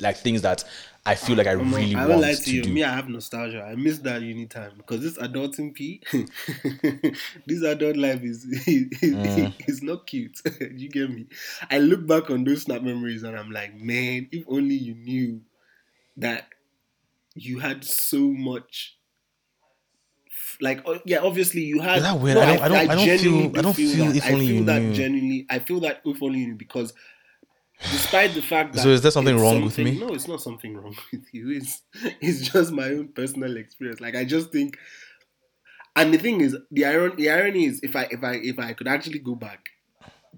like 0.00 0.16
things 0.16 0.42
that 0.42 0.64
I 1.04 1.16
feel 1.16 1.36
like 1.36 1.48
I 1.48 1.52
really 1.52 1.96
I 1.96 2.06
want 2.06 2.20
lie 2.20 2.34
to, 2.34 2.40
to 2.42 2.54
you. 2.54 2.62
do. 2.62 2.72
Me, 2.72 2.84
I 2.84 2.94
have 2.94 3.08
nostalgia. 3.08 3.62
I 3.64 3.74
miss 3.74 3.98
that 4.00 4.22
uni 4.22 4.46
time 4.46 4.72
because 4.76 5.00
this 5.00 5.18
adulting 5.18 5.74
P, 5.74 6.00
this 7.46 7.62
adult 7.64 7.96
life 7.96 8.22
is 8.22 8.44
is, 8.44 8.86
Mm. 9.00 9.52
is 9.68 9.82
not 9.82 10.06
cute. 10.06 10.38
you 10.76 10.88
get 10.88 11.10
me? 11.10 11.26
I 11.70 11.78
look 11.78 12.06
back 12.06 12.30
on 12.30 12.44
those 12.44 12.62
snap 12.62 12.82
memories 12.82 13.24
and 13.24 13.36
I'm 13.36 13.50
like, 13.50 13.74
man, 13.74 14.28
if 14.30 14.44
only 14.46 14.76
you 14.76 14.94
knew 14.94 15.40
that 16.18 16.46
you 17.34 17.58
had 17.58 17.84
so 17.84 18.18
much. 18.18 18.96
Like 20.60 20.86
yeah, 21.04 21.18
obviously 21.18 21.62
you 21.62 21.80
had. 21.80 21.96
Is 21.98 22.02
that 22.04 22.20
weird? 22.20 22.36
I 22.38 22.46
don't- 22.46 22.62
I 22.62 22.68
don't- 22.68 22.76
I 22.90 22.94
don't 22.94 23.18
feel- 23.18 23.58
I 23.58 23.62
don't 23.62 23.76
do 23.76 23.88
feel 23.88 24.06
that. 24.06 24.16
if 24.16 24.24
I 24.24 24.32
only 24.32 24.46
feel 24.46 24.56
you 24.56 24.64
that 24.66 24.82
knew. 24.82 24.94
genuinely. 24.94 25.46
I 25.50 25.58
feel 25.58 25.80
that 25.80 26.02
if 26.04 26.22
only 26.22 26.40
you 26.40 26.46
knew 26.48 26.54
because 26.54 26.92
despite 27.90 28.34
the 28.34 28.42
fact 28.42 28.74
that 28.74 28.82
So 28.82 28.88
is 28.90 29.02
there 29.02 29.10
something 29.10 29.34
it's 29.34 29.42
wrong 29.42 29.62
with 29.62 29.78
me? 29.78 29.98
No, 29.98 30.08
it's 30.14 30.28
not 30.28 30.40
something 30.40 30.76
wrong 30.76 30.96
with 31.12 31.24
you. 31.32 31.50
It's 31.50 31.82
it's 32.20 32.50
just 32.50 32.72
my 32.72 32.84
own 32.88 33.08
personal 33.08 33.56
experience. 33.56 34.00
Like 34.00 34.14
I 34.16 34.24
just 34.24 34.50
think, 34.52 34.78
and 35.96 36.12
the 36.12 36.18
thing 36.18 36.40
is, 36.40 36.56
the 36.70 36.84
irony, 36.86 37.14
the 37.16 37.30
irony 37.30 37.64
is, 37.66 37.80
if 37.82 37.94
I 37.96 38.08
if 38.10 38.22
I 38.24 38.34
if 38.34 38.58
I 38.58 38.72
could 38.72 38.88
actually 38.88 39.18
go 39.18 39.34
back, 39.34 39.68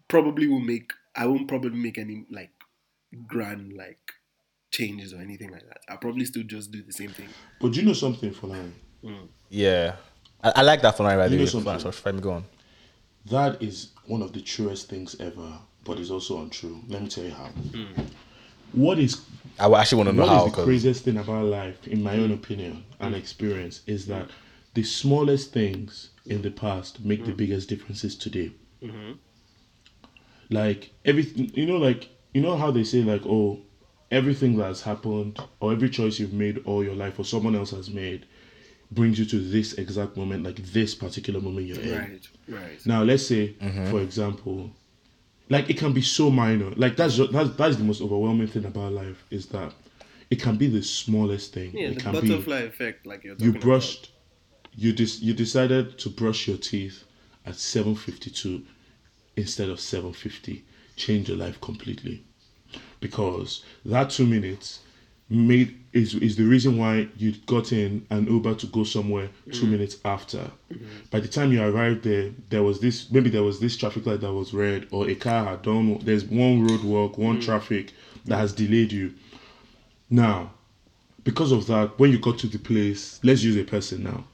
probably 0.09 0.46
will 0.48 0.61
make 0.61 0.92
I 1.16 1.26
won't 1.26 1.48
probably 1.48 1.78
make 1.78 1.98
any 1.98 2.24
like 2.30 2.50
grand 3.26 3.72
like 3.74 4.00
changes 4.72 5.12
or 5.12 5.20
anything 5.20 5.52
like 5.52 5.66
that. 5.68 5.78
I'll 5.88 5.98
probably 5.98 6.24
still 6.24 6.42
just 6.42 6.72
do 6.72 6.83
the 6.83 6.92
same 6.92 7.11
thing. 7.11 7.28
but 7.61 7.72
do 7.72 7.80
you 7.80 7.87
know 7.87 7.92
something 7.92 8.33
Fulani? 8.33 8.72
Mm. 9.04 9.28
Yeah, 9.50 9.96
I, 10.42 10.52
I 10.57 10.62
like 10.62 10.83
that 10.83 10.96
for 10.96 11.04
my 11.04 11.14
by 11.16 11.28
the 11.28 11.33
You 11.35 11.38
know 11.38 11.44
way. 11.44 11.50
something? 11.50 11.78
Sorry, 11.78 11.94
Let 12.04 12.14
me 12.16 12.20
go 12.20 12.33
on. 12.33 12.44
that 13.26 13.62
is 13.62 13.90
one 14.07 14.22
of 14.22 14.33
the 14.33 14.40
truest 14.40 14.88
things 14.90 15.14
ever 15.20 15.59
but 15.85 15.99
it's 15.99 16.11
also 16.11 16.40
untrue 16.40 16.81
let 16.88 17.03
me 17.03 17.09
tell 17.09 17.25
you 17.25 17.31
how 17.33 17.47
hmm. 17.47 18.03
what 18.73 18.99
is 18.99 19.23
I 19.59 19.70
actually 19.73 19.99
want 19.99 20.11
to 20.11 20.16
know 20.16 20.23
What 20.23 20.29
how 20.31 20.38
is 20.38 20.44
the 20.44 20.51
because 20.51 20.64
craziest 20.64 21.05
thing 21.05 21.16
about 21.16 21.44
life, 21.44 21.87
in 21.87 22.03
my 22.03 22.16
own 22.16 22.33
opinion 22.33 22.85
and 22.99 23.14
experience, 23.14 23.83
is 23.87 24.07
that 24.07 24.29
the 24.75 24.83
smallest 24.83 25.53
things 25.53 26.11
in 26.27 26.42
the 26.42 26.51
past 26.51 27.05
make 27.05 27.25
the 27.25 27.31
hmm. 27.31 27.37
biggest 27.37 27.68
differences 27.68 28.16
today. 28.16 28.51
Mm-hmm. 28.83 29.12
Like 30.51 30.92
everything, 31.05 31.53
you 31.55 31.66
know, 31.66 31.77
like 31.77 32.09
you 32.33 32.42
know 32.42 32.57
how 32.57 32.70
they 32.73 32.85
say, 32.85 33.03
like, 33.03 33.25
oh, 33.27 33.61
everything 34.11 34.57
that's 34.57 34.83
happened, 34.83 35.38
or 35.61 35.73
every 35.73 35.88
choice 35.88 36.18
you've 36.18 36.33
made 36.33 36.59
all 36.66 36.83
your 36.83 36.97
life, 36.97 37.18
or 37.18 37.25
someone 37.25 37.55
else 37.55 37.70
has 37.70 37.88
made, 37.90 38.27
brings 38.90 39.18
you 39.20 39.25
to 39.27 39.38
this 39.38 39.75
exact 39.75 40.16
moment, 40.16 40.42
like 40.42 40.57
this 40.57 40.94
particular 40.97 41.40
moment 41.40 41.66
you're 41.66 41.81
in. 41.81 41.99
Right, 41.99 42.29
right. 42.49 42.87
Now, 42.87 43.05
let's 43.05 43.27
say, 43.27 43.55
mm-hmm. 43.61 43.90
for 43.90 44.01
example, 44.01 44.73
like 45.48 45.70
it 45.70 45.78
can 45.78 45.92
be 45.92 46.02
so 46.02 46.30
minor. 46.30 46.70
Like 46.70 46.96
that's 46.96 47.16
that's 47.33 47.50
that's 47.57 47.76
the 47.76 47.85
most 47.85 48.00
overwhelming 48.00 48.46
thing 48.46 48.64
about 48.64 48.92
life 48.92 49.24
is 49.30 49.46
that 49.46 49.72
it 50.30 50.40
can 50.40 50.57
be 50.57 50.68
the 50.68 50.83
smallest 50.83 51.52
thing. 51.52 51.72
Yeah, 51.76 51.88
it 51.88 51.98
the 51.98 52.12
butterfly 52.12 52.61
effect, 52.61 53.07
like 53.07 53.24
you're 53.24 53.37
you 53.37 53.52
brushed, 53.52 54.12
you 54.74 54.92
dis, 54.92 55.20
you 55.20 55.35
decided 55.35 55.98
to 55.98 56.09
brush 56.09 56.48
your 56.48 56.57
teeth 56.57 57.04
at 57.46 57.57
seven 57.57 57.94
fifty 57.94 58.30
two 58.30 58.62
instead 59.37 59.68
of 59.68 59.80
seven 59.80 60.12
fifty. 60.12 60.64
Change 60.96 61.28
your 61.28 61.38
life 61.38 61.61
completely, 61.61 62.22
because 63.00 63.64
that 63.85 64.11
two 64.11 64.26
minutes 64.26 64.80
made 65.28 65.78
is 65.92 66.14
is 66.14 66.37
the 66.37 66.44
reason 66.44 66.76
why 66.76 67.08
you 67.16 67.32
got 67.46 67.72
in 67.72 68.04
an 68.10 68.26
Uber 68.26 68.54
to 68.56 68.66
go 68.66 68.84
somewhere 68.84 69.28
two 69.52 69.66
mm. 69.66 69.70
minutes 69.70 69.96
after. 70.04 70.50
Mm-hmm. 70.72 70.87
By 71.10 71.20
the 71.20 71.28
time 71.28 71.52
you 71.52 71.62
arrived 71.62 72.02
there, 72.02 72.30
there 72.50 72.62
was 72.62 72.80
this 72.80 73.10
maybe 73.10 73.30
there 73.30 73.42
was 73.42 73.60
this 73.60 73.76
traffic 73.76 74.04
light 74.06 74.20
that 74.20 74.32
was 74.32 74.52
red, 74.52 74.88
or 74.90 75.08
a 75.08 75.14
car 75.14 75.44
had 75.44 75.62
done. 75.62 75.98
There's 75.98 76.24
one 76.24 76.68
roadwork, 76.68 77.16
one 77.16 77.38
mm. 77.38 77.44
traffic 77.44 77.92
that 78.26 78.37
has 78.37 78.52
delayed 78.52 78.92
you. 78.92 79.14
Now, 80.10 80.52
because 81.22 81.52
of 81.52 81.66
that, 81.68 81.98
when 81.98 82.10
you 82.10 82.18
got 82.18 82.38
to 82.40 82.46
the 82.48 82.58
place, 82.58 83.20
let's 83.22 83.42
use 83.42 83.56
a 83.56 83.64
person 83.64 84.02
now. 84.02 84.24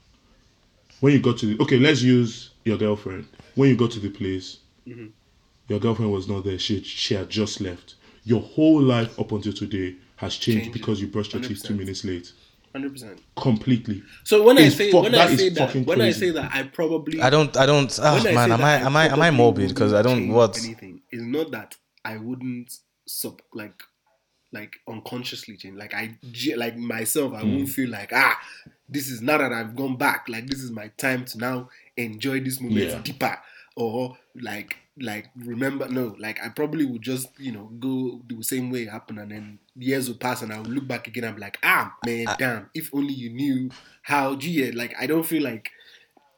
When 1.01 1.13
you 1.13 1.21
got 1.21 1.39
to 1.39 1.47
the 1.47 1.63
okay, 1.63 1.79
let's 1.79 2.03
use 2.03 2.51
your 2.65 2.79
girlfriend. 2.79 3.27
When 3.55 3.69
you 3.69 3.77
got 3.77 3.91
to 3.93 4.01
the 4.01 4.11
place, 4.11 4.59
mm-hmm. 4.89 5.07
your 5.69 5.79
girlfriend 5.79 6.13
was 6.13 6.27
not 6.27 6.45
there. 6.45 6.59
She 6.59 6.83
she 6.83 7.15
had 7.15 7.29
just 7.29 7.61
left. 7.61 7.95
Your 8.25 8.41
whole 8.41 8.83
life 8.83 9.19
up 9.19 9.33
until 9.33 9.53
today 9.53 9.97
has 10.21 10.37
changed 10.37 10.65
Changed. 10.65 10.73
because 10.73 11.01
you 11.01 11.07
brushed 11.09 11.33
your 11.33 11.43
teeth 11.43 11.63
two 11.63 11.75
minutes 11.75 12.05
late. 12.05 12.33
Hundred 12.73 12.93
percent. 12.93 13.21
Completely. 13.37 14.03
So 14.23 14.43
when 14.45 14.57
I 14.59 14.69
say 14.69 14.93
fuck- 14.93 15.03
when 15.03 15.13
that 15.13 15.29
I 15.29 15.33
is 15.33 15.41
say 15.41 15.49
that 15.49 15.67
fucking 15.67 15.85
when 15.87 16.01
I 16.01 16.11
say 16.13 16.31
that 16.31 16.51
I 16.55 16.63
probably 16.65 17.21
I 17.21 17.29
don't. 17.31 17.55
I 17.57 17.67
don't. 17.67 17.99
Ah, 18.01 18.15
when 18.23 18.27
I 18.29 18.33
man, 18.35 18.49
say 18.49 18.53
am 18.55 18.61
that 18.61 18.83
I? 18.83 18.87
Am 18.87 18.97
I? 18.97 19.05
Am 19.07 19.13
I 19.15 19.17
probably 19.17 19.37
morbid? 19.37 19.57
wouldn't 19.63 19.75
Because 19.75 19.93
I 19.93 20.03
don't. 20.03 20.19
change 20.19 20.33
What? 20.33 20.59
anything. 20.65 21.01
It's 21.11 21.23
not 21.23 21.51
that 21.51 21.77
I 22.05 22.17
wouldn't 22.19 22.73
sub 23.07 23.41
like 23.55 23.83
like 24.53 24.77
unconsciously 24.89 25.57
change. 25.57 25.77
Like 25.77 25.95
I 25.95 26.17
ge- 26.31 26.55
like 26.57 26.77
myself, 26.77 27.33
I 27.35 27.41
Hmm. 27.41 27.55
won't 27.57 27.69
feel 27.71 27.91
like 27.91 28.13
ah, 28.15 28.39
this 28.89 29.09
is 29.09 29.21
now 29.21 29.39
that 29.39 29.53
I've 29.53 29.75
gone 29.75 29.97
back. 29.97 30.29
Like 30.29 30.47
this 30.47 30.61
is 30.61 30.71
my 30.71 30.89
time 30.97 31.25
to 31.27 31.39
now 31.39 31.69
enjoy 31.97 32.39
this 32.41 32.61
moment 32.61 32.87
Yeah. 32.91 33.01
deeper, 33.03 33.37
or 33.75 34.17
like 34.41 34.77
like 35.01 35.31
remember 35.37 35.89
no 35.89 36.15
like 36.19 36.39
I 36.45 36.49
probably 36.51 36.85
would 36.85 37.03
just 37.03 37.29
you 37.39 37.53
know 37.53 37.71
go 37.79 38.21
the 38.27 38.43
same 38.43 38.71
way 38.71 38.83
it 38.83 38.91
happened 38.91 39.19
and 39.19 39.31
then 39.31 39.59
years 39.77 40.09
will 40.09 40.17
pass 40.17 40.43
and 40.43 40.53
I 40.53 40.59
will 40.59 40.71
look 40.71 40.87
back 40.87 41.07
again 41.07 41.25
i'm 41.25 41.39
like 41.39 41.59
ah 41.63 41.95
man 42.05 42.27
damn 42.39 42.71
if 42.75 42.91
only 42.93 43.15
you 43.15 43.31
knew 43.31 43.71
how 44.03 44.35
gee 44.37 44.71
like 44.73 44.95
I 44.99 45.07
don't 45.07 45.25
feel 45.25 45.43
like 45.43 45.71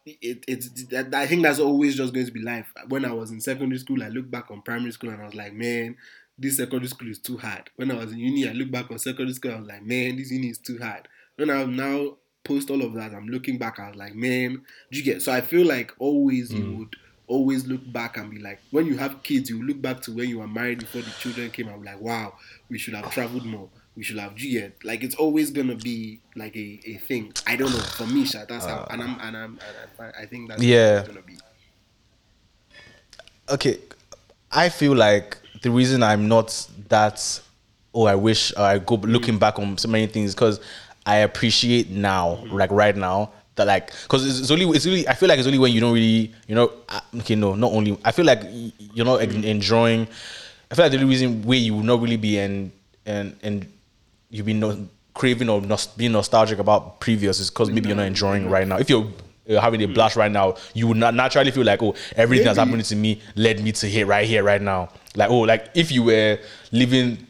it, 0.04 0.44
it's 0.48 0.68
that, 0.86 1.14
I 1.14 1.26
think 1.26 1.42
that's 1.42 1.58
always 1.58 1.96
just 1.96 2.12
going 2.12 2.26
to 2.26 2.32
be 2.32 2.42
life. 2.42 2.72
When 2.88 3.04
I 3.04 3.12
was 3.12 3.30
in 3.30 3.40
secondary 3.40 3.78
school, 3.78 4.02
I 4.02 4.08
look 4.08 4.30
back 4.30 4.50
on 4.50 4.62
primary 4.62 4.90
school 4.92 5.10
and 5.10 5.22
I 5.22 5.26
was 5.26 5.34
like, 5.34 5.52
man, 5.52 5.96
this 6.38 6.56
secondary 6.56 6.88
school 6.88 7.08
is 7.08 7.18
too 7.18 7.38
hard. 7.38 7.70
When 7.76 7.90
I 7.90 7.94
was 7.94 8.12
in 8.12 8.18
uni, 8.18 8.48
I 8.48 8.52
look 8.52 8.70
back 8.70 8.90
on 8.90 8.98
secondary 8.98 9.34
school, 9.34 9.52
I 9.52 9.60
was 9.60 9.68
like, 9.68 9.84
man, 9.84 10.16
this 10.16 10.30
uni 10.30 10.48
is 10.48 10.58
too 10.58 10.78
hard. 10.78 11.08
When 11.36 11.50
I'm 11.50 11.76
now 11.76 12.16
post 12.44 12.70
all 12.70 12.82
of 12.82 12.94
that, 12.94 13.12
I'm 13.12 13.28
looking 13.28 13.58
back, 13.58 13.78
I 13.78 13.88
was 13.88 13.96
like, 13.96 14.14
man, 14.14 14.62
do 14.90 14.98
you 14.98 15.04
get? 15.04 15.22
So 15.22 15.32
I 15.32 15.40
feel 15.40 15.66
like 15.66 15.92
always 15.98 16.52
you 16.52 16.76
would 16.78 16.96
always 17.32 17.66
look 17.66 17.80
back 17.92 18.16
and 18.18 18.30
be 18.30 18.38
like, 18.38 18.60
when 18.70 18.86
you 18.86 18.96
have 18.98 19.22
kids, 19.22 19.48
you 19.50 19.62
look 19.66 19.80
back 19.80 20.00
to 20.02 20.12
when 20.12 20.28
you 20.28 20.38
were 20.40 20.46
married 20.48 20.80
before 20.80 21.00
the 21.00 21.10
children 21.18 21.50
came. 21.50 21.68
I'm 21.68 21.82
like, 21.82 22.00
wow, 22.00 22.34
we 22.70 22.78
should 22.78 22.94
have 22.94 23.10
traveled 23.10 23.46
more. 23.46 23.68
We 23.96 24.02
should 24.02 24.18
have, 24.18 24.36
get? 24.36 24.84
Like 24.84 25.02
it's 25.02 25.14
always 25.16 25.50
gonna 25.50 25.74
be 25.74 26.20
like 26.36 26.56
a, 26.56 26.80
a 26.86 26.96
thing. 26.98 27.32
I 27.46 27.56
don't 27.56 27.70
know. 27.72 27.78
For 27.78 28.06
me, 28.06 28.24
Sha, 28.24 28.44
that's 28.48 28.66
how, 28.66 28.86
and 28.90 29.02
I'm 29.02 29.18
and 29.20 29.36
I'm 29.36 29.58
and 29.98 30.14
I, 30.16 30.22
I 30.22 30.26
think 30.26 30.48
that's 30.48 30.62
Yeah. 30.62 31.04
gonna 31.06 31.22
be. 31.22 31.36
okay 33.50 33.78
i 34.52 34.68
feel 34.68 34.94
like 34.94 35.36
the 35.62 35.70
reason 35.70 36.02
i'm 36.02 36.28
not 36.28 36.66
that 36.88 37.40
oh 37.94 38.04
i 38.06 38.14
wish 38.14 38.52
uh, 38.56 38.62
i 38.62 38.78
go 38.78 38.94
looking 38.94 39.38
back 39.38 39.58
on 39.58 39.76
so 39.76 39.88
many 39.88 40.06
things 40.06 40.34
because 40.34 40.60
i 41.06 41.16
appreciate 41.16 41.90
now 41.90 42.38
like 42.50 42.70
right 42.70 42.96
now 42.96 43.30
that 43.56 43.66
like 43.66 43.92
because 44.02 44.26
it's, 44.26 44.40
it's 44.40 44.50
only 44.50 44.64
it's 44.76 44.86
really 44.86 45.06
i 45.08 45.14
feel 45.14 45.28
like 45.28 45.38
it's 45.38 45.46
only 45.46 45.58
when 45.58 45.72
you 45.72 45.80
don't 45.80 45.92
really 45.92 46.32
you 46.46 46.54
know 46.54 46.72
uh, 46.88 47.00
okay 47.18 47.34
no 47.34 47.54
not 47.54 47.72
only 47.72 47.98
i 48.04 48.10
feel 48.12 48.24
like 48.24 48.42
you're 48.94 49.04
not 49.06 49.20
en- 49.20 49.44
enjoying 49.44 50.06
i 50.70 50.74
feel 50.74 50.84
like 50.84 50.92
the 50.92 50.98
only 50.98 51.08
reason 51.08 51.42
where 51.42 51.58
you 51.58 51.74
will 51.74 51.82
not 51.82 52.00
really 52.00 52.16
be 52.16 52.38
and 52.38 52.72
and 53.06 53.36
and 53.42 53.66
you've 54.30 54.46
been 54.46 54.60
no, 54.60 54.88
craving 55.14 55.48
or 55.48 55.60
not 55.60 55.86
being 55.96 56.12
nostalgic 56.12 56.58
about 56.58 57.00
previous 57.00 57.38
is 57.38 57.50
because 57.50 57.70
maybe 57.70 57.88
you're 57.88 57.96
not 57.96 58.06
enjoying 58.06 58.48
right 58.48 58.66
now. 58.66 58.78
If 58.78 58.88
you're 58.88 59.06
uh, 59.50 59.60
having 59.60 59.82
a 59.82 59.86
blast 59.86 60.16
right 60.16 60.30
now 60.30 60.54
you 60.72 60.86
would 60.86 60.96
not 60.96 61.14
naturally 61.14 61.50
feel 61.50 61.64
like 61.64 61.82
oh 61.82 61.94
everything 62.16 62.46
that's 62.46 62.56
Maybe. 62.56 62.70
happening 62.70 62.84
to 62.86 62.96
me 62.96 63.20
led 63.34 63.62
me 63.62 63.72
to 63.72 63.86
here 63.86 64.06
right 64.06 64.26
here 64.26 64.42
right 64.42 64.62
now. 64.62 64.88
Like 65.14 65.30
oh 65.30 65.40
like 65.40 65.68
if 65.74 65.92
you 65.92 66.04
were 66.04 66.38
living 66.70 67.26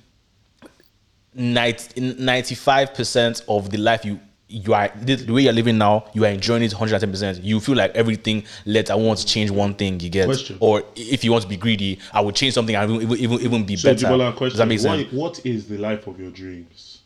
95 1.34 2.94
percent 2.94 3.42
of 3.48 3.70
the 3.70 3.78
life 3.78 4.04
you 4.04 4.20
you 4.52 4.74
are 4.74 4.90
the 4.96 5.14
the 5.14 5.32
way 5.32 5.42
you're 5.42 5.52
living 5.52 5.78
now 5.78 6.04
you 6.12 6.24
are 6.24 6.28
enjoying 6.28 6.62
it 6.62 6.72
110 6.72 7.10
percent 7.10 7.42
you 7.42 7.58
feel 7.58 7.74
like 7.74 7.90
everything 7.94 8.44
let 8.66 8.90
i 8.90 8.94
want 8.94 9.18
to 9.18 9.26
change 9.26 9.50
one 9.50 9.74
thing 9.74 9.98
you 9.98 10.10
get 10.10 10.26
Question. 10.26 10.58
or 10.60 10.82
if 10.94 11.24
you 11.24 11.32
want 11.32 11.42
to 11.42 11.48
be 11.48 11.56
greedy 11.56 11.98
i 12.12 12.20
would 12.20 12.34
change 12.34 12.52
something 12.52 12.76
and 12.76 12.90
even 12.90 13.16
even 13.18 13.40
even 13.40 13.64
be 13.64 13.76
So 13.76 13.92
better 13.92 14.06
Jibola, 14.06 14.38
does 14.38 14.56
that 14.58 14.68
make 14.68 14.80
sense 14.80 15.10
what, 15.12 15.36
what 15.36 15.46
is 15.46 15.68
the 15.68 15.78
life 15.78 16.06
of 16.06 16.20
your 16.20 16.30
dreams? 16.30 17.00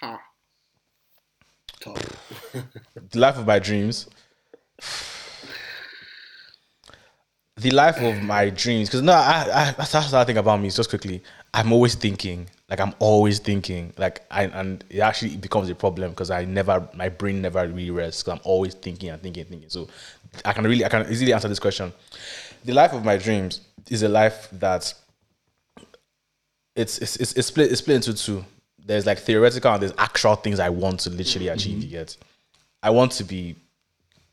Ha. 0.00 0.20
Top. 1.80 1.98
the 3.10 3.18
life 3.18 3.38
of 3.38 3.46
my 3.46 3.58
dreams 3.58 4.08
the 7.56 7.70
life 7.70 8.00
of 8.02 8.22
my 8.22 8.50
dreams 8.50 8.88
because 8.88 9.02
no 9.02 9.12
I, 9.12 9.48
I 9.52 9.70
that's 9.72 9.92
that's 9.92 10.10
the 10.10 10.24
thing 10.24 10.36
about 10.36 10.60
me 10.60 10.70
just 10.70 10.90
quickly 10.90 11.22
i'm 11.54 11.72
always 11.72 11.94
thinking 11.94 12.48
like 12.74 12.80
i'm 12.80 12.94
always 12.98 13.38
thinking 13.38 13.92
like 13.96 14.22
i 14.30 14.44
and 14.44 14.84
it 14.90 15.00
actually 15.00 15.36
becomes 15.36 15.70
a 15.70 15.74
problem 15.74 16.10
because 16.10 16.30
i 16.30 16.44
never 16.44 16.86
my 16.94 17.08
brain 17.08 17.40
never 17.40 17.66
really 17.68 17.90
rests 17.90 18.22
because 18.22 18.38
i'm 18.38 18.44
always 18.44 18.74
thinking 18.74 19.10
and 19.10 19.22
thinking 19.22 19.42
and 19.42 19.50
thinking 19.50 19.68
so 19.68 19.88
i 20.44 20.52
can 20.52 20.64
really 20.64 20.84
i 20.84 20.88
can 20.88 21.08
easily 21.10 21.32
answer 21.32 21.48
this 21.48 21.60
question 21.60 21.92
the 22.64 22.72
life 22.72 22.92
of 22.92 23.04
my 23.04 23.16
dreams 23.16 23.60
is 23.90 24.02
a 24.02 24.08
life 24.08 24.48
that 24.52 24.92
it's 26.76 26.98
it's 26.98 27.16
it's, 27.16 27.32
it's 27.34 27.48
split 27.48 27.70
it's 27.70 27.80
split 27.80 27.96
into 27.96 28.14
two. 28.14 28.44
There's 28.84 29.06
like 29.06 29.18
theoretical 29.18 29.72
and 29.72 29.82
there's 29.82 29.94
actual 29.96 30.36
things 30.36 30.60
I 30.60 30.68
want 30.68 31.00
to 31.00 31.10
literally 31.10 31.46
mm-hmm. 31.46 31.54
achieve. 31.54 31.82
You 31.82 31.90
get, 31.90 32.16
I 32.82 32.90
want 32.90 33.12
to 33.12 33.24
be, 33.24 33.56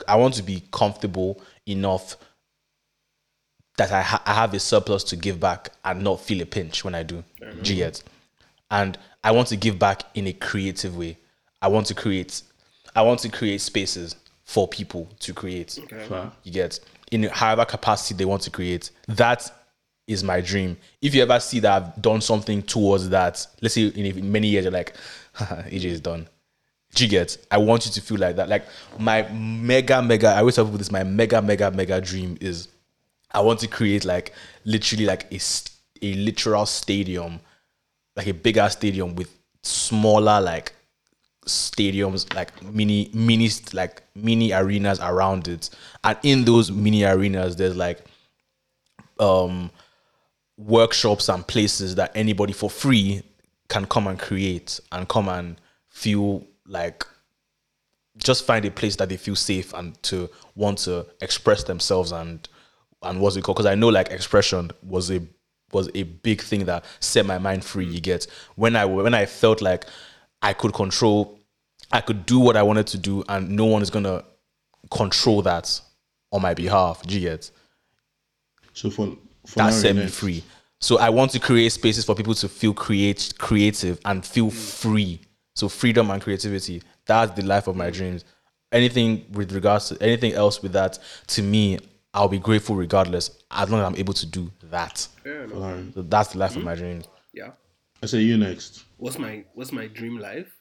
I 0.07 0.15
want 0.17 0.33
to 0.35 0.43
be 0.43 0.63
comfortable 0.73 1.41
enough 1.65 2.17
that 3.77 3.91
I 3.91 4.01
ha- 4.01 4.23
I 4.25 4.33
have 4.33 4.53
a 4.53 4.59
surplus 4.59 5.05
to 5.05 5.15
give 5.15 5.39
back 5.39 5.69
and 5.85 6.03
not 6.03 6.19
feel 6.19 6.41
a 6.41 6.45
pinch 6.45 6.83
when 6.83 6.95
I 6.95 7.03
do. 7.03 7.23
Do 7.61 7.73
you 7.73 7.83
get? 7.83 8.03
And 8.71 8.97
I 9.23 9.31
want 9.31 9.49
to 9.49 9.55
give 9.57 9.77
back 9.77 10.03
in 10.15 10.25
a 10.27 10.33
creative 10.33 10.97
way. 10.97 11.17
I 11.61 11.67
want 11.67 11.85
to 11.87 11.93
create, 11.93 12.41
I 12.95 13.03
want 13.03 13.19
to 13.19 13.29
create 13.29 13.61
spaces 13.61 14.15
for 14.45 14.67
people 14.67 15.07
to 15.19 15.33
create. 15.33 15.77
Fair. 16.07 16.31
you 16.43 16.51
get 16.51 16.79
in 17.11 17.23
however 17.23 17.65
capacity 17.65 18.15
they 18.15 18.25
want 18.25 18.41
to 18.43 18.49
create. 18.49 18.89
That 19.07 19.51
is 20.07 20.23
my 20.23 20.41
dream. 20.41 20.77
If 21.01 21.13
you 21.13 21.21
ever 21.21 21.39
see 21.39 21.59
that 21.59 21.71
i've 21.83 22.01
done 22.01 22.21
something 22.21 22.61
towards 22.63 23.09
that 23.09 23.45
let's 23.61 23.75
say 23.75 23.87
in 23.87 24.05
a- 24.17 24.21
many 24.21 24.47
years 24.47 24.65
you're 24.65 24.71
like 24.73 24.95
aj 25.37 25.83
is 25.85 26.01
done. 26.01 26.27
Do 26.95 27.03
you 27.05 27.09
get? 27.09 27.37
I 27.49 27.57
want 27.57 27.85
you 27.85 27.91
to 27.93 28.01
feel 28.01 28.17
like 28.17 28.35
that. 28.37 28.49
Like 28.49 28.65
my 28.97 29.21
mega 29.31 30.01
mega 30.01 30.29
i 30.29 30.39
always 30.39 30.55
tell 30.55 30.65
people 30.65 30.79
this 30.79 30.91
my 30.91 31.03
mega 31.03 31.41
mega 31.41 31.71
mega 31.71 32.01
dream 32.01 32.37
is 32.41 32.67
i 33.31 33.39
want 33.39 33.59
to 33.61 33.67
create 33.67 34.03
like 34.03 34.33
literally 34.65 35.05
like 35.05 35.31
a, 35.31 35.39
a 36.01 36.13
literal 36.15 36.65
stadium 36.65 37.39
like 38.15 38.27
a 38.27 38.33
bigger 38.33 38.67
stadium 38.69 39.15
with 39.15 39.37
smaller 39.63 40.41
like 40.41 40.73
stadiums 41.45 42.33
like 42.35 42.61
mini 42.63 43.09
mini 43.13 43.49
like 43.73 44.03
mini 44.15 44.51
arenas 44.53 44.99
around 44.99 45.47
it 45.47 45.69
and 46.03 46.17
in 46.23 46.45
those 46.45 46.71
mini 46.71 47.03
arenas 47.03 47.55
there's 47.55 47.75
like 47.75 48.05
um 49.19 49.71
workshops 50.57 51.29
and 51.29 51.47
places 51.47 51.95
that 51.95 52.11
anybody 52.15 52.53
for 52.53 52.69
free 52.69 53.23
can 53.69 53.85
come 53.85 54.07
and 54.07 54.19
create 54.19 54.79
and 54.91 55.07
come 55.07 55.27
and 55.29 55.59
feel 55.89 56.45
like 56.67 57.05
just 58.17 58.45
find 58.45 58.65
a 58.65 58.71
place 58.71 58.95
that 58.97 59.09
they 59.09 59.17
feel 59.17 59.35
safe 59.35 59.73
and 59.73 60.01
to 60.03 60.29
want 60.55 60.77
to 60.77 61.05
express 61.21 61.63
themselves 61.63 62.11
and 62.11 62.47
and 63.03 63.19
what's 63.19 63.35
it 63.35 63.43
called? 63.43 63.57
Because 63.57 63.65
I 63.65 63.75
know 63.75 63.87
like 63.87 64.09
expression 64.11 64.71
was 64.83 65.09
a 65.09 65.21
was 65.73 65.89
a 65.95 66.03
big 66.03 66.41
thing 66.41 66.65
that 66.65 66.85
set 66.99 67.25
my 67.25 67.37
mind 67.37 67.63
free. 67.63 67.85
You 67.85 68.01
get 68.01 68.27
when 68.55 68.75
I 68.75 68.85
when 68.85 69.13
I 69.13 69.25
felt 69.25 69.61
like 69.61 69.85
I 70.41 70.53
could 70.53 70.73
control, 70.73 71.39
I 71.91 72.01
could 72.01 72.25
do 72.25 72.39
what 72.39 72.57
I 72.57 72.63
wanted 72.63 72.87
to 72.87 72.97
do, 72.97 73.23
and 73.29 73.49
no 73.51 73.65
one 73.65 73.81
is 73.81 73.89
gonna 73.89 74.23
control 74.89 75.41
that 75.43 75.79
on 76.31 76.41
my 76.41 76.53
behalf. 76.53 77.03
Do 77.03 77.15
you 77.15 77.29
get? 77.29 77.51
So 78.73 78.89
for, 78.89 79.15
for 79.45 79.55
that 79.57 79.73
set 79.73 79.95
me 79.95 80.07
free. 80.07 80.43
So 80.79 80.97
I 80.97 81.09
want 81.09 81.31
to 81.31 81.39
create 81.39 81.71
spaces 81.71 82.05
for 82.05 82.15
people 82.15 82.33
to 82.35 82.49
feel 82.49 82.73
create 82.73 83.33
creative 83.37 83.99
and 84.05 84.25
feel 84.25 84.49
free. 84.49 85.21
So 85.55 85.69
freedom 85.69 86.09
and 86.09 86.21
creativity. 86.21 86.81
That's 87.05 87.31
the 87.33 87.45
life 87.45 87.67
of 87.67 87.75
my 87.75 87.89
dreams. 87.91 88.25
Anything 88.71 89.25
with 89.33 89.51
regards 89.51 89.89
to 89.89 90.01
anything 90.01 90.33
else 90.33 90.63
with 90.63 90.73
that, 90.73 90.97
to 91.27 91.43
me, 91.43 91.77
I'll 92.13 92.27
be 92.27 92.39
grateful 92.39 92.75
regardless, 92.75 93.31
as 93.51 93.69
long 93.69 93.79
as 93.81 93.87
I'm 93.87 93.95
able 93.95 94.13
to 94.13 94.25
do 94.25 94.51
that. 94.63 95.07
Fair 95.23 95.43
enough. 95.43 95.57
Alright. 95.57 95.93
So 95.93 96.01
that's 96.01 96.33
the 96.33 96.39
life 96.39 96.55
of 96.57 96.63
my 96.63 96.75
dreams. 96.75 97.07
Yeah. 97.33 97.51
I 98.03 98.05
say 98.07 98.19
you 98.19 98.37
next. 98.37 98.83
What's 98.97 99.17
my 99.17 99.45
What's 99.53 99.71
my 99.71 99.87
dream 99.87 100.17
life? 100.17 100.51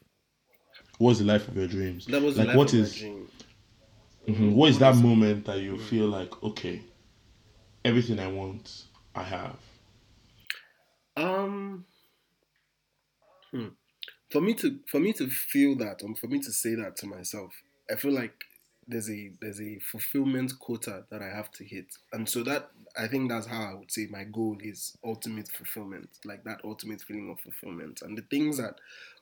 What's 0.99 1.19
the 1.19 1.25
life 1.25 1.49
of 1.49 1.57
your 1.57 1.67
dreams? 1.67 2.07
That 2.07 2.23
was 2.23 2.37
like 2.37 2.47
the 2.47 2.49
life 2.49 2.57
what 2.57 2.73
of 2.75 2.79
is 2.81 2.93
my 2.95 2.99
dream. 3.01 3.29
mhm, 4.29 4.53
what 4.55 4.71
is 4.71 4.79
that 4.79 4.95
moment 4.97 5.47
that 5.47 5.59
you 5.61 5.79
feel 5.79 6.07
like 6.07 6.43
okay, 6.43 6.83
everything 7.85 8.21
I 8.21 8.29
want, 8.29 8.85
I 9.15 9.23
have. 9.25 9.57
Um. 11.17 11.85
Hmm. 13.51 13.69
for 14.31 14.41
me 14.41 14.55
to 14.55 14.79
for 14.87 15.01
me 15.01 15.13
to 15.15 15.29
feel 15.29 15.75
that 15.79 16.03
and 16.03 16.17
for 16.17 16.29
me 16.29 16.39
to 16.39 16.53
say 16.53 16.77
that 16.77 16.97
to 16.99 17.07
myself, 17.07 17.53
I 17.91 17.97
feel 17.97 18.13
like 18.13 18.35
there's 18.91 19.11
a 19.11 19.31
there's 19.41 19.61
a 19.61 19.79
fulfillment 19.79 20.59
quota 20.59 21.05
that 21.11 21.23
I 21.23 21.29
have 21.29 21.51
to 21.53 21.65
hit, 21.65 21.87
and 22.13 22.29
so 22.29 22.43
that 22.45 22.71
I 22.99 23.07
think 23.07 23.31
that's 23.31 23.47
how 23.47 23.63
I 23.63 23.75
would 23.75 23.91
say 23.91 24.09
my 24.11 24.25
goal 24.25 24.59
is 24.61 24.97
ultimate 25.05 25.49
fulfillment, 25.49 26.09
like 26.25 26.45
that 26.45 26.61
ultimate 26.65 27.01
feeling 27.01 27.31
of 27.31 27.41
fulfillment, 27.41 28.03
and 28.03 28.19
the 28.19 28.23
things 28.23 28.59
that 28.59 28.77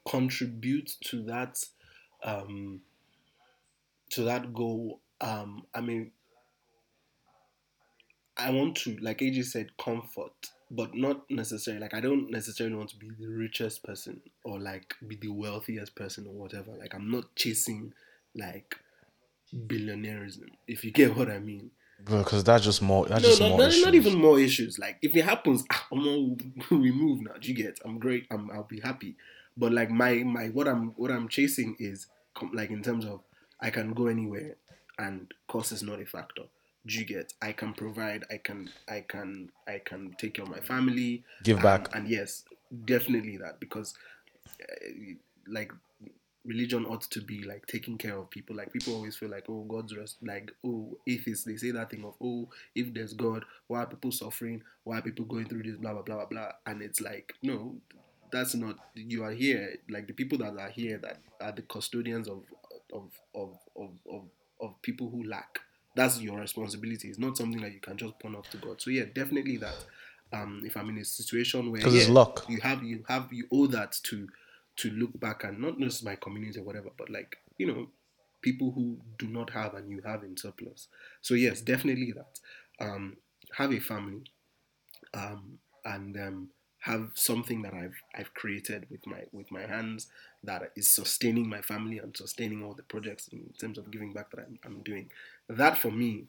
contribute 0.08 0.96
to 1.04 1.22
that 1.24 1.64
um, 2.24 2.80
to 4.10 4.22
that 4.24 4.54
goal. 4.54 5.00
Um, 5.20 5.64
I 5.74 5.80
mean, 5.80 6.12
I 8.36 8.50
want 8.50 8.76
to, 8.78 8.96
like 9.00 9.18
AJ 9.18 9.46
said, 9.46 9.76
comfort, 9.76 10.50
but 10.70 10.94
not 10.94 11.28
necessarily. 11.30 11.82
Like 11.82 11.94
I 11.94 12.00
don't 12.00 12.30
necessarily 12.30 12.76
want 12.76 12.90
to 12.90 12.96
be 12.96 13.10
the 13.18 13.26
richest 13.26 13.82
person 13.82 14.20
or 14.44 14.58
like 14.58 14.94
be 15.06 15.16
the 15.16 15.28
wealthiest 15.32 15.94
person 15.94 16.26
or 16.26 16.32
whatever. 16.32 16.72
Like 16.78 16.94
I'm 16.94 17.10
not 17.10 17.34
chasing 17.34 17.92
like 18.34 18.76
billionaireism, 19.55 20.49
if 20.66 20.84
you 20.84 20.90
get 20.90 21.16
what 21.16 21.28
I 21.30 21.38
mean. 21.38 21.70
Because 22.05 22.44
that's 22.44 22.64
just 22.64 22.80
more. 22.80 23.07
That's 23.07 23.22
No, 23.22 23.28
just 23.28 23.40
no, 23.40 23.49
more 23.51 23.59
not, 23.59 23.74
not 23.80 23.94
even 23.94 24.14
more 24.18 24.38
issues. 24.38 24.78
Like 24.78 24.99
if 25.03 25.16
it 25.16 25.24
happens, 25.24 25.64
ah, 25.70 25.86
I'm 25.92 25.99
not, 26.05 26.70
we 26.70 26.92
move 26.92 27.20
now. 27.22 27.32
Do 27.40 27.49
you 27.49 27.55
get? 27.55 27.80
I'm 27.84 27.99
great. 27.99 28.26
I'm, 28.30 28.51
I'll 28.53 28.62
be 28.62 28.80
happy. 28.80 29.16
But 29.57 29.72
like 29.72 29.90
my 29.90 30.14
my 30.22 30.46
what 30.49 30.68
I'm 30.68 30.90
what 30.96 31.11
I'm 31.11 31.28
chasing 31.28 31.74
is 31.80 32.07
like 32.53 32.70
in 32.70 32.82
terms 32.82 33.05
of 33.05 33.22
I 33.61 33.70
can 33.70 33.92
go 33.94 34.07
anywhere 34.07 34.55
and 34.99 35.34
cost 35.49 35.72
is 35.72 35.82
not 35.82 36.01
a 36.01 36.07
factor. 36.07 36.42
Do 36.86 36.94
you 36.99 37.05
get? 37.05 37.32
I 37.42 37.51
can 37.53 37.74
provide. 37.74 38.24
I 38.30 38.36
can 38.36 38.70
I 38.88 39.01
can 39.07 39.51
I 39.66 39.80
can 39.84 40.14
take 40.18 40.34
care 40.34 40.44
of 40.44 40.51
my 40.51 40.61
family. 40.61 41.24
Give 41.42 41.57
and- 41.57 41.62
back. 41.64 41.94
And, 41.94 42.09
yes, 42.09 42.44
definitely 42.84 43.38
that 43.38 43.59
because 43.59 43.94
uh, 44.62 45.14
like 45.49 45.72
religion 46.49 46.86
ought 46.86 47.03
to 47.03 47.20
be 47.20 47.42
like 47.44 47.66
taking 47.66 47.99
care 47.99 48.16
of 48.16 48.30
people. 48.30 48.57
Like 48.57 48.72
people 48.72 48.94
always 48.94 49.14
feel 49.14 49.28
like, 49.28 49.44
oh, 49.49 49.64
God's 49.68 49.94
rest. 49.96 50.16
Like, 50.22 50.51
oh, 50.64 50.96
atheists, 51.07 51.44
they 51.44 51.57
say 51.57 51.70
that 51.72 51.90
thing 51.90 52.05
of, 52.05 52.14
oh, 52.22 52.49
if 52.74 52.92
there's 52.94 53.12
God, 53.12 53.44
why 53.66 53.80
are 53.82 53.86
people 53.86 54.11
suffering? 54.11 54.62
Why 54.84 54.99
are 54.99 55.03
people 55.03 55.26
going 55.26 55.46
through 55.46 55.62
this? 55.64 55.76
Blah 55.76 55.92
blah 55.92 56.03
blah 56.03 56.16
blah 56.16 56.26
blah. 56.26 56.53
And 56.66 56.82
it's 56.82 57.01
like, 57.01 57.34
no, 57.42 57.76
that's 58.32 58.55
not. 58.55 58.76
You 58.94 59.24
are 59.24 59.30
here. 59.32 59.76
Like 59.90 60.07
the 60.07 60.14
people 60.14 60.38
that 60.38 60.57
are 60.59 60.70
here 60.70 60.99
that 60.99 61.18
are 61.40 61.53
the 61.53 61.62
custodians 61.62 62.26
of 62.28 62.42
of 62.92 63.11
of 63.34 63.59
of 63.76 63.90
of, 64.11 64.22
of 64.61 64.82
people 64.82 65.11
who 65.11 65.22
lack. 65.24 65.61
That's 65.94 66.20
your 66.20 66.38
responsibility. 66.40 67.09
It's 67.09 67.18
not 67.18 67.36
something 67.36 67.61
that 67.61 67.72
you 67.72 67.80
can 67.80 67.96
just 67.96 68.18
pawn 68.20 68.34
off 68.36 68.49
to 68.51 68.57
God. 68.57 68.80
So 68.80 68.90
yeah, 68.90 69.05
definitely 69.14 69.59
that. 69.59 69.76
Um, 70.32 70.62
if 70.64 70.76
I'm 70.76 70.88
in 70.90 70.99
a 70.99 71.05
situation 71.05 71.72
where 71.72 71.80
'Cause 71.80 71.94
it's 71.94 72.07
yeah, 72.09 72.12
luck. 72.14 72.44
you 72.49 72.61
have 72.61 72.82
you 72.82 73.03
have 73.09 73.32
you 73.32 73.46
owe 73.51 73.66
that 73.68 73.99
to 74.05 74.28
to 74.78 74.90
look 74.90 75.18
back 75.18 75.44
and 75.44 75.60
not 75.60 75.78
just 75.78 76.04
my 76.04 76.16
community 76.16 76.58
or 76.58 76.64
whatever, 76.64 76.90
but 76.96 77.10
like 77.10 77.36
you 77.56 77.66
know 77.66 77.88
people 78.40 78.70
who 78.72 78.98
do 79.18 79.26
not 79.26 79.50
have 79.50 79.74
and 79.74 79.90
you 79.90 80.00
have 80.04 80.22
in 80.22 80.36
surplus. 80.36 80.88
So 81.20 81.34
yes, 81.34 81.60
definitely 81.60 82.12
that. 82.12 82.38
Um, 82.80 83.16
have 83.56 83.72
a 83.72 83.80
family, 83.80 84.24
um, 85.14 85.58
and 85.84 86.16
um, 86.16 86.48
have 86.80 87.10
something 87.14 87.62
that 87.62 87.74
I've 87.74 87.96
I've 88.14 88.34
created 88.34 88.86
with 88.90 89.06
my 89.06 89.24
with 89.32 89.50
my 89.50 89.66
hands 89.66 90.06
that 90.44 90.70
is 90.76 90.88
sustaining 90.88 91.48
my 91.48 91.60
family 91.60 91.98
and 91.98 92.16
sustaining 92.16 92.62
all 92.62 92.74
the 92.74 92.84
projects 92.84 93.28
in 93.28 93.52
terms 93.60 93.78
of 93.78 93.90
giving 93.90 94.12
back 94.12 94.30
that 94.30 94.40
I'm, 94.40 94.58
I'm 94.64 94.82
doing. 94.82 95.10
That 95.48 95.76
for 95.76 95.90
me, 95.90 96.26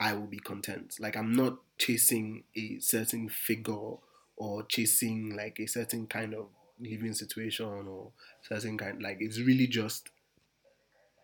I 0.00 0.14
will 0.14 0.26
be 0.26 0.40
content. 0.40 0.96
Like 0.98 1.16
I'm 1.16 1.32
not 1.32 1.58
chasing 1.78 2.44
a 2.56 2.80
certain 2.80 3.28
figure 3.28 3.94
or 4.36 4.64
chasing 4.64 5.36
like 5.36 5.60
a 5.60 5.66
certain 5.66 6.06
kind 6.06 6.34
of 6.34 6.46
living 6.80 7.12
situation 7.14 7.66
or 7.66 8.10
certain 8.42 8.78
kind 8.78 9.02
like 9.02 9.18
it's 9.20 9.38
really 9.38 9.66
just 9.66 10.10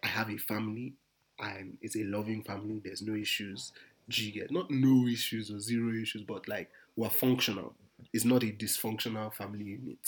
I 0.02 0.08
have 0.08 0.30
a 0.30 0.36
family 0.36 0.94
and 1.38 1.76
it's 1.82 1.96
a 1.96 2.04
loving 2.04 2.42
family. 2.42 2.80
There's 2.82 3.02
no 3.02 3.14
issues. 3.14 3.72
Do 4.08 4.24
get 4.30 4.50
not 4.50 4.70
no 4.70 5.06
issues 5.06 5.50
or 5.50 5.58
zero 5.58 5.92
issues, 5.94 6.22
but 6.22 6.48
like 6.48 6.70
we're 6.96 7.10
functional. 7.10 7.74
It's 8.12 8.24
not 8.24 8.42
a 8.42 8.46
dysfunctional 8.46 9.34
family 9.34 9.64
unit. 9.64 9.98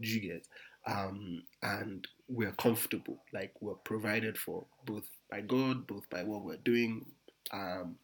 Do 0.00 0.08
get? 0.20 0.46
Um, 0.86 1.42
and 1.62 2.06
we're 2.28 2.52
comfortable. 2.52 3.18
Like 3.32 3.52
we're 3.60 3.74
provided 3.74 4.38
for 4.38 4.64
both 4.86 5.08
by 5.30 5.40
God, 5.40 5.86
both 5.86 6.08
by 6.08 6.22
what 6.22 6.44
we're 6.44 6.56
doing. 6.56 7.06
Um, 7.52 7.96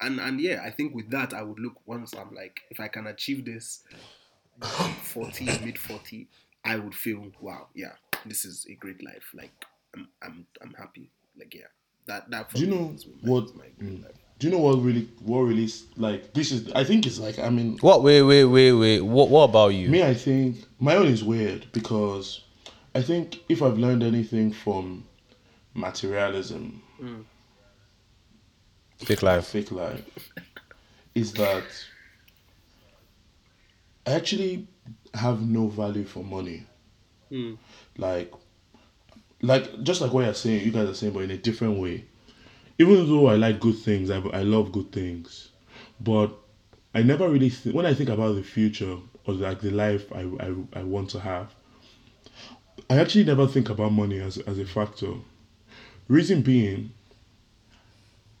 and 0.00 0.20
and 0.20 0.40
yeah, 0.40 0.62
I 0.64 0.70
think 0.70 0.94
with 0.94 1.10
that, 1.10 1.32
I 1.32 1.42
would 1.42 1.58
look 1.58 1.76
once 1.86 2.14
I'm 2.14 2.34
like, 2.34 2.60
if 2.70 2.80
I 2.80 2.88
can 2.88 3.06
achieve 3.06 3.44
this, 3.44 3.82
forty 5.02 5.44
mid 5.64 5.78
forty, 5.78 6.28
I 6.64 6.76
would 6.76 6.94
feel 6.94 7.30
wow, 7.40 7.68
yeah, 7.74 7.92
this 8.26 8.44
is 8.44 8.66
a 8.68 8.74
great 8.74 9.02
life. 9.04 9.30
Like 9.34 9.52
I'm 9.94 10.08
I'm 10.22 10.46
I'm 10.62 10.74
happy. 10.74 11.10
Like 11.38 11.54
yeah, 11.54 11.62
that 12.06 12.30
that. 12.30 12.50
For 12.50 12.56
Do 12.58 12.64
you 12.64 12.70
me 12.70 12.76
know 12.76 12.92
is 12.94 13.06
my- 13.06 13.30
what? 13.30 13.54
my 13.56 13.64
great 13.78 14.00
mm, 14.00 14.04
life. 14.04 14.12
Do 14.38 14.46
you 14.46 14.52
know 14.52 14.60
what 14.60 14.76
really? 14.82 15.08
What 15.20 15.40
really? 15.40 15.64
s- 15.64 15.84
Like 15.96 16.32
this 16.34 16.52
is. 16.52 16.70
I 16.72 16.84
think 16.84 17.06
it's 17.06 17.18
like. 17.18 17.38
I 17.38 17.48
mean, 17.50 17.76
What? 17.80 18.02
Wait, 18.02 18.22
wait, 18.22 18.44
wait, 18.44 18.72
wait. 18.72 19.00
What? 19.00 19.28
What 19.30 19.44
about 19.50 19.68
you? 19.68 19.88
me. 19.88 20.02
I 20.02 20.14
think 20.14 20.64
my 20.78 20.94
own 20.96 21.06
is 21.08 21.24
weird 21.24 21.66
because 21.72 22.44
I 22.94 23.02
think 23.02 23.40
if 23.48 23.62
I've 23.62 23.78
learned 23.78 24.02
anything 24.02 24.52
from 24.52 25.04
materialism, 25.74 26.82
Fake 28.98 29.22
life. 29.22 29.46
fake 29.46 29.70
life, 29.70 30.04
is 31.14 31.32
that 31.34 31.62
I 31.62 31.62
actually 34.10 34.66
have 35.14 35.42
no 35.42 35.68
value 35.68 36.04
for 36.04 36.22
money. 36.22 36.64
Hmm. 37.28 37.54
Like, 37.96 38.32
like 39.42 39.82
just 39.82 40.00
like 40.00 40.12
what 40.12 40.24
you're 40.24 40.34
saying, 40.34 40.64
you 40.64 40.72
guys 40.72 40.88
are 40.88 40.94
saying, 40.94 41.12
but 41.12 41.20
in 41.24 41.30
a 41.30 41.38
different 41.38 41.78
way. 41.78 42.04
Even 42.78 43.08
though 43.08 43.26
I 43.26 43.34
like 43.34 43.60
good 43.60 43.76
things, 43.76 44.10
I, 44.10 44.18
I 44.20 44.42
love 44.42 44.70
good 44.70 44.92
things, 44.92 45.50
but 46.00 46.30
I 46.94 47.02
never 47.02 47.28
really 47.28 47.50
th- 47.50 47.74
when 47.74 47.86
I 47.86 47.94
think 47.94 48.08
about 48.08 48.36
the 48.36 48.42
future 48.42 48.98
or 49.24 49.34
like 49.34 49.60
the 49.60 49.70
life 49.70 50.12
I, 50.12 50.22
I, 50.40 50.54
I 50.80 50.82
want 50.84 51.10
to 51.10 51.20
have. 51.20 51.54
I 52.88 52.98
actually 52.98 53.24
never 53.24 53.46
think 53.46 53.68
about 53.68 53.92
money 53.92 54.20
as 54.20 54.38
as 54.38 54.58
a 54.58 54.64
factor. 54.64 55.14
Reason 56.06 56.40
being, 56.40 56.92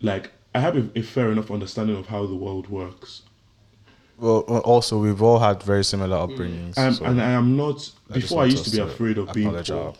like 0.00 0.32
I 0.54 0.60
have 0.60 0.76
a, 0.76 0.88
a 0.96 1.02
fair 1.02 1.30
enough 1.30 1.50
understanding 1.50 1.96
of 1.96 2.06
how 2.06 2.26
the 2.26 2.34
world 2.34 2.68
works, 2.68 3.22
Well, 4.18 4.40
also 4.40 4.98
we've 4.98 5.22
all 5.22 5.38
had 5.38 5.62
very 5.62 5.84
similar 5.84 6.16
mm. 6.16 6.36
upbringings. 6.36 6.74
and, 6.76 6.94
so 6.96 7.04
and 7.04 7.20
I 7.20 7.30
am 7.30 7.56
not. 7.56 7.76
just 7.76 8.12
Before 8.12 8.38
I 8.38 8.40
want 8.42 8.52
used 8.52 8.64
to 8.64 8.70
us 8.70 8.76
be 8.76 8.92
afraid 8.94 9.18
of 9.18 9.32
being 9.32 9.48
acknowledge 9.48 9.70
poor. 9.70 9.94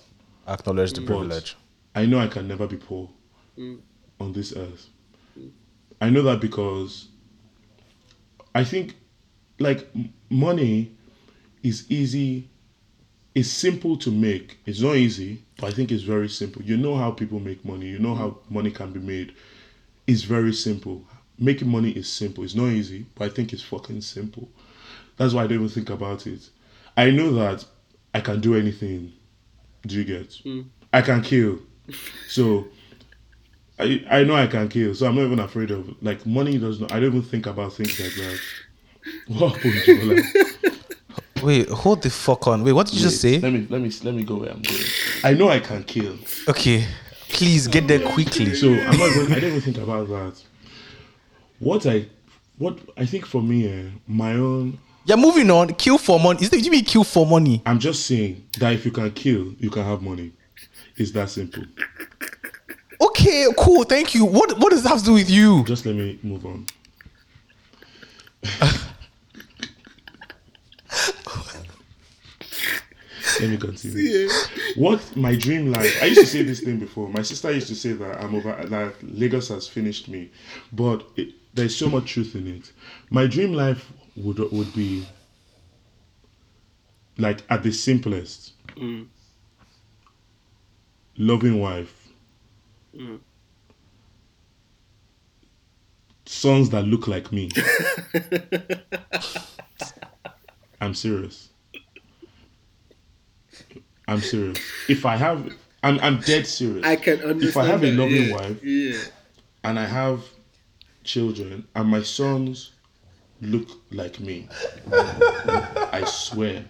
our- 0.47 0.55
acknowledge 0.55 0.93
the 0.93 1.01
But 1.01 1.07
privilege. 1.07 1.57
I 1.95 2.07
know 2.07 2.19
I 2.19 2.29
can 2.29 2.49
never 2.49 2.67
be 2.67 2.77
poor 2.77 3.09
mm. 3.59 3.79
on 4.21 4.33
this 4.33 4.55
earth. 4.57 4.89
I 6.01 6.11
know 6.11 6.23
that 6.23 6.41
because 6.41 7.09
I 8.55 8.65
think 8.65 8.97
like 9.59 9.89
money 10.31 10.93
is 11.63 11.91
easy 11.91 12.49
it's 13.39 13.49
simple 13.49 13.97
to 13.99 14.11
make. 14.11 14.59
It's 14.67 14.81
not 14.81 14.97
easy, 14.97 15.45
but 15.59 15.69
I 15.69 15.71
think 15.71 15.93
it's 15.93 16.03
very 16.03 16.29
simple. 16.29 16.61
You 16.63 16.77
know 16.77 16.97
how 16.97 17.13
people 17.13 17.39
make 17.39 17.65
money. 17.65 17.87
You 17.87 18.01
know 18.01 18.17
how 18.17 18.39
money 18.51 18.73
can 18.73 18.91
be 18.93 18.99
made. 18.99 19.33
It's 20.09 20.23
very 20.23 20.53
simple. 20.53 21.05
Making 21.39 21.69
money 21.69 21.91
is 21.91 22.09
simple. 22.09 22.45
It's 22.45 22.55
not 22.55 22.69
easy, 22.69 23.07
but 23.15 23.27
I 23.27 23.29
think 23.35 23.53
it's 23.53 23.63
fucking 23.63 24.01
simple. 24.01 24.49
That's 25.17 25.35
why 25.35 25.45
I 25.45 25.47
don't 25.47 25.59
even 25.59 25.69
think 25.69 25.91
about 25.91 26.27
it. 26.27 26.49
I 26.97 27.11
know 27.11 27.33
that 27.35 27.65
I 28.15 28.21
can 28.21 28.41
do 28.41 28.57
anything. 28.57 29.13
Do 29.87 29.95
you 29.95 30.05
get? 30.05 30.31
Mm. 30.45 30.67
I 30.93 31.03
can 31.03 31.23
kill. 31.23 31.61
So 32.29 32.67
I 33.79 34.05
I 34.11 34.25
know 34.25 34.35
I 34.35 34.47
can 34.47 34.69
kill. 34.69 34.95
So 34.95 35.07
I'm 35.07 35.15
not 35.15 35.23
even 35.23 35.39
afraid 35.39 35.71
of 35.71 35.95
like 36.03 36.27
money 36.27 36.59
does 36.59 36.81
not 36.81 36.93
I 36.93 36.97
don't 37.01 37.09
even 37.11 37.23
think 37.23 37.47
about 37.47 37.73
things 37.75 37.99
like 38.01 38.15
that. 38.15 38.41
What 39.29 39.55
happened, 39.55 39.75
Jola? 39.87 41.43
Wait, 41.43 41.69
hold 41.69 42.03
the 42.03 42.11
fuck 42.11 42.47
on. 42.47 42.65
Wait, 42.65 42.73
what 42.73 42.87
did 42.89 42.97
you 42.97 43.03
just 43.03 43.21
say? 43.21 43.39
Let 43.39 43.53
me 43.53 43.67
let 43.71 43.81
me 43.81 43.91
let 44.03 44.15
me 44.15 44.25
go 44.25 44.37
where 44.37 44.51
I'm 44.51 44.61
going. 44.61 44.83
I 45.25 45.35
know 45.35 45.49
I 45.49 45.61
can 45.61 45.85
kill. 45.85 46.19
Okay, 46.49 46.85
please 47.29 47.69
get 47.69 47.87
there 47.87 48.01
quickly. 48.01 48.55
So 48.55 48.69
I'm 48.69 48.99
not 48.99 49.15
going, 49.15 49.33
I 49.33 49.41
don't 49.41 49.51
even 49.51 49.61
think 49.61 49.79
about 49.79 50.09
that. 50.09 50.43
What 51.59 51.87
I 51.87 52.07
what 52.59 52.79
I 52.97 53.07
think 53.07 53.27
for 53.27 53.43
me, 53.43 53.67
eh, 53.67 53.91
my 54.07 54.35
own 54.35 54.79
Yeah, 55.05 55.17
moving 55.17 55.51
on. 55.51 55.75
Kill 55.75 55.99
for 55.99 56.21
money. 56.21 56.41
Is 56.43 56.51
that 56.51 56.61
you 56.61 56.71
mean 56.71 56.85
kill 56.85 57.05
for 57.05 57.27
money? 57.27 57.63
I'm 57.67 57.79
just 57.79 58.07
saying 58.07 58.47
that 58.59 58.73
if 58.75 58.85
you 58.85 58.91
can 58.93 59.11
kill, 59.13 59.55
you 59.59 59.71
can 59.71 59.85
have 59.85 60.03
money. 60.03 60.33
It's 60.97 61.13
that 61.13 61.31
simple. 61.31 61.63
Okay, 63.01 63.47
cool. 63.57 63.85
Thank 63.85 64.15
you. 64.15 64.25
What 64.25 64.59
What 64.59 64.71
does 64.71 64.83
that 64.83 64.91
have 64.91 64.99
to 65.01 65.05
do 65.05 65.13
with 65.15 65.31
you? 65.31 65.65
Just 65.65 65.87
let 65.87 65.95
me 65.95 66.19
move 66.23 66.45
on. 66.45 66.67
let 73.41 73.51
me 73.51 73.57
continue. 73.57 74.29
What 74.77 75.17
my 75.17 75.35
dream 75.37 75.73
life? 75.73 76.03
I 76.03 76.07
used 76.07 76.21
to 76.21 76.27
say 76.27 76.43
this 76.43 76.61
thing 76.61 76.79
before. 76.79 77.09
My 77.09 77.23
sister 77.23 77.53
used 77.53 77.69
to 77.69 77.75
say 77.75 77.93
that 77.93 78.23
I'm 78.23 78.35
over. 78.35 78.53
That 78.67 78.95
Lagos 79.03 79.49
has 79.49 79.69
finished 79.69 80.09
me, 80.09 80.31
but 80.73 81.05
it, 81.17 81.35
there's 81.55 81.77
so 81.77 81.89
much 81.89 82.13
truth 82.13 82.35
in 82.35 82.47
it. 82.47 82.73
My 83.11 83.27
dream 83.27 83.53
life 83.53 83.93
would 84.17 84.39
would 84.53 84.75
be 84.75 85.07
like 87.19 87.43
at 87.51 87.63
the 87.63 87.73
simplest, 87.73 88.53
mm. 88.77 89.07
loving 91.17 91.61
wife, 91.61 92.09
mm. 92.97 93.19
sons 96.27 96.71
that 96.71 96.85
look 96.85 97.09
like 97.09 97.33
me. 97.33 97.51
I'm 100.81 100.95
serious. 100.95 101.49
I'm 104.07 104.21
serious. 104.21 104.59
If 104.89 105.05
I 105.05 105.17
have, 105.17 105.53
I'm, 105.83 105.99
I'm 106.01 106.21
dead 106.21 106.47
serious. 106.47 106.87
I 106.87 106.97
can 106.97 107.21
understand. 107.21 107.43
If 107.43 107.57
I 107.57 107.67
have 107.67 107.85
a 107.85 107.93
loving 107.93 108.29
yeah, 108.29 108.35
wife 108.35 108.65
yeah. 108.65 108.99
and 109.65 109.79
I 109.79 109.85
have 109.85 110.23
children 111.09 111.67
and 111.75 111.89
my 111.89 112.03
sons 112.03 112.73
look 113.41 113.69
like 113.91 114.21
me, 114.21 114.47
I 114.93 116.05
swear 116.07 116.65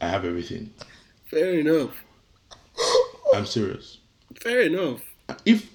I 0.00 0.08
have 0.08 0.24
everything. 0.24 0.72
Fair 1.26 1.58
enough. 1.60 2.02
I'm 3.34 3.46
serious. 3.46 3.98
Fair 4.40 4.62
enough. 4.62 5.00
If 5.44 5.68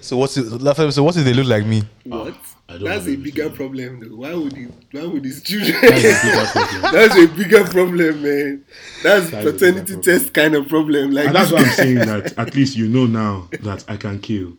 So 0.00 0.16
what's 0.16 0.36
it, 0.36 0.44
so 0.92 1.02
what 1.02 1.16
if 1.16 1.24
they 1.24 1.34
look 1.34 1.46
like 1.46 1.66
me? 1.66 1.82
What? 2.04 2.34
Ah, 2.34 2.54
I 2.68 2.72
don't 2.78 2.84
That's 2.84 3.06
a 3.06 3.16
bigger 3.16 3.42
everything. 3.42 3.56
problem, 3.56 4.00
though. 4.00 4.16
Why 4.16 4.34
would 4.34 4.56
he? 4.56 4.64
Why 4.92 5.06
would 5.06 5.24
his 5.24 5.42
children? 5.42 5.76
that's 5.82 6.04
a 6.04 6.26
bigger 6.26 6.46
problem. 6.46 6.82
That's 6.92 7.16
a 7.16 7.26
bigger 7.26 7.64
problem, 7.64 8.22
man. 8.22 8.64
That's 9.02 9.30
That's 9.30 9.46
a 9.46 9.52
paternity 9.52 9.96
test 10.00 10.32
kind 10.32 10.54
of 10.54 10.68
problem. 10.68 11.10
Like 11.10 11.26
And 11.26 11.36
that's 11.36 11.50
this 11.50 11.60
why 11.60 11.66
I'm 11.66 11.72
saying 11.74 11.94
that 11.96 12.38
at 12.38 12.54
least 12.54 12.76
you 12.76 12.88
know 12.88 13.06
now 13.06 13.48
that 13.60 13.84
I 13.88 13.96
can 13.96 14.18
kill. 14.20 14.56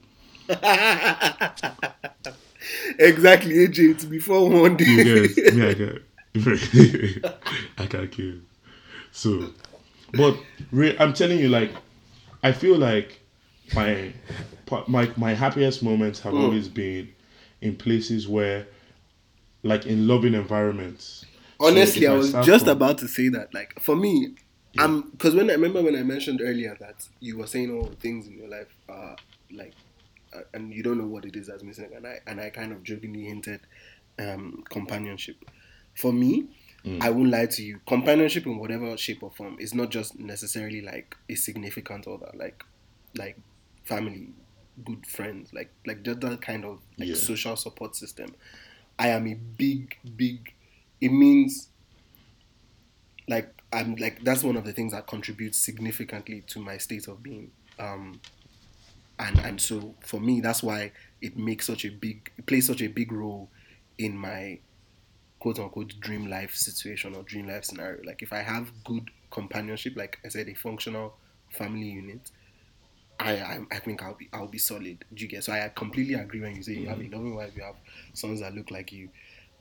exactly, 2.99 3.55
AJ. 3.55 3.91
It's 3.91 4.05
before 4.05 4.49
one 4.49 4.77
day. 4.77 4.85
Guys, 4.85 5.37
me, 5.37 5.69
I 5.69 5.73
can, 5.73 6.03
I 7.77 7.85
can 7.87 8.07
kill. 8.09 8.35
So, 9.11 9.49
but 10.13 10.37
re- 10.71 10.95
I'm 10.99 11.13
telling 11.13 11.39
you, 11.39 11.49
like, 11.49 11.71
I 12.43 12.51
feel 12.51 12.77
like 12.77 13.19
my 13.73 14.13
my 14.87 15.11
my 15.17 15.33
happiest 15.33 15.81
moments 15.81 16.19
have 16.19 16.33
mm. 16.33 16.43
always 16.43 16.67
been 16.67 17.09
in 17.61 17.75
places 17.75 18.27
where, 18.27 18.67
like, 19.63 19.85
in 19.85 20.07
loving 20.07 20.33
environments. 20.33 21.25
Honestly, 21.59 22.05
if 22.05 22.11
I 22.11 22.13
was 22.13 22.33
just 22.45 22.65
from- 22.65 22.77
about 22.77 22.97
to 22.99 23.07
say 23.07 23.29
that. 23.29 23.53
Like 23.53 23.79
for 23.79 23.95
me, 23.95 24.35
I'm 24.77 25.09
because 25.11 25.35
when 25.35 25.49
I 25.49 25.53
remember 25.53 25.81
when 25.81 25.95
I 25.95 26.03
mentioned 26.03 26.41
earlier 26.43 26.75
that 26.79 27.07
you 27.19 27.37
were 27.37 27.47
saying 27.47 27.71
all 27.71 27.91
things 27.99 28.27
in 28.27 28.37
your 28.37 28.49
life 28.49 28.75
are 28.89 29.15
like, 29.51 29.73
and 30.53 30.73
you 30.73 30.83
don't 30.83 30.97
know 30.97 31.07
what 31.07 31.25
it 31.25 31.35
is 31.35 31.47
that's 31.47 31.63
missing, 31.63 31.89
and 31.95 32.05
I 32.05 32.19
and 32.27 32.39
I 32.39 32.49
kind 32.49 32.71
of 32.71 32.83
jokingly 32.83 33.25
hinted 33.25 33.61
um, 34.19 34.63
companionship. 34.69 35.37
For 35.95 36.11
me, 36.11 36.45
I 37.01 37.09
won't 37.09 37.29
lie 37.29 37.45
to 37.47 37.63
you. 37.63 37.79
Companionship 37.87 38.45
in 38.45 38.57
whatever 38.57 38.95
shape 38.97 39.23
or 39.23 39.31
form 39.31 39.57
is 39.59 39.73
not 39.73 39.89
just 39.89 40.19
necessarily 40.19 40.81
like 40.81 41.15
a 41.29 41.35
significant 41.35 42.07
other, 42.07 42.31
like 42.35 42.63
like 43.17 43.37
family, 43.85 44.29
good 44.83 45.05
friends, 45.07 45.53
like 45.53 45.71
like 45.85 46.03
just 46.03 46.19
that 46.21 46.41
kind 46.41 46.65
of 46.65 46.79
like 46.97 47.07
Yeah. 47.09 47.15
social 47.15 47.55
support 47.55 47.95
system. 47.95 48.35
I 48.99 49.09
am 49.09 49.27
a 49.27 49.33
big, 49.33 49.97
big. 50.15 50.53
It 51.01 51.09
means 51.09 51.69
like 53.27 53.49
I'm 53.73 53.95
like 53.95 54.23
that's 54.23 54.43
one 54.43 54.55
of 54.55 54.65
the 54.65 54.71
things 54.73 54.93
that 54.93 55.07
contributes 55.07 55.57
significantly 55.57 56.43
to 56.47 56.59
my 56.59 56.77
state 56.77 57.07
of 57.07 57.23
being. 57.23 57.51
Um, 57.79 58.21
and 59.19 59.39
and 59.39 59.61
so 59.61 59.95
for 60.01 60.19
me, 60.19 60.41
that's 60.41 60.63
why 60.63 60.91
it 61.21 61.37
makes 61.37 61.67
such 61.67 61.85
a 61.85 61.89
big 61.89 62.31
it 62.37 62.45
plays 62.45 62.67
such 62.67 62.81
a 62.81 62.87
big 62.87 63.11
role 63.11 63.49
in 63.97 64.17
my 64.17 64.59
quote 65.39 65.59
unquote 65.59 65.93
dream 65.99 66.29
life 66.29 66.55
situation 66.55 67.15
or 67.15 67.23
dream 67.23 67.47
life 67.47 67.65
scenario. 67.65 68.01
Like 68.03 68.21
if 68.21 68.33
I 68.33 68.39
have 68.39 68.71
good 68.83 69.09
companionship, 69.31 69.95
like 69.95 70.19
I 70.25 70.29
said, 70.29 70.49
a 70.49 70.53
functional 70.53 71.15
family 71.49 71.87
unit, 71.87 72.31
I 73.19 73.33
I, 73.37 73.59
I 73.71 73.79
think 73.79 74.03
I'll 74.03 74.15
be 74.15 74.29
I'll 74.33 74.47
be 74.47 74.57
solid. 74.57 75.05
Do 75.13 75.23
you 75.23 75.27
get? 75.29 75.43
So 75.43 75.53
I 75.53 75.71
completely 75.73 76.15
agree 76.15 76.41
when 76.41 76.55
you 76.55 76.63
say 76.63 76.73
you 76.73 76.87
have 76.87 76.97
mm-hmm. 76.97 77.13
a 77.13 77.17
loving 77.17 77.35
wife, 77.35 77.55
you 77.55 77.63
have 77.63 77.75
sons 78.13 78.41
that 78.41 78.53
look 78.53 78.71
like 78.71 78.91
you, 78.91 79.09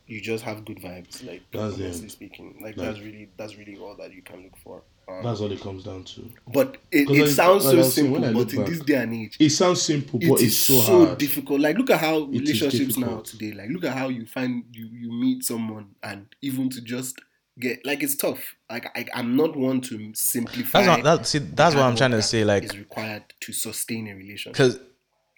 you 0.06 0.20
just 0.20 0.44
have 0.44 0.64
good 0.64 0.78
vibes. 0.78 1.24
Like 1.26 1.42
That's 1.52 1.74
honestly 1.74 2.06
it. 2.06 2.10
speaking, 2.10 2.56
like, 2.60 2.76
Like- 2.76 2.86
that's 2.86 3.00
really 3.00 3.28
that's 3.36 3.56
really 3.56 3.76
all 3.76 3.94
that 3.96 4.12
you 4.12 4.22
can 4.22 4.42
look 4.42 4.56
for. 4.56 4.82
Um, 5.06 5.22
That's 5.22 5.40
all 5.40 5.52
it 5.52 5.60
comes 5.60 5.84
down 5.84 6.04
to. 6.04 6.30
but 6.52 6.78
it, 6.90 7.06
'Cause 7.06 7.16
it 7.16 7.20
like- 7.22 7.30
sounds 7.30 7.64
like 7.66 7.72
so 7.72 7.76
was 7.78 7.94
saying, 7.94 8.06
simple, 8.06 8.20
when 8.20 8.30
I 8.30 8.32
but 8.32 8.38
look 8.38 8.54
in 8.54 8.64
this 8.64 8.80
day 8.80 8.94
and 8.94 9.14
age, 9.14 9.36
It 9.38 9.50
sounds 9.50 9.82
simple, 9.82 10.18
but 10.18 10.40
is 10.40 10.42
it's 10.48 10.56
so, 10.56 10.80
so 10.80 11.04
hard. 11.06 11.18
difficult. 11.18 11.60
Like 11.60 11.76
look 11.76 11.90
at 11.90 12.00
how 12.00 12.22
It 12.32 12.48
is 12.48 12.60
relationships 12.62 12.96
now 12.96 13.20
today. 13.20 13.52
Like 13.52 13.68
look 13.70 13.84
at 13.84 13.94
how 13.96 14.08
you 14.08 14.24
find 14.26 14.64
you 14.72 14.86
you 14.86 15.12
meet 15.12 15.44
someone 15.44 15.88
and 16.02 16.26
even 16.40 16.70
to 16.70 16.80
just 16.80 17.18
get 17.60 17.84
like 17.84 18.02
it's 18.02 18.16
tough. 18.16 18.56
Like 18.70 18.86
I, 18.96 19.06
I'm 19.14 19.36
not 19.36 19.54
one 19.56 19.80
to 19.82 20.12
simplify. 20.14 20.84
That's 20.84 21.04
not, 21.04 21.18
that, 21.18 21.26
see, 21.26 21.38
that's 21.38 21.74
what 21.74 21.84
I'm 21.84 21.96
trying 21.96 22.10
to 22.12 22.22
say. 22.22 22.42
Like, 22.44 22.64
is 22.64 22.78
required 22.78 23.24
to 23.40 23.52
sustain 23.52 24.08
a 24.08 24.14
relationship. 24.14 24.52
because 24.54 24.78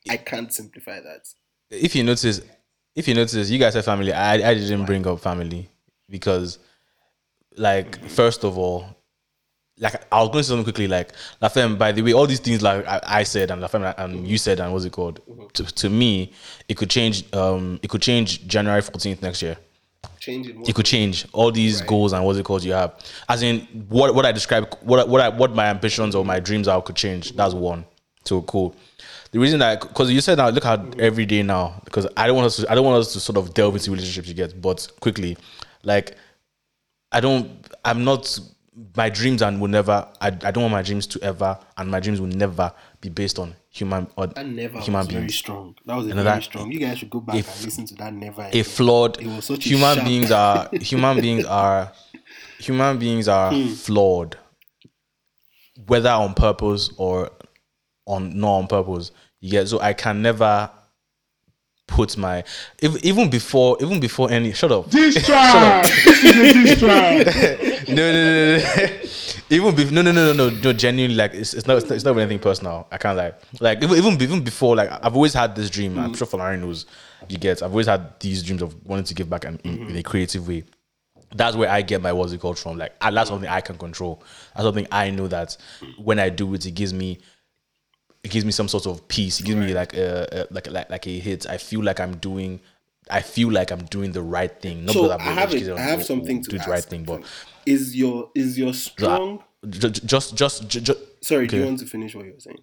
I 0.08 0.16
can't 0.16 0.52
simplify 0.52 1.00
that. 1.00 1.26
if 1.70 1.96
you 1.96 2.04
notice, 2.04 2.40
if 2.94 3.08
you 3.08 3.14
notice, 3.14 3.50
you 3.50 3.58
guys 3.58 3.72
said 3.72 3.84
family. 3.84 4.12
I 4.12 4.34
I 4.34 4.54
didn't 4.54 4.86
bring 4.86 5.04
up 5.08 5.18
family 5.20 5.68
because, 6.08 6.58
like, 7.56 8.02
first 8.08 8.44
of 8.44 8.56
all, 8.56 8.95
like 9.78 9.94
I 10.12 10.20
was 10.20 10.28
going 10.28 10.38
to 10.40 10.44
say 10.44 10.48
something 10.48 10.64
quickly. 10.64 10.88
Like 10.88 11.12
Lafem, 11.42 11.76
by 11.78 11.92
the 11.92 12.02
way, 12.02 12.12
all 12.12 12.26
these 12.26 12.40
things 12.40 12.62
like 12.62 12.86
I, 12.86 13.00
I 13.04 13.22
said 13.22 13.50
and 13.50 13.62
Lafem 13.62 13.94
and 13.98 14.26
you 14.26 14.38
said 14.38 14.60
and 14.60 14.72
what's 14.72 14.84
it 14.84 14.92
called? 14.92 15.20
To, 15.54 15.64
to 15.64 15.90
me, 15.90 16.32
it 16.68 16.76
could 16.76 16.90
change. 16.90 17.32
Um, 17.34 17.78
it 17.82 17.90
could 17.90 18.02
change 18.02 18.46
January 18.46 18.82
fourteenth 18.82 19.22
next 19.22 19.42
year. 19.42 19.56
Change 20.20 20.48
it. 20.48 20.68
it 20.68 20.74
could 20.74 20.86
change 20.86 21.26
all 21.32 21.52
these 21.52 21.80
goals 21.82 22.12
and 22.12 22.24
what's 22.24 22.38
it 22.38 22.44
called 22.44 22.64
you 22.64 22.72
have 22.72 22.94
as 23.28 23.42
in 23.42 23.60
what 23.88 24.14
what 24.14 24.24
i 24.24 24.32
describe 24.32 24.72
what 24.80 25.08
what 25.08 25.20
I, 25.20 25.28
what 25.28 25.54
my 25.54 25.66
ambitions 25.66 26.14
or 26.14 26.24
my 26.24 26.40
dreams 26.40 26.68
are 26.68 26.80
could 26.82 26.96
change 26.96 27.32
that's 27.36 27.54
one 27.54 27.84
so 28.24 28.42
cool 28.42 28.74
the 29.32 29.38
reason 29.38 29.58
that 29.60 29.80
because 29.80 30.10
you 30.10 30.20
said 30.20 30.38
now 30.38 30.48
look 30.48 30.64
at 30.64 30.98
every 30.98 31.26
day 31.26 31.42
now 31.42 31.80
because 31.84 32.06
i 32.16 32.26
don't 32.26 32.36
want 32.36 32.46
us 32.46 32.56
to 32.56 32.70
i 32.70 32.74
don't 32.74 32.84
want 32.84 32.98
us 32.98 33.12
to 33.12 33.20
sort 33.20 33.36
of 33.36 33.52
delve 33.54 33.74
into 33.74 33.90
relationships 33.90 34.28
yet 34.30 34.60
but 34.60 34.88
quickly 35.00 35.36
like 35.82 36.16
i 37.12 37.20
don't 37.20 37.48
i'm 37.84 38.02
not 38.04 38.38
my 38.94 39.08
dreams 39.08 39.40
and 39.42 39.60
will 39.60 39.68
never 39.68 40.06
I, 40.20 40.26
I 40.28 40.50
don't 40.50 40.62
want 40.62 40.72
my 40.72 40.82
dreams 40.82 41.06
to 41.08 41.22
ever 41.22 41.58
and 41.78 41.90
my 41.90 41.98
dreams 42.00 42.20
will 42.20 42.28
never 42.28 42.72
be 43.00 43.08
based 43.08 43.38
on 43.38 43.54
human 43.70 44.06
or 44.16 44.26
That 44.26 44.46
never 44.46 44.80
human 44.80 44.98
was 45.06 45.06
very 45.08 45.30
strong. 45.30 45.74
That 45.86 45.96
was 45.96 46.06
a 46.06 46.10
very 46.10 46.24
that- 46.24 46.42
strong. 46.42 46.70
You 46.70 46.78
guys 46.80 46.98
should 46.98 47.08
go 47.10 47.20
back 47.20 47.36
if- 47.36 47.54
and 47.56 47.64
listen 47.64 47.86
to 47.86 47.94
that. 47.96 48.12
Never. 48.12 48.42
a 48.42 48.48
again. 48.48 48.64
flawed 48.64 49.20
It 49.20 49.26
was 49.28 49.44
such 49.46 49.64
a 49.66 49.68
human 49.70 49.94
sharp- 49.94 50.06
beings 50.06 50.30
are 50.42 50.68
human 50.72 51.20
beings 51.20 51.44
are 51.46 51.92
human 52.58 52.98
beings 52.98 53.28
are 53.28 53.50
Hmm. 53.52 53.68
flawed 53.68 54.36
whether 55.86 56.10
on 56.10 56.34
purpose 56.34 56.90
or 56.96 57.30
on 58.06 58.38
not 58.38 58.48
on 58.58 58.66
purpose 58.66 59.10
you 59.40 59.50
get 59.50 59.68
so 59.68 59.78
i 59.80 59.92
can 59.92 60.22
never 60.22 60.70
put 61.86 62.16
my 62.16 62.42
if, 62.80 62.96
even 63.04 63.28
before 63.28 63.76
even 63.80 64.00
before 64.00 64.30
any 64.30 64.52
shut 64.52 64.72
up 64.72 64.90
This 64.90 65.14
track! 65.26 65.84
this 65.84 66.24
is 66.24 66.36
a 66.36 66.52
diss 66.52 66.78
track! 66.78 67.26
no, 67.88 67.94
no, 67.94 68.12
no, 68.12 68.56
no, 68.58 68.88
even 69.50 69.74
be, 69.74 69.90
no, 69.90 70.02
no, 70.02 70.12
no, 70.12 70.32
no, 70.32 70.32
no, 70.32 70.50
no. 70.50 70.72
Genuinely, 70.72 71.16
like 71.16 71.34
it's, 71.34 71.54
it's 71.54 71.66
not, 71.66 71.76
it's 71.78 71.88
not, 71.88 71.94
it's 71.94 72.04
not 72.04 72.16
anything 72.18 72.38
personal. 72.38 72.86
I 72.90 72.98
can't 72.98 73.16
lie. 73.16 73.34
Like 73.60 73.82
even, 73.82 73.96
even, 73.96 74.22
even 74.22 74.44
before, 74.44 74.76
like 74.76 74.90
I've 74.90 75.14
always 75.14 75.34
had 75.34 75.54
this 75.56 75.70
dream. 75.70 75.98
I'm 75.98 76.14
sure 76.14 76.26
Falari 76.26 76.60
knows. 76.60 76.86
You 77.28 77.38
get. 77.38 77.62
I've 77.62 77.70
always 77.70 77.86
had 77.86 78.18
these 78.20 78.42
dreams 78.42 78.62
of 78.62 78.74
wanting 78.86 79.04
to 79.06 79.14
give 79.14 79.28
back 79.28 79.44
in, 79.44 79.58
in, 79.64 79.88
in 79.88 79.96
a 79.96 80.02
creative 80.02 80.46
way. 80.46 80.64
That's 81.34 81.56
where 81.56 81.68
I 81.68 81.82
get 81.82 82.00
my 82.02 82.12
what's 82.12 82.32
it 82.32 82.40
called 82.40 82.58
from. 82.58 82.78
Like 82.78 82.98
that's 83.00 83.28
something 83.30 83.48
I 83.48 83.60
can 83.60 83.78
control. 83.78 84.22
That's 84.54 84.64
something 84.64 84.86
I 84.92 85.10
know 85.10 85.28
that 85.28 85.56
when 85.98 86.18
I 86.18 86.28
do 86.28 86.54
it, 86.54 86.66
it 86.66 86.72
gives 86.72 86.94
me 86.94 87.18
it 88.26 88.30
gives 88.30 88.44
me 88.44 88.52
some 88.52 88.68
sort 88.68 88.86
of 88.86 89.06
peace. 89.06 89.40
It 89.40 89.44
gives 89.44 89.56
me 89.56 89.72
like 89.72 89.94
a, 89.94 90.26
a 90.32 90.52
like 90.52 90.70
like 90.70 90.90
like 90.90 91.06
a 91.06 91.18
hit. 91.18 91.48
I 91.48 91.58
feel 91.58 91.82
like 91.82 92.00
I'm 92.00 92.16
doing. 92.16 92.60
I 93.08 93.20
feel 93.22 93.52
like 93.52 93.70
I'm 93.70 93.84
doing 93.84 94.10
the 94.10 94.22
right 94.22 94.60
thing. 94.60 94.84
Not 94.84 94.94
So 94.94 95.02
because 95.04 95.20
I 95.20 95.30
I'm 95.30 95.36
have 95.36 95.54
it. 95.54 95.68
I 95.68 95.80
have 95.80 96.04
something 96.04 96.42
to 96.42 96.50
do 96.50 96.58
the 96.58 96.68
right 96.68 96.84
thing, 96.84 97.04
but 97.04 97.22
is 97.66 97.96
your 97.96 98.30
is 98.34 98.58
your 98.58 98.72
strong? 98.72 99.42
Ju- 99.68 99.90
ju- 99.90 100.06
just 100.06 100.36
just 100.36 100.68
ju- 100.68 100.80
ju- 100.80 100.96
Sorry, 101.22 101.46
do 101.46 101.56
you 101.58 101.64
want 101.64 101.80
to 101.80 101.86
finish 101.86 102.14
what 102.14 102.24
you 102.24 102.32
were 102.32 102.40
saying? 102.40 102.58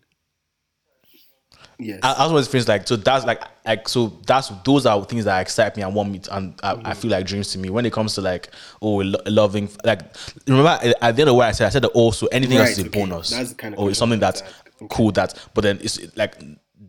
Yes. 1.79 1.99
I, 2.03 2.13
I 2.13 2.23
was 2.23 2.29
always 2.31 2.47
feels 2.47 2.67
like 2.67 2.87
so 2.87 2.95
that's 2.95 3.25
like 3.25 3.41
like 3.65 3.89
so 3.89 4.19
that's 4.25 4.49
those 4.63 4.85
are 4.85 5.03
things 5.05 5.25
that 5.25 5.41
excite 5.41 5.75
me 5.75 5.83
and 5.83 5.93
want 5.93 6.11
me 6.11 6.19
to, 6.19 6.35
and 6.35 6.59
I, 6.63 6.71
I 6.71 6.75
mm-hmm. 6.75 6.91
feel 6.93 7.11
like 7.11 7.25
dreams 7.25 7.51
to 7.53 7.59
me. 7.59 7.69
When 7.69 7.85
it 7.85 7.91
comes 7.91 8.15
to 8.15 8.21
like 8.21 8.49
oh 8.81 8.97
lo- 8.97 9.19
loving 9.25 9.69
like 9.83 10.01
remember 10.47 10.79
at 11.01 11.15
the 11.15 11.21
end 11.21 11.29
of 11.29 11.35
what 11.35 11.47
I 11.47 11.51
said 11.51 11.67
I 11.67 11.69
said 11.69 11.83
that 11.83 11.89
also 11.89 12.27
anything 12.27 12.57
else 12.57 12.69
Right, 12.69 12.77
is 12.77 12.85
a 12.85 12.89
bonus. 12.89 13.31
That's 13.31 13.53
kind 13.53 13.73
of 13.73 13.79
or 13.79 13.89
it's 13.89 13.99
something 13.99 14.19
that's 14.19 14.41
gonna 14.41 14.89
cool 14.89 15.11
that 15.13 15.37
but 15.53 15.61
then 15.61 15.79
it's 15.81 15.99
like 16.15 16.35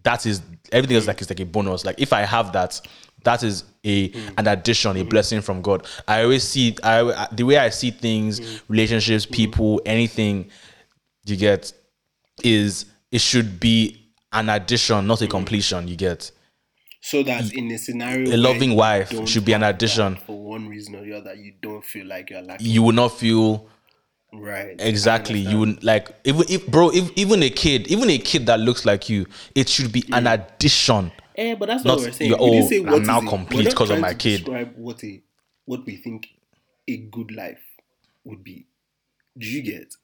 that 0.04 0.26
is 0.26 0.42
everything 0.70 0.96
else 0.96 1.06
like 1.06 1.20
is 1.20 1.30
like 1.30 1.40
a 1.40 1.46
bonus. 1.46 1.84
Like 1.84 2.00
if 2.00 2.12
I 2.12 2.22
have 2.22 2.52
that 2.52 2.80
that 3.24 3.42
is 3.42 3.64
a 3.84 4.12
an 4.38 4.46
addition 4.46 4.92
a 4.92 5.00
mm-hmm. 5.00 5.08
blessing 5.08 5.40
from 5.40 5.60
God 5.60 5.86
I 6.06 6.22
always 6.22 6.44
see 6.44 6.76
I 6.82 7.26
the 7.32 7.42
way 7.42 7.58
I 7.58 7.70
see 7.70 7.90
things 7.90 8.40
mm-hmm. 8.40 8.72
relationships 8.72 9.26
mm-hmm. 9.26 9.34
people 9.34 9.82
anything 9.84 10.50
you 11.24 11.36
get 11.36 11.72
is 12.42 12.86
it 13.10 13.20
should 13.20 13.60
be 13.60 14.04
an 14.32 14.48
addition, 14.50 15.06
not 15.06 15.22
a 15.22 15.28
completion. 15.28 15.88
You 15.88 15.96
get 15.96 16.30
so 17.00 17.22
that 17.22 17.52
in 17.54 17.70
a 17.70 17.78
scenario, 17.78 18.34
a 18.34 18.36
loving 18.36 18.74
wife 18.74 19.12
should 19.28 19.44
be 19.44 19.52
an 19.52 19.62
addition. 19.62 20.16
for 20.16 20.42
one 20.42 20.68
reason 20.68 20.96
or 20.96 21.04
the 21.04 21.14
other, 21.14 21.34
you 21.34 21.52
don't 21.62 21.84
feel 21.84 22.06
like 22.06 22.30
you're 22.30 22.42
lacking. 22.42 22.66
You 22.66 22.82
will 22.82 22.92
not 22.92 23.12
feel 23.12 23.68
Right. 24.36 24.74
Exactly. 24.80 25.38
You 25.38 25.60
would 25.60 25.84
like 25.84 26.10
even 26.24 26.42
if 26.48 26.66
bro, 26.66 26.90
if, 26.92 27.08
even 27.14 27.40
a 27.44 27.50
kid, 27.50 27.86
even 27.86 28.10
a 28.10 28.18
kid 28.18 28.46
that 28.46 28.58
looks 28.58 28.84
like 28.84 29.08
you, 29.08 29.26
it 29.54 29.68
should 29.68 29.92
be 29.92 30.02
an 30.12 30.24
mm. 30.24 30.34
addition. 30.34 31.12
Eh, 31.37 31.55
but 31.55 31.66
that's 31.66 31.85
Not- 31.85 31.97
what 31.99 32.07
we're 32.07 32.12
saying. 32.12 32.30
you're- 32.30 32.45
We 32.45 32.51
didn't 32.51 32.64
oh, 32.64 32.68
say 32.68 32.78
I'm 32.78 32.93
what 32.93 33.03
now 33.03 33.20
complete 33.28 33.64
not 33.64 33.74
'cause 33.74 33.91
of 33.91 34.01
my 34.01 34.14
kid. 34.14 34.39
Describe 34.45 34.72
what 34.76 35.03
a 35.05 35.20
what 35.66 35.85
we 35.87 35.97
think 35.97 36.28
a 36.87 36.97
good 36.97 37.30
life 37.32 37.59
would 38.24 38.45
be. 38.45 38.66
Do 39.37 39.47
you 39.47 39.62
get? 39.62 39.95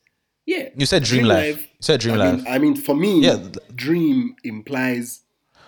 Yeah. 0.47 0.70
You 0.76 0.87
said 0.87 1.05
dream 1.05 1.24
life. 1.26 1.59
You 1.61 1.66
said 1.81 2.01
dream 2.01 2.14
I 2.14 2.18
life. 2.18 2.37
Mean, 2.45 2.47
I 2.49 2.59
mean, 2.59 2.74
for 2.76 2.97
me, 2.97 3.20
Yeah, 3.20 3.39
dream 3.74 4.35
implies 4.43 5.20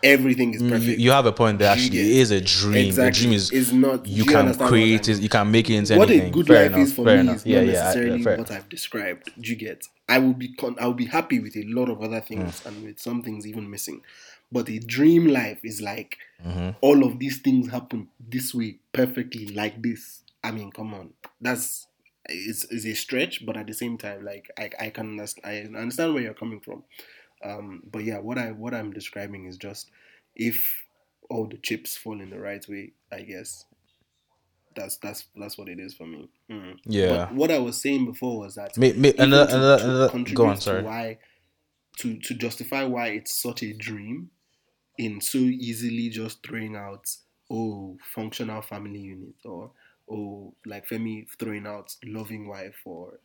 everything 0.03 0.55
is 0.55 0.63
You, 0.63 0.69
perfect. 0.71 0.99
you 0.99 1.11
have 1.13 1.27
a 1.27 1.33
point 1.33 1.59
there. 1.61 1.71
Actually, 1.71 2.01
it 2.01 2.07
is 2.23 2.31
a 2.33 2.41
dream. 2.41 2.87
Exactly. 2.87 3.09
A 3.09 3.13
dream 3.13 3.33
is 3.35 3.51
It's 3.53 3.71
not- 3.73 4.05
You 4.07 4.17
you 4.17 4.25
can 4.25 4.53
create 4.55 5.09
it. 5.09 5.21
You 5.21 5.29
can 5.29 5.49
make 5.51 5.71
it 5.71 5.77
into 5.77 5.97
what 5.97 6.09
anything. 6.11 6.29
a 6.29 6.33
good 6.33 6.47
fair 6.49 6.63
life 6.65 6.73
enough, 6.75 6.89
is 6.89 6.93
for 6.95 7.05
me 7.05 7.13
enough. 7.13 7.37
is 7.37 7.47
Yeah, 7.47 7.59
not 7.59 7.67
yeah, 7.67 7.73
necessarily 7.73 8.23
yeah, 8.23 8.37
what 8.39 8.51
I've 8.51 8.69
described. 8.69 9.31
Do 9.41 9.49
you 9.51 9.57
get? 9.57 9.85
I 10.13 10.19
will 10.19 10.35
be 10.35 10.49
con- 10.55 10.77
I 10.81 10.87
will 10.87 10.95
be 10.95 11.07
happy 11.07 11.41
with 11.41 11.57
a 11.57 11.63
lot 11.65 11.89
of 11.89 12.03
other 12.03 12.21
things 12.21 12.61
Mm. 12.61 12.67
and 12.67 12.85
with 12.85 12.99
some 13.01 13.23
things 13.23 13.47
even 13.47 13.71
missing. 13.71 14.03
But 14.51 14.69
a 14.69 14.79
dream 14.79 15.27
life 15.27 15.61
is 15.65 15.81
like 15.81 16.19
Mm-hmm. 16.45 16.71
all 16.81 17.05
of 17.05 17.19
these 17.21 17.39
things 17.39 17.71
happen 17.71 18.09
this 18.35 18.53
way 18.53 18.79
perfectly 18.93 19.47
like 19.49 19.81
this. 19.81 20.23
I 20.43 20.51
mean, 20.51 20.71
come 20.73 20.93
on, 20.93 21.11
that's 21.41 21.87
it's, 22.29 22.65
it's 22.65 22.85
a 22.85 22.95
stretch, 22.95 23.47
but 23.47 23.57
at 23.57 23.67
the 23.69 23.73
same 23.75 23.97
time, 23.97 24.25
like 24.25 24.51
I, 24.59 24.71
I 24.87 24.91
can 24.91 25.11
understand, 25.11 25.47
I 25.47 25.79
understand 25.79 26.15
where 26.15 26.23
you're 26.25 26.35
coming 26.35 26.61
from. 26.61 26.83
Um, 27.45 27.83
but 27.91 28.03
yeah, 28.05 28.19
what 28.19 28.39
I 28.39 28.51
what 28.53 28.75
I'm 28.75 28.93
describing 28.93 29.47
is 29.47 29.57
just 29.57 29.91
if 30.35 30.85
all 31.31 31.47
the 31.47 31.59
chips 31.59 31.97
fall 31.97 32.21
in 32.21 32.31
the 32.31 32.39
right 32.41 32.65
way, 32.69 32.93
I 33.13 33.21
guess 33.23 33.65
that's 34.75 34.97
that's 34.99 35.27
that's 35.37 35.57
what 35.59 35.68
it 35.68 35.79
is 35.81 35.95
for 35.95 36.07
me. 36.07 36.29
Mm. 36.51 36.77
Yeah. 36.85 37.09
But 37.27 37.35
what 37.35 37.51
I 37.51 37.59
was 37.59 37.81
saying 37.81 38.07
before 38.07 38.39
was 38.41 38.55
that 38.57 38.73
even 38.77 39.05
another- 39.18 39.51
to- 39.51 39.57
another- 39.57 39.79
to 39.79 39.85
another- 40.16 40.35
go 40.35 40.47
on, 40.47 40.57
to 40.57 40.61
sorry. 40.61 40.83
Why 40.83 41.18
to 41.99 42.18
to 42.18 42.35
justify 42.35 42.85
why 42.85 43.09
it's 43.09 43.35
such 43.41 43.62
a 43.62 43.73
dream 43.73 44.31
in 44.99 45.20
so 45.20 45.39
easily 45.39 46.09
just 46.09 46.47
throwing 46.47 46.77
out 46.77 47.05
oh 47.51 47.97
functional 48.14 48.62
family 48.62 48.99
unit 49.01 49.35
or 49.45 49.70
oh 50.11 50.55
like 50.66 50.87
Femi 50.89 51.27
throwing 51.39 51.66
out 51.66 51.95
loving 52.05 52.49
wife 52.49 52.77
or 52.85 53.18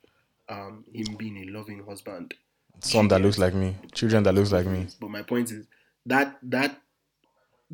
um 0.50 0.84
him 0.93 1.16
being 1.18 1.38
a 1.38 1.52
loving 1.58 1.84
husband. 1.88 2.34
Son 2.82 3.08
that 3.08 3.22
looks 3.22 3.38
like 3.38 3.54
me. 3.54 3.76
Children 3.93 4.24
that 4.24 4.34
looks 4.34 4.52
like 4.52 4.66
me. 4.68 4.88
But 5.00 5.10
my 5.10 5.24
point 5.24 5.52
is 5.52 5.66
that 6.06 6.38
that 6.43 6.80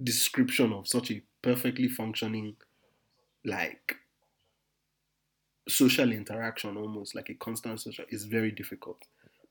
description 0.02 0.74
of 0.74 0.88
such 0.88 1.12
a 1.12 1.22
perfectly 1.42 1.88
functioning 1.88 2.56
like 3.46 3.98
social 5.68 6.12
interaction 6.12 6.76
almost 6.78 7.16
like 7.16 7.30
a 7.30 7.34
constant 7.36 7.80
social 7.80 8.06
is 8.10 8.26
very 8.26 8.52
difficult 8.52 8.98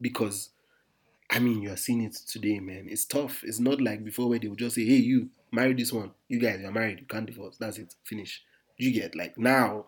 because 0.01 0.51
I 1.31 1.39
mean 1.39 1.63
you're 1.63 1.77
seeing 1.77 2.03
it 2.03 2.15
today, 2.15 2.61
man. 2.61 2.87
It's 2.89 3.05
tough. 3.07 3.43
It's 3.45 3.61
not 3.61 3.81
like 3.81 4.05
before 4.05 4.29
where 4.29 4.39
they 4.39 4.49
would 4.49 4.59
just 4.59 4.75
say, 4.75 4.85
Hey 4.85 4.97
you, 4.97 5.31
marry 5.51 5.73
this 5.75 5.93
one. 5.93 6.11
You 6.29 6.39
guys 6.39 6.61
you're 6.61 6.73
married, 6.73 7.01
you 7.01 7.07
can't 7.07 7.27
divorce. 7.27 7.57
That's 7.59 7.79
it. 7.79 7.95
Finish. 8.05 8.43
You 8.77 8.93
get 8.93 9.15
like 9.15 9.39
now 9.39 9.87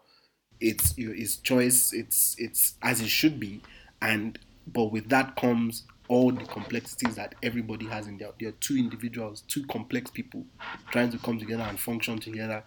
it's 0.61 0.95
it's 0.97 1.37
choice, 1.37 1.93
it's 1.93 2.37
it's 2.39 2.75
as 2.83 3.01
it 3.01 3.09
should 3.09 3.39
be. 3.39 3.61
And 4.01 4.39
but 4.67 4.85
with 4.93 5.09
that 5.11 5.37
comes 5.37 5.85
all 6.09 6.31
the 6.31 6.45
complexities 6.45 7.17
that 7.17 7.35
everybody 7.43 7.87
has 7.87 8.07
in 8.07 8.19
there. 8.19 8.31
There 8.39 8.51
are 8.51 8.53
two 8.61 8.77
individuals, 8.77 9.43
two 9.49 9.65
complex 9.67 10.11
people 10.11 10.45
trying 10.91 11.11
to 11.11 11.19
come 11.19 11.39
together 11.39 11.63
and 11.63 11.79
function 11.81 12.19
together. 12.19 12.63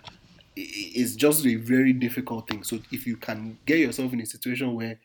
It's 0.60 1.16
just 1.16 1.46
a 1.46 1.56
very 1.56 1.94
difficult 1.94 2.48
thing. 2.50 2.64
So 2.64 2.80
if 2.92 3.06
you 3.06 3.16
can 3.18 3.58
get 3.66 3.80
yourself 3.80 4.12
in 4.14 4.22
a 4.22 4.26
situation 4.26 4.74
where 4.74 5.00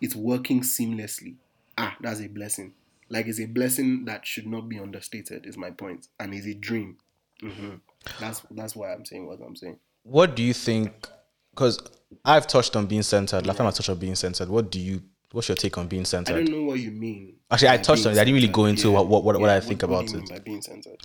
it's 0.00 0.14
working 0.14 0.60
seamlessly, 0.60 1.36
ah, 1.78 1.96
that's 2.00 2.20
a 2.20 2.28
blessing. 2.28 2.74
Like 3.08 3.26
it's 3.26 3.40
a 3.40 3.46
blessing 3.46 4.04
that 4.04 4.26
should 4.26 4.46
not 4.46 4.68
be 4.68 4.78
understated. 4.78 5.46
Is 5.46 5.56
my 5.56 5.70
point, 5.70 6.08
and 6.20 6.34
is 6.34 6.46
a 6.46 6.54
dream. 6.54 6.98
hmm 7.40 7.76
That's 8.20 8.42
that's 8.50 8.76
why 8.76 8.92
I'm 8.92 9.04
saying 9.06 9.26
what 9.26 9.40
I'm 9.40 9.56
saying. 9.56 9.78
What 10.02 10.36
do 10.36 10.42
you 10.42 10.52
think? 10.52 11.08
Because 11.50 11.78
I've 12.24 12.46
touched 12.46 12.76
on 12.76 12.86
being 12.86 13.02
centered. 13.02 13.46
Last 13.46 13.56
time 13.56 13.66
I 13.66 13.70
touched 13.70 13.88
on 13.88 13.98
being 13.98 14.14
centered. 14.14 14.48
What 14.48 14.70
do 14.70 14.78
you? 14.78 15.02
What's 15.32 15.48
your 15.48 15.56
take 15.56 15.76
on 15.78 15.88
being 15.88 16.04
centered? 16.04 16.34
I 16.36 16.42
don't 16.42 16.50
know 16.50 16.64
what 16.64 16.80
you 16.80 16.90
mean. 16.90 17.34
Actually, 17.50 17.68
I 17.68 17.76
touched 17.78 18.06
on 18.06 18.12
it. 18.12 18.18
I 18.18 18.24
didn't 18.24 18.34
really 18.36 18.48
go 18.48 18.64
into 18.66 18.90
what- 18.90 19.06
what- 19.08 19.24
what- 19.24 19.40
what 19.40 19.50
I 19.50 19.60
think 19.60 19.80
do 19.80 19.86
about 19.86 20.08
you 20.08 20.14
mean 20.16 20.24
it. 20.24 20.30
By 20.30 20.38
being 20.38 20.62
centered. 20.62 20.98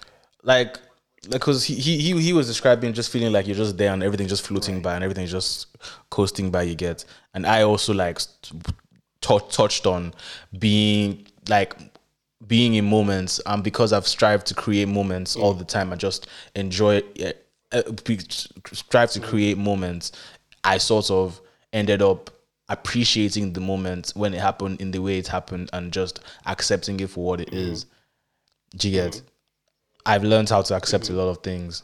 like 0.44 0.78
because 1.30 1.64
he, 1.64 1.76
he 1.76 1.98
he 2.00 2.22
he 2.22 2.34
was 2.34 2.48
describing 2.48 2.94
just 2.94 3.12
feeling 3.12 3.32
like 3.32 3.48
you're 3.48 3.56
just 3.56 3.78
there 3.78 3.94
and 3.94 4.04
everything's 4.04 4.32
just 4.32 4.46
floating 4.46 4.82
by 4.82 4.96
and 4.96 5.04
everything's 5.04 5.32
just 5.32 5.68
coasting 6.10 6.52
by 6.52 6.64
you 6.64 6.76
get. 6.76 7.06
And 7.34 7.46
i 7.46 7.64
also 7.64 7.94
like 7.94 8.20
tou- 9.22 9.40
touched 9.50 9.86
on 9.86 10.14
being 10.60 11.28
like 11.50 11.76
being 12.46 12.74
in 12.76 12.86
moments. 12.86 13.40
And 13.46 13.64
because 13.64 13.94
i've 13.94 14.08
strived 14.08 14.48
to 14.48 14.54
create 14.54 14.88
moments 14.88 15.36
mm. 15.36 15.42
all 15.42 15.54
the 15.54 15.66
time 15.66 15.94
i 15.94 15.96
just 15.96 16.28
enjoy 16.56 17.02
uh, 17.74 17.82
strive 18.72 19.12
to 19.12 19.20
create 19.20 19.58
moments. 19.58 20.12
I 20.64 20.78
sort 20.78 21.10
of 21.10 21.42
ended 21.74 22.02
up 22.02 22.30
appreciating 22.70 23.54
the 23.54 23.60
moment 23.60 24.14
when 24.16 24.34
it 24.34 24.40
happened 24.40 24.80
in 24.80 24.92
the 24.92 25.00
way 25.00 25.18
it 25.18 25.28
happened 25.28 25.70
and 25.74 25.92
just 25.92 26.22
accepting 26.46 27.00
it 27.00 27.10
for 27.10 27.26
what 27.26 27.42
it 27.42 27.48
mm-hmm. 27.48 27.72
is. 27.72 27.86
Do 28.76 28.90
you 28.90 29.02
get 29.02 29.14
mm-hmm. 29.14 29.26
I've 30.06 30.24
learned 30.24 30.50
how 30.50 30.62
to 30.62 30.76
accept 30.76 31.10
a 31.10 31.14
lot 31.14 31.30
of 31.30 31.38
things. 31.44 31.84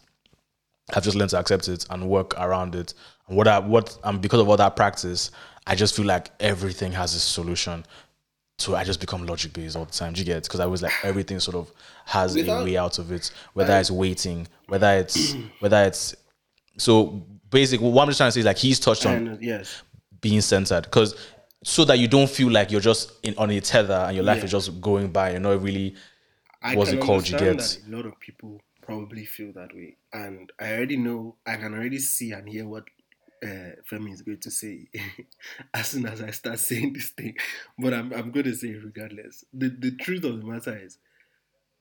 I've 0.94 1.04
just 1.04 1.16
learned 1.16 1.30
to 1.32 1.40
accept 1.40 1.68
it 1.68 1.86
and 1.90 2.10
work 2.10 2.34
around 2.40 2.76
it. 2.76 2.94
And 3.28 3.38
what 3.38 3.48
I 3.48 3.60
what 3.60 3.98
and 4.04 4.22
because 4.22 4.40
of 4.42 4.50
all 4.50 4.58
that 4.58 4.76
practice, 4.76 5.32
I 5.68 5.76
just 5.76 5.96
feel 5.96 6.06
like 6.06 6.32
everything 6.40 6.92
has 6.94 7.14
a 7.14 7.20
solution. 7.20 7.86
So 8.58 8.76
I 8.76 8.84
just 8.84 9.00
become 9.00 9.26
logic 9.26 9.54
based 9.54 9.76
all 9.78 9.86
the 9.86 9.92
time. 9.92 10.14
Do 10.14 10.20
you 10.20 10.26
get? 10.26 10.44
Because 10.44 10.60
I 10.60 10.66
was 10.66 10.82
like 10.82 10.92
everything 11.04 11.40
sort 11.40 11.56
of 11.56 11.72
has 12.06 12.36
a 12.36 12.64
way 12.64 12.76
out 12.76 13.00
of 13.00 13.12
it. 13.12 13.32
Whether 13.54 13.78
it's 13.78 13.92
waiting, 13.92 14.48
whether 14.68 14.92
it's 14.98 15.36
whether 15.60 15.84
it's 15.84 16.16
so 16.78 17.24
basically 17.50 17.90
what 17.90 18.04
I'm 18.04 18.10
just 18.10 18.18
trying 18.20 18.28
to 18.30 18.32
say 18.34 18.40
is 18.42 18.46
like 18.46 18.58
he's 18.58 18.80
touched 18.80 19.06
on 19.06 19.16
And 19.16 19.30
uh, 19.30 19.38
yes, 19.40 19.84
being 20.22 20.42
centered 20.42 20.84
because 20.84 21.16
so 21.64 21.86
that 21.86 22.00
you 22.00 22.08
don't 22.08 22.30
feel 22.30 22.50
like 22.50 22.72
you're 22.72 22.82
just 22.82 23.12
in 23.24 23.38
on 23.38 23.50
a 23.52 23.62
tether 23.62 23.94
and 24.08 24.16
your 24.16 24.24
life 24.26 24.40
Yeah. 24.40 24.46
is 24.46 24.52
just 24.52 24.82
going 24.82 25.10
by. 25.10 25.32
You're 25.32 25.40
not 25.40 25.62
really 25.62 25.96
I 26.62 26.76
can 26.76 26.98
it 26.98 27.02
called 27.02 27.28
you 27.28 27.38
get? 27.38 27.58
that 27.58 27.80
a 27.88 27.96
lot 27.96 28.06
of 28.06 28.20
people 28.20 28.62
probably 28.82 29.26
feel 29.26 29.54
that 29.54 29.74
way, 29.74 29.98
and 30.14 30.52
I 30.60 30.74
already 30.74 30.98
know. 30.98 31.36
I 31.46 31.56
can 31.56 31.74
already 31.74 32.00
see 32.00 32.32
and 32.32 32.48
hear 32.50 32.68
what 32.68 32.86
uh, 33.44 33.76
Femi 33.90 34.14
is 34.14 34.22
going 34.22 34.40
to 34.40 34.52
say 34.52 34.88
as 35.74 35.88
soon 35.88 36.06
as 36.06 36.22
I 36.22 36.32
start 36.32 36.60
saying 36.70 36.94
this 36.94 37.10
thing. 37.10 37.36
But 37.78 37.94
I'm 37.94 38.14
I'm 38.14 38.32
going 38.32 38.46
to 38.46 38.56
say 38.56 38.70
it 38.70 38.84
regardless. 38.84 39.46
The 39.54 39.70
the 39.70 39.92
truth 39.92 40.24
of 40.24 40.40
the 40.40 40.46
matter 40.46 40.78
is, 40.78 40.98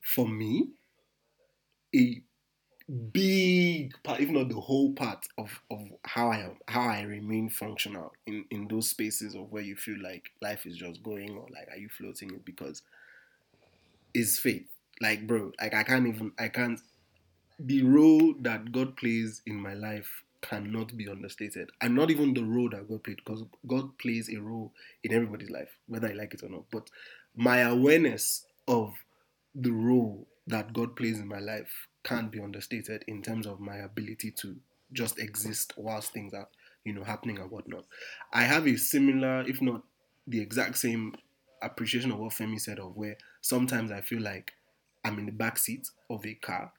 for 0.00 0.28
me, 0.28 0.68
a 1.94 2.22
big 3.12 3.94
part, 4.02 4.20
if 4.20 4.30
not 4.30 4.48
the 4.48 4.60
whole 4.60 4.92
part 4.92 5.26
of, 5.36 5.60
of 5.70 5.80
how 6.04 6.30
I 6.30 6.38
am, 6.38 6.56
how 6.66 6.88
I 6.88 7.02
remain 7.02 7.50
functional 7.50 8.12
in, 8.26 8.44
in 8.50 8.66
those 8.68 8.88
spaces 8.88 9.34
of 9.34 9.52
where 9.52 9.62
you 9.62 9.76
feel 9.76 10.00
like 10.02 10.30
life 10.40 10.64
is 10.64 10.76
just 10.76 11.02
going 11.02 11.36
or 11.36 11.46
like 11.52 11.68
are 11.70 11.78
you 11.78 11.88
floating 11.88 12.40
because 12.44 12.82
is 14.14 14.38
faith. 14.38 14.66
Like 15.00 15.26
bro, 15.26 15.52
like 15.60 15.74
I 15.74 15.82
can't 15.82 16.06
even 16.06 16.32
I 16.38 16.48
can't 16.48 16.80
the 17.58 17.82
role 17.82 18.34
that 18.40 18.72
God 18.72 18.96
plays 18.96 19.42
in 19.46 19.60
my 19.60 19.74
life 19.74 20.22
cannot 20.40 20.96
be 20.96 21.08
understated. 21.08 21.70
And 21.80 21.94
not 21.94 22.10
even 22.10 22.34
the 22.34 22.44
role 22.44 22.68
that 22.70 22.88
God 22.88 23.02
played, 23.02 23.16
because 23.16 23.42
God 23.66 23.98
plays 23.98 24.28
a 24.32 24.40
role 24.40 24.72
in 25.02 25.12
everybody's 25.12 25.50
life, 25.50 25.70
whether 25.86 26.08
I 26.08 26.12
like 26.12 26.34
it 26.34 26.42
or 26.42 26.48
not. 26.48 26.64
But 26.70 26.90
my 27.36 27.58
awareness 27.60 28.44
of 28.66 28.94
the 29.54 29.70
role 29.70 30.26
that 30.46 30.72
God 30.72 30.96
plays 30.96 31.18
in 31.18 31.28
my 31.28 31.40
life 31.40 31.88
can't 32.04 32.30
be 32.30 32.40
understated 32.40 33.04
in 33.06 33.22
terms 33.22 33.46
of 33.46 33.60
my 33.60 33.76
ability 33.76 34.30
to 34.30 34.56
just 34.92 35.18
exist 35.18 35.74
whilst 35.76 36.12
things 36.12 36.32
are, 36.32 36.48
you 36.84 36.92
know, 36.92 37.04
happening 37.04 37.38
and 37.38 37.50
whatnot. 37.50 37.84
I 38.32 38.42
have 38.42 38.66
a 38.66 38.76
similar, 38.76 39.42
if 39.42 39.60
not 39.60 39.82
the 40.26 40.40
exact 40.40 40.78
same 40.78 41.14
appreciation 41.60 42.12
of 42.12 42.18
what 42.18 42.32
Femi 42.32 42.60
said 42.60 42.78
of 42.78 42.96
where 42.96 43.16
sometimes 43.40 43.90
I 43.90 44.00
feel 44.00 44.20
like 44.20 44.52
I'm 45.04 45.18
in 45.18 45.26
the 45.26 45.32
back 45.32 45.58
seat 45.58 45.88
of 46.10 46.24
a 46.26 46.34
car 46.34 46.72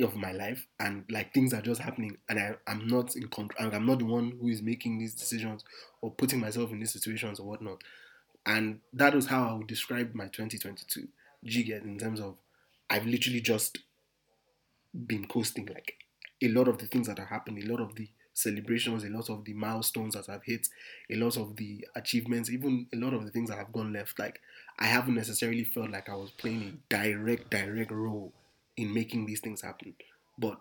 of 0.00 0.16
my 0.16 0.32
life 0.32 0.66
and 0.80 1.04
like 1.08 1.32
things 1.32 1.54
are 1.54 1.62
just 1.62 1.80
happening 1.80 2.16
and 2.28 2.38
I, 2.38 2.56
I'm 2.66 2.88
not 2.88 3.14
in 3.14 3.28
control 3.28 3.70
I'm 3.72 3.86
not 3.86 4.00
the 4.00 4.04
one 4.04 4.36
who 4.40 4.48
is 4.48 4.60
making 4.60 4.98
these 4.98 5.14
decisions 5.14 5.64
or 6.00 6.10
putting 6.10 6.40
myself 6.40 6.72
in 6.72 6.80
these 6.80 6.92
situations 6.92 7.38
or 7.38 7.46
whatnot. 7.46 7.82
And 8.44 8.80
that 8.92 9.14
was 9.14 9.26
how 9.26 9.48
I 9.48 9.54
would 9.54 9.68
describe 9.68 10.14
my 10.14 10.24
2022 10.24 11.08
G-Get 11.44 11.82
in 11.82 11.98
terms 11.98 12.20
of 12.20 12.38
I've 12.90 13.06
literally 13.06 13.40
just 13.40 13.78
been 15.06 15.26
coasting 15.26 15.66
like 15.66 15.94
a 16.42 16.48
lot 16.48 16.68
of 16.68 16.78
the 16.78 16.86
things 16.86 17.06
that 17.06 17.18
are 17.18 17.26
happening, 17.26 17.64
a 17.64 17.72
lot 17.72 17.80
of 17.80 17.94
the 17.94 18.08
celebrations, 18.34 19.04
a 19.04 19.08
lot 19.08 19.30
of 19.30 19.44
the 19.44 19.54
milestones 19.54 20.14
that 20.14 20.28
I've 20.28 20.44
hit, 20.44 20.68
a 21.10 21.16
lot 21.16 21.36
of 21.36 21.56
the 21.56 21.86
achievements, 21.94 22.50
even 22.50 22.86
a 22.92 22.96
lot 22.96 23.14
of 23.14 23.24
the 23.24 23.30
things 23.30 23.48
that 23.48 23.58
have 23.58 23.72
gone 23.72 23.92
left. 23.92 24.18
Like 24.18 24.40
I 24.78 24.86
haven't 24.86 25.14
necessarily 25.14 25.64
felt 25.64 25.90
like 25.90 26.08
I 26.08 26.16
was 26.16 26.30
playing 26.30 26.62
a 26.62 26.94
direct, 26.94 27.50
direct 27.50 27.90
role 27.90 28.32
in 28.76 28.92
making 28.92 29.26
these 29.26 29.40
things 29.40 29.62
happen. 29.62 29.94
But 30.36 30.58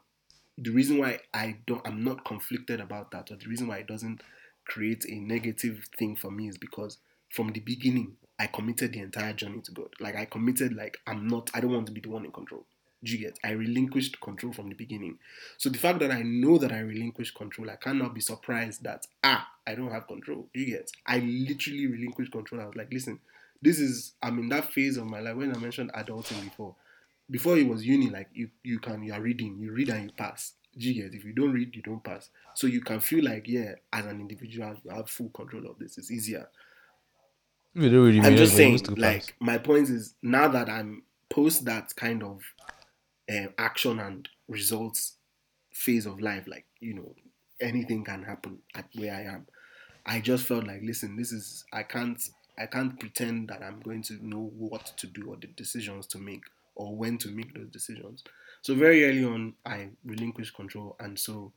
the 0.58 0.70
reason 0.70 1.00
why 1.00 1.20
I 1.34 1.58
don't 1.66 1.86
I'm 1.86 2.04
not 2.04 2.24
conflicted 2.24 2.80
about 2.80 3.12
that, 3.12 3.32
or 3.32 3.36
the 3.36 3.48
reason 3.48 3.68
why 3.68 3.78
it 3.80 3.88
doesn't 3.88 4.22
create 4.66 5.06
a 5.10 5.16
negative 5.16 5.86
thing 5.98 6.16
for 6.16 6.32
me 6.32 6.48
is 6.48 6.58
because 6.58 6.98
from 7.30 7.52
the 7.52 7.60
beginning, 7.60 8.16
I 8.40 8.48
committed 8.48 8.94
the 8.94 9.00
entire 9.00 9.34
journey 9.34 9.62
to 9.62 9.72
God. 9.72 9.90
Like 10.00 10.16
I 10.16 10.26
committed, 10.26 10.76
like 10.76 10.98
I'm 11.08 11.28
not, 11.28 11.50
I 11.54 11.60
don't 11.60 11.74
want 11.74 11.88
to 11.88 11.92
be 11.92 12.02
the 12.02 12.10
one 12.10 12.26
in 12.26 12.32
control. 12.32 12.66
Do 13.04 13.12
you 13.12 13.18
get? 13.18 13.38
I 13.44 13.52
relinquished 13.52 14.22
control 14.22 14.54
from 14.54 14.70
the 14.70 14.76
beginning. 14.76 15.20
So 15.58 15.70
the 15.70 15.78
fact 15.78 16.00
that 16.00 16.12
I 16.12 16.22
know 16.22 16.58
that 16.58 16.72
I 16.72 16.80
relinquished 16.80 17.36
control, 17.36 17.70
I 17.70 17.76
cannot 17.76 18.14
be 18.14 18.22
surprised 18.22 18.84
that 18.84 19.08
ah, 19.24 19.50
I 19.68 19.76
don't 19.76 19.92
have 19.92 20.08
control. 20.08 20.48
Do 20.54 20.60
you 20.60 20.68
get? 20.68 20.92
I 21.06 21.20
literally 21.20 21.88
relinquished 21.88 22.32
control. 22.32 22.62
I 22.62 22.66
was 22.66 22.76
like, 22.76 22.94
listen, 22.94 23.20
this 23.62 23.80
is 23.80 24.14
I'm 24.22 24.40
in 24.40 24.50
that 24.50 24.72
phase 24.72 24.98
of 24.98 25.06
my 25.06 25.20
life 25.20 25.36
when 25.36 25.54
I 25.54 25.58
mentioned 25.58 25.92
adulting 25.94 26.44
before. 26.44 26.76
Before 27.30 27.58
it 27.58 27.68
was 27.68 27.86
uni, 27.86 28.10
like 28.10 28.30
you 28.34 28.50
you 28.64 28.80
can 28.80 29.04
you 29.04 29.14
are 29.14 29.22
reading, 29.22 29.58
you 29.60 29.72
read 29.72 29.90
and 29.90 30.04
you 30.06 30.12
pass. 30.16 30.54
Do 30.78 30.92
you 30.92 31.04
get? 31.04 31.14
If 31.14 31.24
you 31.24 31.34
don't 31.34 31.52
read, 31.52 31.76
you 31.76 31.82
don't 31.82 32.04
pass. 32.04 32.30
So 32.56 32.68
you 32.68 32.82
can 32.82 33.00
feel 33.00 33.24
like 33.24 33.48
yeah, 33.48 33.76
as 33.92 34.06
an 34.06 34.20
individual, 34.20 34.76
you 34.84 34.92
have 34.92 35.10
full 35.10 35.30
control 35.30 35.68
of 35.68 35.78
this. 35.80 35.98
It's 35.98 36.12
easier. 36.12 36.48
Really 37.76 38.20
I'm 38.20 38.38
just 38.38 38.56
saying, 38.56 38.80
like 38.98 39.22
fast. 39.24 39.34
my 39.40 39.58
point 39.58 39.90
is 39.90 40.14
now 40.22 40.48
that 40.48 40.70
I'm 40.70 41.04
post 41.30 41.66
that 41.66 41.96
kind 41.96 42.22
of 42.22 42.44
um, 43.30 43.50
action 43.58 44.00
and 44.00 44.28
results 44.48 45.14
phase 45.72 46.06
of 46.06 46.22
life, 46.22 46.46
like 46.48 46.66
you 46.80 46.94
know, 46.94 47.16
anything 47.60 48.04
can 48.04 48.24
happen 48.24 48.60
at 48.76 48.86
where 48.96 49.14
I 49.14 49.22
am. 49.24 49.48
I 50.06 50.20
just 50.20 50.46
felt 50.46 50.68
like, 50.68 50.82
listen, 50.84 51.16
this 51.16 51.32
is 51.32 51.66
I 51.72 51.84
can't 51.84 52.22
I 52.58 52.66
can't 52.68 53.00
pretend 53.00 53.50
that 53.50 53.64
I'm 53.64 53.80
going 53.80 54.04
to 54.04 54.26
know 54.26 54.52
what 54.58 54.94
to 54.98 55.08
do 55.08 55.30
or 55.30 55.38
the 55.38 55.48
decisions 55.48 56.06
to 56.08 56.18
make 56.20 56.44
or 56.76 56.96
when 56.96 57.18
to 57.20 57.30
make 57.30 57.54
those 57.54 57.70
decisions. 57.70 58.24
So 58.62 58.76
very 58.76 59.06
early 59.06 59.24
on, 59.24 59.54
I 59.66 59.90
relinquished 60.06 60.56
control, 60.56 60.96
and 61.00 61.20
so 61.20 61.52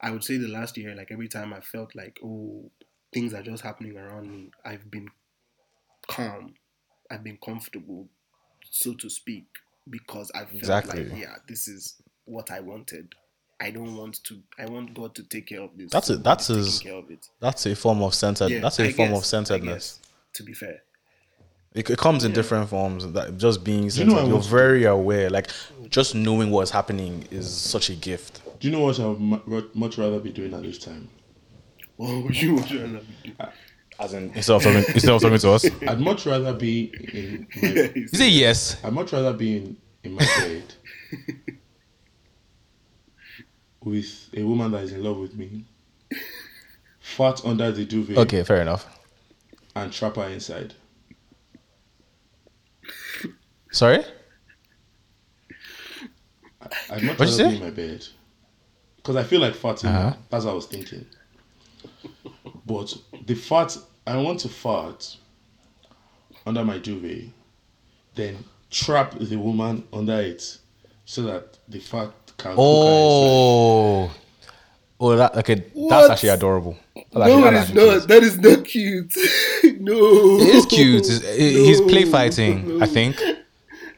I 0.00 0.10
would 0.10 0.24
say 0.24 0.36
the 0.36 0.48
last 0.48 0.76
year, 0.76 0.94
like 0.94 1.10
every 1.10 1.28
time 1.28 1.52
I 1.52 1.60
felt 1.60 1.94
like, 1.94 2.18
oh, 2.24 2.70
things 3.12 3.34
are 3.34 3.42
just 3.42 3.62
happening 3.62 3.96
around 3.96 4.30
me, 4.30 4.50
I've 4.64 4.90
been 4.90 5.08
calm. 6.08 6.54
I've 7.10 7.22
been 7.22 7.38
comfortable, 7.44 8.08
so 8.70 8.94
to 8.94 9.10
speak, 9.10 9.44
because 9.90 10.30
I 10.34 10.40
felt 10.40 10.54
Exactly. 10.54 11.04
like, 11.04 11.20
yeah, 11.20 11.34
this 11.48 11.68
is 11.68 11.94
what 12.24 12.50
I 12.50 12.60
wanted. 12.60 13.12
I 13.60 13.70
don't 13.70 13.96
want 13.96 14.22
to. 14.24 14.40
I 14.58 14.66
want 14.66 14.92
God 14.94 15.14
to 15.14 15.22
take 15.24 15.46
care 15.46 15.60
of 15.60 15.70
this. 15.76 15.90
That's 15.92 16.10
it. 16.10 16.24
That's 16.24 16.50
is 16.50 16.66
his- 16.66 16.80
care 16.80 16.94
of 16.94 17.10
it. 17.10 17.26
That's 17.40 17.64
a 17.66 17.76
form 17.76 18.02
of 18.02 18.14
centered. 18.14 18.50
Yeah, 18.50 18.60
that's 18.60 18.78
a 18.80 18.84
I 18.88 18.92
form 18.92 19.10
guess, 19.10 19.18
of 19.18 19.24
centeredness. 19.26 19.98
guess, 20.02 20.10
To 20.34 20.42
be 20.42 20.52
fair, 20.52 20.82
It, 21.74 21.88
it 21.88 21.98
comes 21.98 22.24
in 22.24 22.32
different 22.32 22.68
forms. 22.68 23.06
That 23.12 23.38
just 23.38 23.62
being 23.62 23.84
you 23.84 23.90
centered, 23.90 24.14
know 24.14 24.18
I 24.20 24.24
you 24.26 24.32
are 24.32 24.36
was- 24.38 24.46
very 24.48 24.84
aware. 24.84 25.30
Like 25.30 25.50
just 25.90 26.14
knowing 26.14 26.50
what's 26.50 26.70
happening 26.72 27.26
is 27.30 27.48
such 27.52 27.88
a 27.90 27.94
gift. 27.94 28.40
Do 28.60 28.68
you 28.68 28.72
know 28.72 28.80
what 28.80 28.98
I 28.98 29.06
would 29.06 29.74
much 29.76 29.96
rather 29.98 30.18
be 30.20 30.32
doing 30.32 30.54
at 30.54 30.62
this 30.62 30.78
time? 30.78 31.08
what 31.96 32.24
would 32.24 32.40
you 32.42 32.54
want 32.56 32.68
to 32.68 32.88
do? 32.88 33.00
As 34.02 34.14
in, 34.14 34.32
instead 34.34 34.56
of 34.56 34.62
talking, 34.64 34.78
instead 34.94 35.12
of 35.12 35.22
talking 35.22 35.38
to 35.38 35.50
us, 35.52 35.64
I'd 35.86 36.00
much 36.00 36.26
rather 36.26 36.52
be 36.52 36.92
in 37.12 37.46
my, 37.62 37.68
you 37.94 38.08
say 38.08 38.28
yes. 38.30 38.76
I'd 38.82 38.92
much 38.92 39.12
rather 39.12 39.32
be 39.32 39.58
in, 39.58 39.76
in 40.02 40.12
my 40.14 40.24
bed 40.40 40.74
with 43.84 44.28
a 44.36 44.42
woman 44.42 44.72
that 44.72 44.82
is 44.82 44.92
in 44.92 45.04
love 45.04 45.18
with 45.18 45.36
me, 45.36 45.64
fat 46.98 47.44
under 47.44 47.70
the 47.70 47.84
duvet, 47.84 48.18
Okay, 48.18 48.42
fair 48.42 48.60
enough. 48.60 48.88
and 49.76 49.92
trap 49.92 50.16
her 50.16 50.28
inside. 50.28 50.74
Sorry. 53.70 54.04
I'd 56.90 57.02
much 57.04 57.18
What'd 57.20 57.38
you 57.38 57.44
rather 57.44 57.44
say? 57.44 57.48
be 57.50 57.56
in 57.56 57.62
my 57.62 57.70
bed 57.70 58.04
because 58.96 59.14
I 59.16 59.22
feel 59.22 59.40
like 59.40 59.54
farting. 59.54 59.90
Uh-huh. 59.90 60.16
That's 60.28 60.44
what 60.44 60.50
I 60.50 60.54
was 60.54 60.66
thinking. 60.66 61.06
But 62.66 62.94
the 63.26 63.34
fart, 63.34 63.76
I 64.06 64.16
want 64.16 64.40
to 64.40 64.48
fart 64.48 65.16
under 66.46 66.64
my 66.64 66.78
duvet, 66.78 67.24
then 68.14 68.36
trap 68.70 69.14
the 69.18 69.36
woman 69.36 69.84
under 69.92 70.20
it 70.20 70.58
so 71.04 71.22
that 71.22 71.58
the 71.68 71.78
fart 71.78 72.12
can 72.36 72.50
cook 72.52 72.56
her 72.56 72.62
Oh, 72.62 74.10
oh, 75.00 75.16
that 75.16 75.36
okay. 75.36 75.64
That's 75.88 76.10
actually 76.10 76.30
adorable. 76.30 76.76
That's 76.94 77.14
No, 77.14 77.46
actually- 77.46 77.48
it 77.48 77.52
that's 77.52 77.70
not. 77.74 77.82
cute. 77.82 78.08
That 78.08 78.22
is 78.22 78.38
not 78.38 78.64
cute. 78.64 79.14
no. 79.80 80.38
It 80.40 80.48
is 80.54 80.66
cute. 80.66 81.04
It's- 81.08 81.36
He's 81.36 81.80
No, 81.80 81.86
play 81.86 82.04
fighting. 82.04 82.82
I 82.82 82.86
think. 82.86 83.20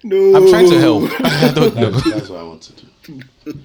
No. 0.03 0.37
I'm 0.37 0.49
trying 0.51 0.69
to 0.69 0.79
help. 0.79 1.05
I 1.25 1.53
don't 1.55 1.75
know. 1.77 1.89
inside. 1.89 2.13
That's 2.13 2.29
what 2.29 2.41
I 2.41 2.43
want 2.43 2.63
to 2.63 2.73
do. 3.53 3.59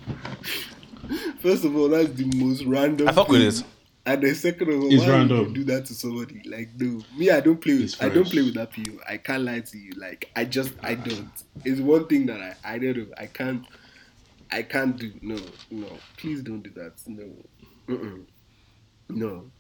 First 1.42 1.66
of 1.66 1.76
all, 1.76 1.90
that's 1.90 2.12
the 2.14 2.26
most 2.38 2.64
random. 2.64 3.08
I 3.10 3.12
fuck 3.12 3.28
with 3.30 3.42
thing. 3.42 3.66
it. 3.66 3.68
And 4.10 4.24
the 4.24 4.34
second 4.34 4.70
of 4.70 4.82
all, 4.82 4.92
It's 4.92 5.04
why 5.04 5.10
random. 5.10 5.50
you 5.50 5.54
do 5.54 5.64
that 5.66 5.86
to 5.86 5.94
somebody? 5.94 6.42
Like, 6.46 6.70
no, 6.80 7.02
me, 7.16 7.30
I 7.30 7.42
don't 7.42 7.62
play 7.62 7.76
with. 7.76 7.84
It's 7.84 8.02
I 8.02 8.10
don't 8.10 8.28
play 8.28 8.42
with 8.42 8.56
that 8.56 8.72
PO. 8.74 8.98
I 9.08 9.18
can't 9.18 9.44
lie 9.44 9.60
to 9.60 9.78
you. 9.78 9.92
Like, 9.98 10.32
I 10.36 10.46
just, 10.46 10.74
I 10.82 10.96
don't. 10.96 11.30
It's 11.64 11.80
one 11.80 12.08
thing 12.08 12.26
that 12.26 12.42
I, 12.42 12.56
I 12.64 12.78
don't 12.80 12.98
know. 12.98 13.06
I 13.20 13.28
can't, 13.28 13.66
I 14.50 14.64
can't 14.64 14.98
do. 14.98 15.12
No, 15.22 15.38
no. 15.70 15.88
Please 16.18 16.42
don't 16.42 16.62
do 16.64 16.72
that. 16.72 16.94
No, 17.06 17.30
Mm-mm. 17.88 18.26
no, 19.10 19.52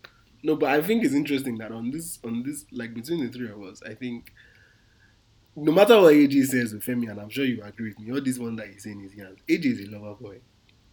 no. 0.41 0.55
But 0.55 0.69
I 0.71 0.81
think 0.81 1.05
it's 1.05 1.13
interesting 1.13 1.59
that 1.59 1.71
on 1.71 1.91
this, 1.91 2.17
on 2.23 2.41
this, 2.41 2.65
like 2.71 2.95
between 2.95 3.23
the 3.23 3.31
three 3.31 3.51
of 3.51 3.61
us, 3.61 3.81
I 3.87 3.93
think. 3.93 4.33
No 5.55 5.71
matter 5.73 5.99
what 5.99 6.13
AJ 6.13 6.45
says 6.45 6.73
with 6.73 6.83
Femi, 6.85 7.09
and 7.11 7.19
I'm 7.19 7.29
sure 7.29 7.43
you 7.43 7.61
agree 7.63 7.89
with 7.89 7.99
me, 7.99 8.13
all 8.13 8.21
this 8.21 8.39
one 8.39 8.55
that 8.55 8.67
he's 8.69 8.83
saying 8.83 9.01
is 9.03 9.13
yes, 9.15 9.33
AJ 9.47 9.65
is 9.65 9.87
a 9.87 9.91
lover 9.91 10.15
boy. 10.15 10.39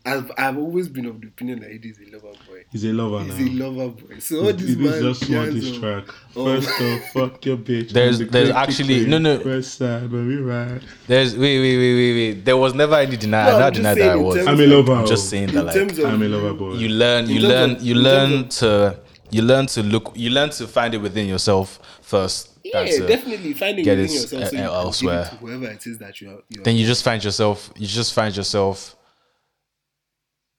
I've, 0.07 0.31
I've 0.39 0.57
always 0.57 0.89
been 0.89 1.07
of 1.07 1.21
the 1.21 1.27
opinion 1.27 1.61
that 1.61 1.71
AJ 1.71 1.91
is 1.91 1.99
a 1.99 2.13
lover 2.15 2.39
boy. 2.49 2.65
He's 2.71 2.85
a 2.85 2.93
lover 2.93 3.25
He's 3.25 3.39
now. 3.39 3.67
a 3.67 3.71
lover 3.71 4.03
boy. 4.03 4.19
So 4.21 4.37
all 4.39 4.49
It 4.49 4.59
this 4.59 4.71
is 4.71 4.77
man 4.77 5.03
just 5.03 5.25
small 5.27 5.43
yarns 5.45 5.55
this 5.55 5.71
of- 5.77 5.81
track. 5.83 6.05
Oh. 6.37 6.45
First 6.61 6.81
off, 6.81 7.03
fuck 7.13 7.45
your 7.45 7.57
bitch. 7.57 7.91
There's- 7.91 8.19
the 8.19 8.25
there's 8.27 8.51
actually- 8.51 9.01
queen. 9.01 9.11
no, 9.11 9.19
no. 9.19 9.39
West 9.45 9.75
side, 9.79 10.11
but 10.11 10.19
we 10.19 10.37
ride. 10.37 10.83
There's 11.09 11.35
wait, 11.37 11.59
wait, 11.61 11.77
wait, 11.77 11.95
wait, 11.95 12.15
wait. 12.15 12.45
There 12.45 12.57
was 12.57 12.73
never 12.75 12.95
any 12.95 13.17
denial. 13.17 13.47
No, 13.47 13.51
I 13.51 13.55
I'm 13.55 13.61
not 13.61 13.73
just 13.73 13.83
deny 13.83 13.95
that 13.95 14.11
I 14.11 14.17
was. 14.17 14.37
I'm 14.47 14.61
a 14.61 14.63
of- 14.63 14.71
lover. 14.71 14.93
I'm 14.93 15.07
just 15.07 15.27
oh. 15.27 15.31
saying 15.31 15.49
that 15.49 15.65
like 15.65 15.77
of 15.77 16.05
I'm 16.05 16.23
a 16.23 16.29
lover 16.29 16.55
boy. 16.55 16.75
you 16.75 16.89
learn, 16.89 17.29
you 17.29 17.41
learn, 17.41 17.71
of- 17.73 17.83
you 17.83 17.95
learn 17.97 18.33
of- 18.41 18.49
to, 18.51 19.01
you 19.31 19.43
learn 19.43 19.67
to 19.67 19.83
look, 19.83 20.13
you 20.15 20.31
learn 20.31 20.51
to 20.51 20.67
find 20.69 20.95
it 20.95 20.99
within 20.99 21.27
yourself 21.27 21.81
first. 22.01 22.53
Yeah, 22.65 22.85
definitely 23.07 23.53
finding 23.55 23.85
get 23.85 23.99
within 23.99 24.15
yourself 24.15 24.49
so 24.51 24.57
eh, 24.57 24.61
you 24.61 24.65
elsewhere. 24.67 25.21
it 25.23 25.31
to 25.31 25.37
whoever 25.37 25.67
it 25.67 25.87
is 25.87 25.99
that. 25.99 26.21
You 26.21 26.31
are 26.31 26.63
Then 26.65 26.75
you 26.77 26.85
just 26.87 27.05
find 27.05 27.23
yourself, 27.23 27.71
you 27.77 27.87
just 27.87 28.13
find 28.13 28.37
yourself, 28.37 28.96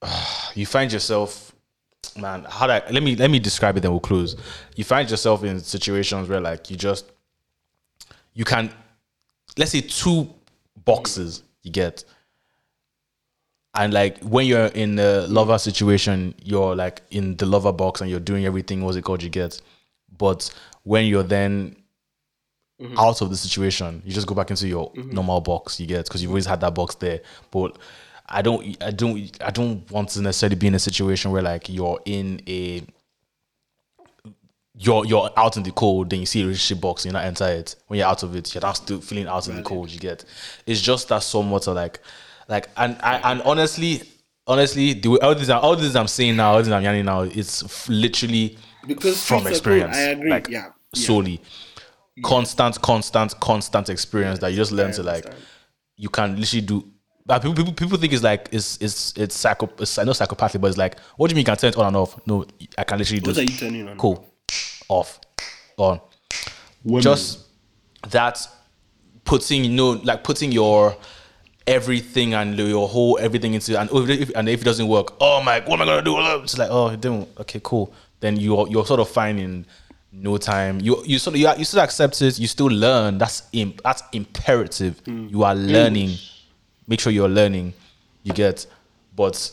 you 0.56 0.66
find 0.66 0.92
yourself, 0.92 1.54
man. 2.18 2.46
How 2.50 2.68
I, 2.70 2.84
let 2.90 3.04
me 3.04 3.16
let 3.16 3.30
me 3.32 3.40
describe 3.40 3.78
it. 3.78 3.82
Then 3.82 3.92
we'll 3.92 4.00
close. 4.00 4.36
You 4.76 4.84
find 4.84 5.10
yourself 5.10 5.44
in 5.44 5.60
situations 5.60 6.30
where 6.30 6.40
like 6.40 6.70
you 6.70 6.78
just, 6.78 7.12
you 8.34 8.46
can, 8.46 8.72
let's 9.58 9.72
say 9.72 9.82
two 9.82 10.34
boxes 10.86 11.44
you 11.64 11.72
get. 11.72 12.04
And 13.74 13.94
like 13.94 14.20
when 14.24 14.48
you're 14.48 14.68
in 14.68 14.98
a 14.98 15.28
lover 15.28 15.60
situation, 15.60 16.34
you're 16.44 16.76
like 16.76 17.04
in 17.12 17.36
the 17.38 17.46
lover 17.46 17.72
box 17.72 18.02
and 18.02 18.10
you're 18.10 18.20
doing 18.20 18.46
everything. 18.46 18.84
What's 18.84 18.98
it 18.98 19.04
called? 19.04 19.22
You 19.22 19.30
get, 19.30 19.62
but 20.18 20.52
when 20.84 21.06
you're 21.06 21.22
then 21.22 21.76
mm-hmm. 22.82 22.98
out 22.98 23.22
of 23.22 23.30
the 23.30 23.38
situation, 23.38 24.02
you 24.04 24.14
just 24.14 24.26
go 24.26 24.34
back 24.34 24.50
into 24.50 24.68
your 24.68 24.92
mm-hmm. 24.94 25.12
normal 25.12 25.42
box. 25.42 25.80
You 25.80 25.86
get 25.86 26.06
because 26.06 26.24
you've 26.24 26.32
always 26.32 26.46
had 26.48 26.62
that 26.62 26.74
box 26.74 26.96
there. 26.96 27.22
But 27.52 27.78
I 28.30 28.42
don't, 28.42 28.84
I 28.84 28.92
don't, 28.92 29.32
I 29.42 29.52
don't 29.52 29.90
want 29.90 30.10
to 30.10 30.22
necessarily 30.22 30.56
be 30.58 30.68
in 30.68 30.76
a 30.76 30.80
situation 30.80 31.32
where 31.32 31.42
like 31.42 31.70
you're 31.70 32.00
in 32.06 32.42
a, 32.48 32.82
you're 34.80 35.06
you're 35.06 35.30
out 35.38 35.58
in 35.58 35.64
the 35.64 35.72
cold, 35.72 36.10
then 36.10 36.20
you 36.20 36.26
see 36.26 36.42
a 36.42 36.46
relationship 36.46 36.82
box, 36.82 37.06
you're 37.06 37.14
not 37.14 37.24
enter 37.26 37.48
it. 37.48 37.76
When 37.88 37.98
you're 38.00 38.08
out 38.08 38.24
of 38.24 38.36
it, 38.36 38.54
you're 38.54 38.62
not 38.62 38.74
still 38.74 39.02
feeling 39.02 39.28
out 39.28 39.48
in 39.48 39.56
the 39.56 39.64
cold. 39.64 39.90
You 39.90 40.00
get, 40.00 40.24
it's 40.66 40.82
just 40.82 41.08
that 41.10 41.24
somewhat 41.24 41.68
of 41.68 41.76
like, 41.76 42.00
like, 42.48 42.70
and 42.78 42.96
I 43.02 43.32
and 43.32 43.42
honestly, 43.42 44.04
honestly, 44.46 44.94
the 44.94 45.10
way, 45.10 45.20
all 45.20 45.34
this 45.34 45.50
all 45.50 45.76
this 45.76 45.96
I'm 45.96 46.08
saying 46.08 46.36
now, 46.36 46.54
all 46.54 46.60
this 46.62 46.72
I'm 46.72 46.84
yarning 46.84 47.06
now, 47.06 47.22
it's 47.22 47.64
f- 47.64 47.90
literally 47.90 48.58
Because 48.86 49.24
from 49.24 49.42
streets 49.42 49.60
are 49.60 49.64
cold. 49.64 49.82
experience. 49.82 49.98
I 49.98 50.02
agree. 50.02 50.30
Like, 50.30 50.48
Yeah, 50.50 50.66
yeah. 50.94 51.02
solely. 51.06 51.42
Constant, 52.24 52.82
constant, 52.82 53.40
constant 53.40 53.90
experience 53.90 54.40
that 54.40 54.50
you 54.50 54.58
just 54.58 54.72
learn 54.72 54.92
to 54.94 55.04
like. 55.04 55.26
You 55.96 56.10
can 56.10 56.36
literally 56.40 56.66
do. 56.66 56.88
But 57.28 57.42
people, 57.42 57.56
people, 57.56 57.74
people 57.74 57.98
think 57.98 58.14
it's 58.14 58.24
like 58.24 58.48
it's 58.54 58.78
it's 58.80 59.14
it's 59.18 59.36
psycho. 59.36 59.70
It's, 59.80 59.98
I 59.98 60.06
know 60.06 60.14
psychopathic, 60.14 60.62
but 60.62 60.68
it's 60.68 60.78
like, 60.78 60.98
what 61.18 61.28
do 61.28 61.34
you 61.34 61.36
mean 61.36 61.42
you 61.42 61.46
can 61.46 61.58
turn 61.58 61.70
it 61.70 61.78
on 61.78 61.88
and 61.88 61.96
off? 61.98 62.18
No, 62.26 62.46
I 62.78 62.86
can 62.86 62.98
literally 62.98 63.22
What 63.22 63.36
do. 63.36 63.42
are 63.42 63.44
you 63.44 63.50
turning 63.58 63.90
on? 63.90 63.98
Cool, 63.98 64.26
off, 64.88 65.20
on. 65.76 66.00
Women. 66.86 67.02
Just 67.02 67.40
that 68.10 68.48
putting 69.26 69.66
you 69.66 69.72
know 69.72 69.90
like 70.06 70.24
putting 70.24 70.54
your 70.54 70.96
everything 71.68 72.34
and 72.34 72.58
your 72.58 72.88
whole 72.88 73.20
everything 73.20 73.54
into 73.54 73.78
and 73.78 73.90
if, 73.92 74.32
and 74.34 74.48
if 74.48 74.62
it 74.62 74.64
doesn't 74.64 74.88
work, 74.88 75.14
oh 75.20 75.44
my, 75.44 75.60
what 75.60 75.74
am 75.74 75.82
I 75.82 75.86
gonna 75.86 76.02
do? 76.02 76.16
It's 76.44 76.58
like 76.58 76.70
oh, 76.72 76.88
it 76.88 77.02
didn't. 77.02 77.28
Okay, 77.42 77.60
cool. 77.62 77.94
Then 78.22 78.38
you're 78.38 78.70
you're 78.70 78.86
sort 78.86 79.02
of 79.02 79.10
finding 79.10 79.66
no 80.14 80.38
time. 80.38 80.80
You 80.80 81.04
you 81.04 81.20
sort 81.20 81.36
of 81.36 81.42
you, 81.42 81.52
you 81.58 81.66
still 81.66 81.82
accept 81.82 82.22
it. 82.22 82.40
You 82.40 82.48
still 82.48 82.68
learn. 82.68 83.18
That's 83.18 83.44
imp, 83.52 83.82
that's 83.84 84.02
imperative. 84.14 85.00
Hmm. 85.06 85.28
You 85.28 85.44
are 85.44 85.56
learning. 85.56 86.12
Make 86.88 87.00
sure 87.00 87.12
you're 87.12 87.30
learning. 87.30 87.74
You 88.24 88.34
get, 88.34 88.66
but 89.16 89.52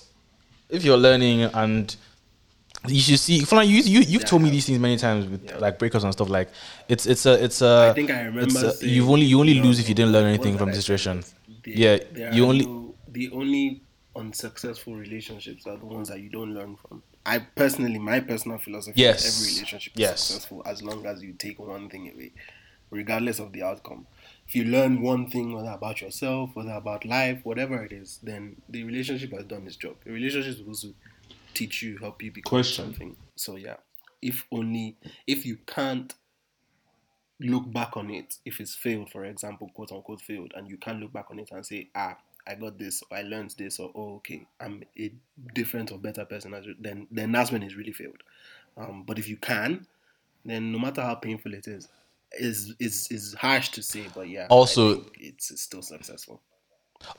if 0.69 0.85
you're 0.85 0.97
learning 0.99 1.43
and 1.43 1.95
you 2.89 3.01
should 3.01 3.19
see. 3.19 3.37
You 3.39 3.47
you 3.63 4.01
you've 4.01 4.09
Yeah, 4.11 4.19
told 4.21 4.43
me 4.43 4.51
these 4.51 4.67
things 4.67 4.79
many 4.79 4.97
times 4.97 5.27
with 5.27 5.45
Yeah. 5.45 5.59
like 5.59 5.79
breakups 5.79 6.05
and 6.05 6.13
stuff. 6.13 6.29
Like 6.29 6.49
it's 6.89 7.07
it's 7.07 7.25
a 7.27 7.43
it's 7.43 7.63
a. 7.63 7.89
I 7.91 7.95
think 7.95 8.11
I 8.11 8.21
remember. 8.23 8.43
it's 8.43 8.55
a- 8.57 8.73
saying, 8.73 8.93
you've 8.93 9.09
only 9.11 9.27
you 9.27 9.41
only 9.41 9.55
lose 9.55 9.79
if 9.81 9.89
you 9.89 9.95
didn't 9.95 10.13
learn 10.13 10.27
anything 10.27 10.59
from 10.59 10.71
the 10.71 10.75
situation. 10.77 11.25
Yeah, 11.65 11.99
you 12.33 12.45
only- 12.47 12.67
no- 12.67 12.95
the 13.09 13.31
only 13.31 13.81
unsuccessful 14.17 14.95
relationships 14.95 15.67
are 15.67 15.77
the 15.77 15.87
ones 15.87 16.09
that 16.09 16.21
you 16.21 16.29
don't 16.29 16.53
learn 16.55 16.77
from. 16.77 17.03
I 17.27 17.39
personally, 17.39 17.99
my 17.99 18.21
personal 18.21 18.59
philosophy 18.59 19.01
Yes. 19.01 19.25
is 19.25 19.39
every 19.41 19.55
relationship 19.55 19.93
is 19.95 20.01
Yes. 20.01 20.21
successful 20.21 20.63
as 20.67 20.83
long 20.83 21.07
as 21.07 21.23
you 21.23 21.33
take 21.33 21.59
one 21.59 21.89
thing 21.89 22.11
away, 22.13 22.33
regardless 22.91 23.39
of 23.39 23.53
the 23.53 23.63
outcome. 23.63 24.07
If 24.47 24.55
you 24.55 24.65
learn 24.65 25.01
one 25.01 25.31
thing, 25.31 25.53
whether 25.53 25.71
about 25.71 26.01
yourself, 26.01 26.51
whether 26.55 26.73
about 26.73 27.05
life, 27.05 27.41
whatever 27.45 27.83
it 27.83 27.93
is, 27.93 28.21
then 28.23 28.57
the 28.69 28.85
relationship 28.85 29.33
has 29.33 29.45
done 29.45 29.67
its 29.67 29.77
job. 29.77 29.97
The 30.05 30.13
relationship 30.13 30.53
is 30.53 30.59
supposed 30.59 30.83
to 30.83 30.95
teach 31.55 31.83
you, 31.83 31.97
help 31.99 32.23
you 32.23 32.31
become 32.31 32.51
Question. 32.51 32.87
something. 32.87 33.17
So 33.37 33.57
yeah, 33.57 33.77
if 34.21 34.47
only 34.53 34.97
if 35.27 35.47
you 35.47 35.59
can't 35.67 36.15
look 37.41 37.73
back 37.73 37.97
on 37.97 38.11
it, 38.11 38.37
if 38.45 38.61
it's 38.61 38.75
failed, 38.75 39.11
for 39.11 39.25
example, 39.25 39.71
quote 39.75 39.93
unquote 39.93 40.21
failed, 40.21 40.53
and 40.55 40.69
you 40.69 40.77
can't 40.77 41.01
look 41.01 41.13
back 41.13 41.27
on 41.31 41.39
it 41.39 41.51
and 41.51 41.65
say, 41.65 41.89
ah, 41.95 42.17
I 42.47 42.55
got 42.55 42.79
this, 42.79 43.03
or 43.11 43.17
I 43.17 43.23
learned 43.23 43.55
this, 43.57 43.79
or 43.79 43.91
oh, 43.95 44.17
okay, 44.17 44.47
I'm 44.61 44.83
a 44.99 45.13
different 45.55 45.91
or 45.91 45.99
better 45.99 46.25
person, 46.25 46.55
as 46.55 46.67
then 46.79 47.07
then 47.11 47.33
that's 47.33 47.51
when 47.51 47.63
it's 47.63 47.77
really 47.77 47.93
failed. 47.93 48.23
Um, 48.77 49.05
but 49.07 49.19
if 49.19 49.29
you 49.29 49.37
can, 49.37 49.87
then 50.45 50.73
no 50.73 50.79
matter 50.79 51.01
how 51.01 51.15
painful 51.15 51.55
it 51.55 51.67
is, 51.67 51.89
is 52.39 52.75
is 52.81 53.09
is 53.11 53.35
harsh 53.35 53.69
to 53.71 53.83
say, 53.83 54.05
but 54.15 54.29
yeah. 54.29 54.47
Also- 54.51 55.07
it's, 55.19 55.51
it's 55.51 55.63
still 55.63 55.83
successful. 55.83 56.41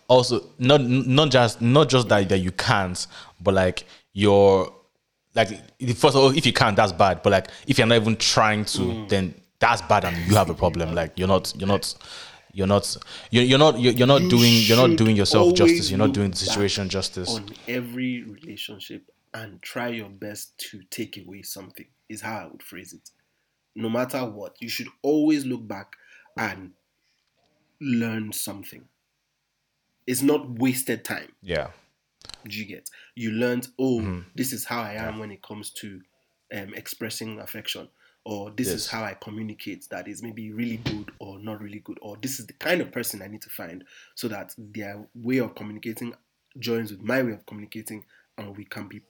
also 0.08 0.42
not 0.58 0.82
not 0.82 1.30
just 1.32 1.62
not 1.62 1.90
just 1.90 2.08
that 2.10 2.30
that 2.30 2.40
you 2.40 2.52
can't, 2.52 3.08
but 3.42 3.54
like 3.54 3.86
you're 4.14 4.74
like 5.36 5.50
first 5.96 6.16
of 6.16 6.18
all, 6.18 6.30
if 6.36 6.46
you 6.46 6.54
can't, 6.54 6.76
that's 6.76 6.92
bad. 6.94 7.22
But 7.24 7.32
like 7.32 7.48
if 7.68 7.78
you're 7.78 7.88
not 7.88 7.96
even 8.02 8.16
trying 8.18 8.66
to, 8.66 8.80
Mm. 8.82 9.10
then 9.10 9.36
that's 9.60 9.82
bad, 9.84 10.06
and 10.06 10.16
you 10.28 10.36
have 10.36 10.50
a 10.50 10.54
problem. 10.54 10.96
Like 10.96 11.18
you're 11.18 11.28
not 11.28 11.54
you're 11.58 11.68
not 11.68 11.94
you're 12.54 12.68
not 12.68 12.98
you're, 13.32 13.44
you're 13.44 13.60
not 13.60 13.80
you're, 13.80 13.94
you're 13.94 14.08
not 14.08 14.22
You 14.24 14.30
doing 14.30 14.54
you're 14.64 14.78
not 14.88 14.98
doing 14.98 15.16
yourself 15.16 15.54
justice. 15.56 15.90
You're 15.90 16.00
not 16.00 16.14
doing 16.14 16.32
the 16.32 16.38
situation 16.38 16.90
justice. 16.90 17.36
on 17.36 17.50
every 17.68 18.24
relationship 18.24 19.10
and 19.34 19.62
try 19.62 19.90
your 19.90 20.10
best 20.10 20.58
to 20.72 20.82
take 20.90 21.18
away 21.18 21.42
something 21.42 21.86
is 22.08 22.22
how 22.22 22.38
I 22.38 22.46
would 22.48 22.64
phrase 22.64 22.94
it. 22.94 23.10
No 23.76 23.90
matter 23.90 24.24
what, 24.26 24.56
you 24.62 24.70
should 24.70 24.88
always 25.02 25.46
look 25.46 25.68
back 25.68 25.96
and 26.38 26.72
learn 27.82 28.32
something. 28.34 28.86
It's 30.08 30.22
not 30.22 30.50
wasted 30.50 31.04
time. 31.04 31.32
Yeah. 31.42 31.70
Do 32.48 32.58
you 32.58 32.66
get? 32.66 32.90
You 33.16 33.32
learned, 33.32 33.68
oh, 33.80 34.00
Mm-hmm. 34.00 34.20
this 34.36 34.54
is 34.54 34.66
how 34.66 34.82
I 34.82 34.94
am 34.94 35.20
when 35.20 35.32
it 35.32 35.42
comes 35.42 35.72
to 35.72 36.02
um, 36.56 36.74
expressing 36.76 37.40
affection, 37.40 37.90
or 38.24 38.52
this 38.52 38.68
is 38.70 38.88
how 38.88 39.04
I 39.04 39.16
communicate 39.16 39.88
that 39.90 40.08
is 40.08 40.22
maybe 40.24 40.52
really 40.52 40.78
good 40.78 41.12
or 41.20 41.40
not 41.40 41.62
really 41.62 41.80
good, 41.80 41.98
or 42.02 42.18
this 42.22 42.40
is 42.40 42.46
the 42.48 42.54
kind 42.54 42.82
of 42.82 42.92
person 42.92 43.22
I 43.22 43.28
need 43.28 43.42
to 43.42 43.50
find 43.50 43.84
so 44.16 44.28
that 44.30 44.54
their 44.58 45.08
way 45.16 45.38
of 45.40 45.56
communicating 45.56 46.14
joins 46.60 46.92
with 46.92 47.02
my 47.02 47.22
way 47.22 47.34
of 47.34 47.46
communicating 47.46 48.06
and 48.38 48.56
we 48.56 48.64
can 48.66 48.88
be 48.88 49.02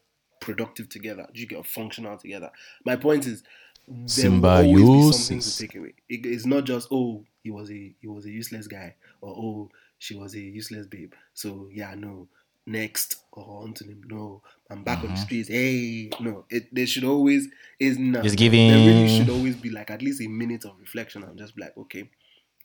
productive 0.41 0.89
together. 0.89 1.27
Do 1.33 1.39
you 1.41 1.47
get 1.47 1.65
functional 1.65 2.17
together? 2.17 2.51
My 2.85 2.95
point 2.95 3.25
is 3.27 3.43
there 3.87 4.31
will 4.41 4.41
always 4.65 4.83
be 4.83 5.11
something 5.13 5.39
to 5.39 5.57
take 5.57 5.75
away. 5.75 5.93
It- 6.09 6.25
it's 6.25 6.45
not 6.45 6.63
just 6.65 6.87
oh 6.91 7.23
he 7.43 7.51
was 7.51 7.69
a 7.71 7.93
he 8.01 8.07
was 8.07 8.25
a 8.25 8.31
useless 8.31 8.67
guy 8.67 8.95
or 9.21 9.31
oh 9.35 9.71
she 9.99 10.15
was 10.15 10.33
a 10.35 10.39
useless 10.39 10.87
babe. 10.87 11.13
So 11.33 11.69
yeah, 11.71 11.93
no. 11.95 12.27
Next 12.67 13.21
or 13.31 13.61
on 13.63 13.75
to 13.75 13.83
them. 13.83 14.01
No, 14.07 14.41
I'm 14.71 14.83
back 14.83 15.03
on 15.03 15.11
the 15.11 15.15
streets. 15.17 15.49
Hey, 15.49 16.09
no. 16.19 16.45
It 16.49 16.73
there 16.73 16.87
should 16.87 17.03
always 17.03 17.47
is 17.79 17.99
not. 17.99 18.25
It's 18.25 18.33
giving. 18.33 18.67
There 18.69 18.87
really 18.87 19.17
should 19.19 19.29
always 19.29 19.55
be 19.55 19.69
like 19.69 19.91
at 19.91 20.01
least 20.01 20.19
a 20.21 20.27
minute 20.27 20.65
of 20.65 20.79
reflection 20.79 21.21
and 21.21 21.37
just 21.37 21.55
be 21.55 21.61
like, 21.61 21.77
okay, 21.77 22.09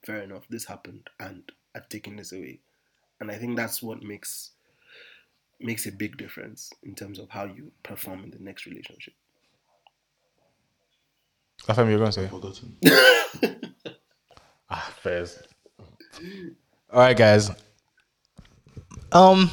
fair 0.06 0.22
enough, 0.22 0.44
this 0.48 0.64
happened 0.64 1.10
and 1.18 1.52
I've 1.74 1.88
taken 1.90 2.16
this 2.16 2.32
away. 2.32 2.60
And 3.20 3.30
I 3.30 3.36
think 3.36 3.56
that's 3.58 3.82
what 3.82 4.02
makes 4.02 4.52
makes 5.60 5.84
a 5.86 5.92
big 5.92 6.16
difference 6.16 6.72
in 6.82 6.94
terms 6.94 7.18
of 7.18 7.28
how 7.28 7.44
you 7.44 7.70
perform 7.82 8.24
in 8.24 8.30
the 8.30 8.38
next 8.38 8.64
relationship. 8.64 9.12
Lafemi, 11.68 11.90
you're 11.90 11.98
gonna 11.98 12.12
say 12.12 12.26
Forgotten. 12.28 12.76
ah 14.70 14.92
fairs. 15.02 15.38
All 16.92 17.00
right, 17.00 17.16
guys. 17.16 17.50
Um, 19.12 19.50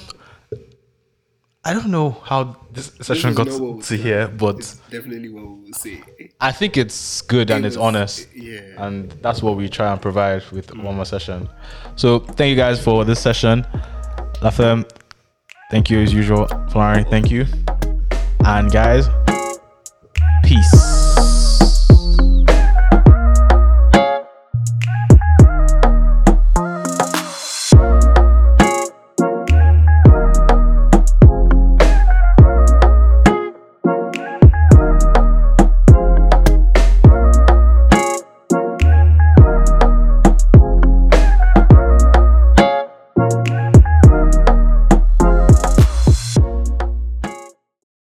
I 1.63 1.73
don't 1.73 1.87
know 1.87 2.11
how 2.23 2.55
this 2.71 2.91
session 3.01 3.33
got 3.33 3.47
not 3.47 3.59
what 3.59 3.73
we 3.75 3.79
to 3.81 3.85
said. 3.87 3.99
here, 3.99 4.27
but 4.27 4.57
It's 4.57 4.75
definitely 4.89 5.29
what 5.29 5.43
we 5.45 5.65
will 5.65 5.73
say. 5.73 6.01
I 6.39 6.51
think 6.51 6.77
it's 6.77 7.21
good 7.21 7.49
and 7.51 7.65
It 7.65 7.69
it's 7.69 7.77
honest. 7.77 8.27
yeah. 8.33 8.61
And 8.85 9.11
that's 9.21 9.41
what 9.43 9.57
we 9.57 9.67
try 9.67 9.91
and 9.91 10.01
provide 10.01 10.43
with 10.51 10.73
one 10.75 10.95
more 10.95 11.05
session. 11.05 11.49
So 11.95 12.19
thank 12.19 12.49
you 12.51 12.55
guys 12.55 12.81
for 12.81 13.03
this 13.03 13.19
session. 13.19 13.65
Lafem, 14.41 14.89
thank 15.71 15.89
you 15.89 15.99
as 15.99 16.13
usual. 16.13 16.47
Florrie, 16.69 17.03
thank 17.03 17.29
you. 17.31 17.45
And 18.45 18.71
guys, 18.71 19.09
peace. 20.45 20.96